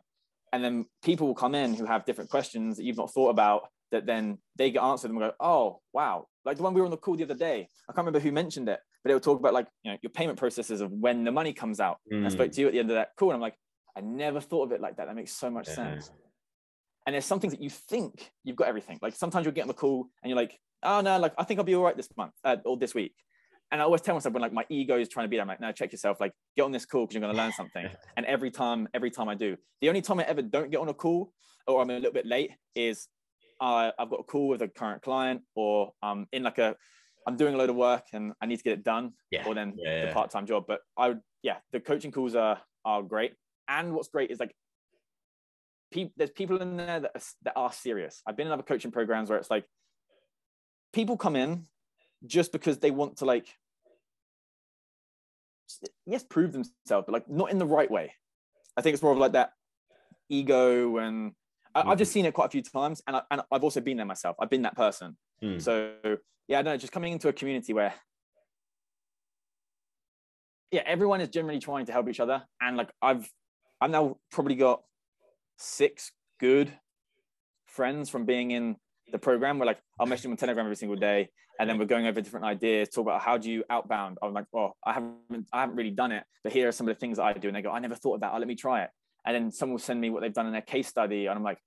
And 0.53 0.63
then 0.63 0.87
people 1.03 1.27
will 1.27 1.35
come 1.35 1.55
in 1.55 1.75
who 1.75 1.85
have 1.85 2.05
different 2.05 2.31
questions 2.31 2.77
that 2.77 2.85
you've 2.85 2.97
not 2.97 3.13
thought 3.13 3.31
about. 3.31 3.69
That 3.91 4.07
then 4.07 4.39
they 4.57 4.71
get 4.71 4.83
answered 4.83 5.11
and 5.11 5.21
go, 5.21 5.33
"Oh, 5.39 5.81
wow!" 5.93 6.27
Like 6.47 6.57
the 6.57 6.63
one 6.63 6.73
we 6.73 6.81
were 6.81 6.87
on 6.87 6.91
the 6.91 6.97
call 6.97 7.17
the 7.17 7.25
other 7.25 7.35
day. 7.35 7.69
I 7.89 7.93
can't 7.93 8.07
remember 8.07 8.21
who 8.21 8.33
mentioned 8.33 8.71
it, 8.71 8.81
but 9.03 9.09
they 9.09 9.15
will 9.15 9.21
talk 9.21 9.39
about 9.39 9.53
like 9.53 9.67
you 9.83 9.93
know 9.93 9.99
your 10.03 10.11
payment 10.11 10.39
processes 10.39 10.81
of 10.81 10.91
when 10.91 11.25
the 11.25 11.33
money 11.33 11.53
comes 11.53 11.79
out. 11.79 11.99
Mm. 12.11 12.25
I 12.25 12.29
spoke 12.31 12.53
to 12.53 12.61
you 12.61 12.69
at 12.69 12.73
the 12.73 12.79
end 12.79 12.91
of 12.91 12.95
that 12.95 13.11
call, 13.19 13.31
and 13.31 13.35
I'm 13.35 13.43
like, 13.43 13.57
I 13.95 14.01
never 14.01 14.41
thought 14.41 14.65
of 14.65 14.73
it 14.73 14.81
like 14.81 14.97
that. 14.97 15.09
That 15.09 15.15
makes 15.15 15.33
so 15.33 15.51
much 15.51 15.69
yeah. 15.69 15.75
sense. 15.75 16.11
And 17.07 17.15
there's 17.15 17.27
some 17.27 17.41
things 17.41 17.53
that 17.53 17.63
you 17.63 17.71
think 17.71 18.31
you've 18.45 18.57
got 18.57 18.69
everything. 18.69 18.99
Like 19.03 19.15
sometimes 19.15 19.45
you'll 19.45 19.55
get 19.55 19.63
on 19.63 19.69
the 19.69 19.75
call 19.75 20.09
and 20.23 20.31
you're 20.31 20.37
like, 20.37 20.59
oh 20.83 21.01
no, 21.01 21.19
like 21.19 21.35
I 21.39 21.45
think 21.45 21.59
I'll 21.59 21.65
be 21.65 21.75
all 21.75 21.85
right 21.85 21.97
this 21.97 22.09
month 22.17 22.33
uh, 22.45 22.57
or 22.65 22.77
this 22.77 22.95
week. 22.95 23.15
And 23.71 23.81
I 23.81 23.85
always 23.85 24.03
tell 24.03 24.15
myself 24.15 24.35
when 24.35 24.43
like 24.43 24.53
my 24.53 24.67
ego 24.69 24.99
is 24.99 25.09
trying 25.09 25.25
to 25.25 25.29
be 25.29 25.37
there, 25.37 25.43
I'm 25.43 25.49
like, 25.49 25.61
no, 25.61 25.73
check 25.73 25.93
yourself. 25.93 26.21
Like 26.21 26.33
get 26.57 26.65
on 26.65 26.73
this 26.73 26.85
call 26.85 27.07
because 27.07 27.15
you're 27.15 27.23
going 27.23 27.35
to 27.35 27.43
learn 27.43 27.53
something. 27.53 27.89
and 28.19 28.27
every 28.27 28.51
time, 28.51 28.87
every 28.93 29.11
time 29.11 29.31
I 29.31 29.35
do, 29.35 29.57
the 29.81 29.89
only 29.89 30.03
time 30.03 30.21
I 30.21 30.25
ever 30.25 30.43
don't 30.43 30.71
get 30.71 30.79
on 30.79 30.91
a 30.91 30.95
call 30.95 31.33
or 31.67 31.81
I'm 31.81 31.89
a 31.89 31.95
little 31.95 32.13
bit 32.13 32.27
late 32.27 32.51
is 32.75 33.09
uh, 33.63 33.91
I've 33.99 34.11
got 34.11 34.21
a 34.21 34.25
call 34.25 34.49
with 34.49 34.61
a 34.61 34.69
current 34.69 35.01
client 35.01 35.43
or 35.55 35.93
I'm 36.03 36.27
in 36.33 36.43
like 36.43 36.59
a 36.59 36.77
I'm 37.27 37.37
doing 37.37 37.55
a 37.55 37.57
load 37.57 37.71
of 37.71 37.77
work 37.77 38.05
and 38.13 38.33
I 38.43 38.47
need 38.47 38.57
to 38.59 38.63
get 38.63 38.73
it 38.75 38.85
done. 38.85 39.13
Yeah. 39.31 39.45
Or 39.47 39.55
then 39.55 39.75
yeah, 39.77 40.01
the 40.01 40.07
yeah. 40.09 40.13
part-time 40.13 40.47
job. 40.47 40.65
But 40.67 40.81
I 40.97 41.09
would, 41.09 41.21
yeah, 41.43 41.59
the 41.73 41.81
coaching 41.81 42.11
calls 42.11 42.35
are 42.35 42.61
are 42.85 43.03
great. 43.03 43.35
And 43.69 43.95
what's 43.95 44.09
great 44.09 44.31
is 44.31 44.39
like 44.39 44.55
people 45.93 46.13
there's 46.17 46.31
people 46.31 46.61
in 46.61 46.77
there 46.77 47.01
that 47.01 47.13
are, 47.15 47.23
that 47.45 47.53
are 47.57 47.73
serious. 47.73 48.23
I've 48.27 48.37
been 48.37 48.49
in 48.49 48.53
other 48.53 48.63
coaching 48.63 48.91
programs 48.91 49.31
where 49.31 49.39
it's 49.39 49.51
like 49.51 49.65
people 50.93 51.17
come 51.17 51.37
in 51.37 51.67
just 52.27 52.53
because 52.53 52.79
they 52.79 52.91
want 52.91 53.19
to 53.19 53.25
like 53.25 53.49
yes 56.07 56.23
prove 56.23 56.53
themselves, 56.53 57.07
but 57.07 57.13
like 57.13 57.29
not 57.29 57.51
in 57.51 57.59
the 57.59 57.67
right 57.67 57.91
way. 57.91 58.13
I 58.77 58.83
think 58.83 58.95
it's 58.95 59.03
more 59.03 59.13
of 59.13 59.19
like 59.19 59.33
that 59.33 59.53
ego 60.29 60.99
and 60.99 61.33
I, 61.75 61.85
have 61.85 61.99
just 61.99 62.11
mm-hmm. 62.11 62.15
seen 62.15 62.27
it 62.27 62.35
quite 62.35 62.47
a 62.47 62.51
few 62.51 62.63
times, 62.63 63.03
and, 63.07 63.17
I, 63.17 63.23
and 63.31 63.41
I've 63.51 63.65
also 63.65 63.81
been 63.81 63.97
there 63.97 64.07
myself. 64.07 64.37
I've 64.39 64.51
been 64.51 64.63
that 64.63 64.77
person. 64.77 65.17
Mm. 65.43 65.61
So 65.61 65.93
yeah, 66.49 66.61
no, 66.63 66.77
just 66.77 66.93
coming 66.93 67.13
into 67.13 67.29
a 67.29 67.33
community 67.33 67.73
where 67.73 67.95
yeah, 70.71 70.83
everyone 70.87 71.21
is 71.21 71.29
generally 71.29 71.61
trying 71.61 71.87
to 71.87 71.93
help 71.93 72.09
each 72.09 72.21
other, 72.21 72.43
and 72.61 72.77
like 72.77 72.91
I've 73.01 73.31
I've 73.81 73.91
now 73.91 74.19
probably 74.31 74.55
got 74.55 74.83
six 75.59 76.13
good 76.41 76.73
friends 77.67 78.11
from 78.11 78.25
being 78.27 78.51
in 78.51 78.77
the 79.13 79.19
program. 79.19 79.59
We're 79.59 79.67
like 79.67 79.81
I'll 80.01 80.07
message 80.07 80.25
them 80.25 80.33
on 80.33 80.39
Telegram 80.39 80.67
every 80.67 80.77
single 80.77 80.97
day, 80.97 81.29
and 81.61 81.69
then 81.69 81.79
we're 81.79 81.87
going 81.87 82.07
over 82.07 82.21
different 82.21 82.47
ideas, 82.47 82.89
talk 82.89 83.03
about 83.03 83.23
how 83.23 83.39
do 83.39 83.51
you 83.51 83.65
outbound. 83.71 84.19
I'm 84.23 84.33
like, 84.33 84.47
oh, 84.55 84.73
I 84.85 84.93
haven't 84.95 85.47
I 85.53 85.61
haven't 85.61 85.77
really 85.77 85.91
done 85.91 86.13
it, 86.13 86.25
but 86.43 86.53
here 86.53 86.69
are 86.69 86.73
some 86.73 86.89
of 86.89 86.95
the 86.95 86.99
things 86.99 87.19
that 87.19 87.25
I 87.25 87.33
do, 87.35 87.49
and 87.49 87.57
they 87.57 87.63
go, 87.63 87.71
I 87.71 87.79
never 87.79 87.95
thought 87.95 88.15
about. 88.15 88.35
It. 88.35 88.39
let 88.39 88.49
me 88.49 88.57
try 88.57 88.83
it 88.83 88.91
and 89.25 89.35
then 89.35 89.53
someone 89.53 89.75
will 89.75 89.81
send 89.81 90.01
me 90.01 90.11
what 90.11 90.23
they've 90.23 90.33
done 90.33 90.47
in 90.47 90.53
their 90.53 90.63
case 90.63 90.89
study 90.89 91.27
and 91.27 91.37
i'm 91.37 91.45
like 91.45 91.59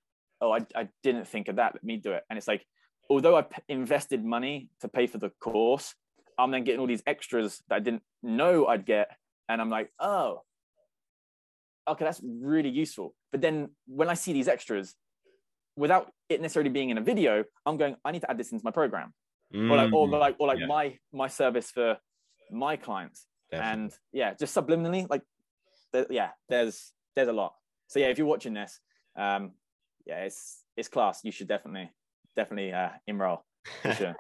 oh 0.42 0.52
I, 0.52 0.60
I 0.76 0.90
didn't 1.04 1.28
think 1.28 1.48
of 1.48 1.58
that 1.58 1.74
let 1.74 1.84
me 1.84 1.98
do 1.98 2.12
it 2.12 2.24
and 2.30 2.38
it's 2.38 2.48
like 2.48 2.66
although 3.10 3.38
i 3.38 3.46
invested 3.70 4.24
money 4.24 4.70
to 4.82 4.88
pay 4.88 5.08
for 5.08 5.18
the 5.18 5.32
course 5.42 5.94
i'm 6.38 6.52
then 6.52 6.64
getting 6.64 6.80
all 6.80 6.88
these 6.88 7.04
extras 7.06 7.62
that 7.70 7.76
i 7.76 7.80
didn't 7.80 8.04
know 8.22 8.68
i'd 8.68 8.86
get 8.86 9.10
and 9.50 9.62
i'm 9.62 9.70
like 9.70 9.92
oh 10.00 10.42
okay 11.88 12.04
that's 12.04 12.22
really 12.24 12.70
useful 12.70 13.14
but 13.32 13.42
then 13.42 13.70
when 13.88 14.10
i 14.10 14.14
see 14.14 14.34
these 14.34 14.48
extras 14.48 14.96
without 15.76 16.12
it 16.30 16.42
necessarily 16.42 16.70
being 16.70 16.90
in 16.90 16.98
a 16.98 17.02
video 17.02 17.44
i'm 17.66 17.78
going 17.78 17.96
i 18.06 18.12
need 18.12 18.22
to 18.22 18.30
add 18.30 18.38
this 18.38 18.52
into 18.52 18.64
my 18.64 18.72
program 18.72 19.14
mm. 19.54 19.70
or 19.70 19.78
like 19.78 19.94
or 19.94 20.08
mm. 20.08 20.20
like 20.20 20.36
or 20.40 20.48
like 20.48 20.60
yeah. 20.60 20.68
my 20.68 20.98
my 21.14 21.28
service 21.28 21.70
for 21.72 21.98
my 22.52 22.76
clients 22.76 23.28
Definitely. 23.52 23.84
and 23.84 23.94
yeah 24.14 24.34
just 24.34 24.56
subliminally 24.56 25.08
like 25.10 25.22
yeah 26.10 26.30
there's 26.50 26.94
there's 27.16 27.30
a 27.30 27.34
lot. 27.34 27.54
So 27.88 28.00
yeah, 28.00 28.08
if 28.08 28.18
you're 28.18 28.28
watching 28.28 28.54
this, 28.54 28.80
um, 29.18 29.52
yeah, 30.06 30.24
it's 30.24 30.64
it's 30.78 30.88
class. 30.88 31.22
You 31.24 31.32
should 31.32 31.48
definitely 31.48 31.92
definitely 32.36 32.74
uh, 32.74 32.90
enroll. 33.08 33.46
Sure. 33.98 34.16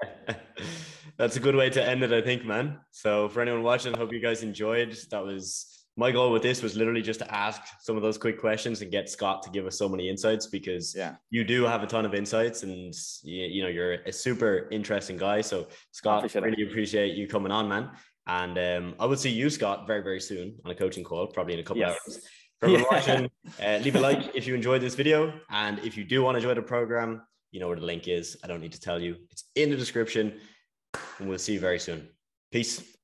That's 1.17 1.35
a 1.35 1.39
good 1.39 1.55
way 1.55 1.69
to 1.69 1.83
end 1.83 2.03
it, 2.03 2.11
I 2.11 2.21
think, 2.21 2.45
man. 2.45 2.79
So 2.91 3.29
for 3.29 3.41
anyone 3.41 3.63
watching, 3.63 3.93
I 3.93 3.97
hope 3.97 4.11
you 4.11 4.19
guys 4.19 4.43
enjoyed. 4.43 4.97
That 5.11 5.23
was 5.23 5.74
my 5.97 6.11
goal 6.11 6.31
with 6.31 6.41
this 6.41 6.61
was 6.61 6.75
literally 6.75 7.01
just 7.01 7.19
to 7.19 7.33
ask 7.33 7.61
some 7.79 7.95
of 7.95 8.01
those 8.01 8.17
quick 8.17 8.39
questions 8.39 8.81
and 8.81 8.91
get 8.91 9.09
Scott 9.09 9.41
to 9.43 9.49
give 9.49 9.65
us 9.65 9.77
so 9.77 9.87
many 9.87 10.09
insights 10.09 10.45
because 10.45 10.93
yeah. 10.95 11.15
you 11.29 11.43
do 11.43 11.63
have 11.63 11.83
a 11.83 11.87
ton 11.87 12.05
of 12.05 12.13
insights 12.13 12.63
and 12.63 12.93
you, 13.23 13.45
you 13.45 13.63
know 13.63 13.69
you're 13.69 13.93
a 14.05 14.11
super 14.11 14.67
interesting 14.71 15.15
guy. 15.15 15.41
So 15.41 15.67
Scott, 15.91 16.19
appreciate 16.19 16.43
really 16.43 16.63
it. 16.63 16.69
appreciate 16.69 17.15
you 17.15 17.27
coming 17.27 17.51
on, 17.51 17.69
man. 17.69 17.91
And 18.27 18.57
um, 18.57 18.95
I 18.99 19.05
will 19.05 19.17
see 19.17 19.29
you, 19.29 19.49
Scott, 19.49 19.87
very 19.87 20.01
very 20.03 20.19
soon 20.19 20.55
on 20.65 20.71
a 20.71 20.75
coaching 20.75 21.03
call, 21.03 21.27
probably 21.27 21.53
in 21.53 21.59
a 21.59 21.63
couple 21.63 21.81
yes. 21.81 21.97
hours. 22.07 22.21
For 22.59 22.69
yeah. 22.69 22.83
watching, 22.91 23.29
uh, 23.63 23.79
leave 23.81 23.95
a 23.95 23.99
like 23.99 24.35
if 24.35 24.47
you 24.47 24.55
enjoyed 24.55 24.81
this 24.81 24.95
video. 24.95 25.33
And 25.49 25.79
if 25.79 25.95
you 25.95 26.03
do 26.03 26.23
want 26.23 26.35
to 26.35 26.41
join 26.41 26.55
the 26.55 26.61
program, 26.61 27.21
you 27.51 27.59
know 27.61 27.67
where 27.67 27.77
the 27.77 27.85
link 27.85 28.07
is. 28.09 28.37
I 28.43 28.47
don't 28.47 28.59
need 28.59 28.73
to 28.73 28.81
tell 28.81 29.01
you. 29.01 29.15
It's 29.31 29.45
in 29.55 29.69
the 29.69 29.77
description. 29.77 30.39
And 31.19 31.29
we'll 31.29 31.37
see 31.37 31.53
you 31.53 31.59
very 31.59 31.79
soon. 31.79 32.09
Peace. 32.51 32.94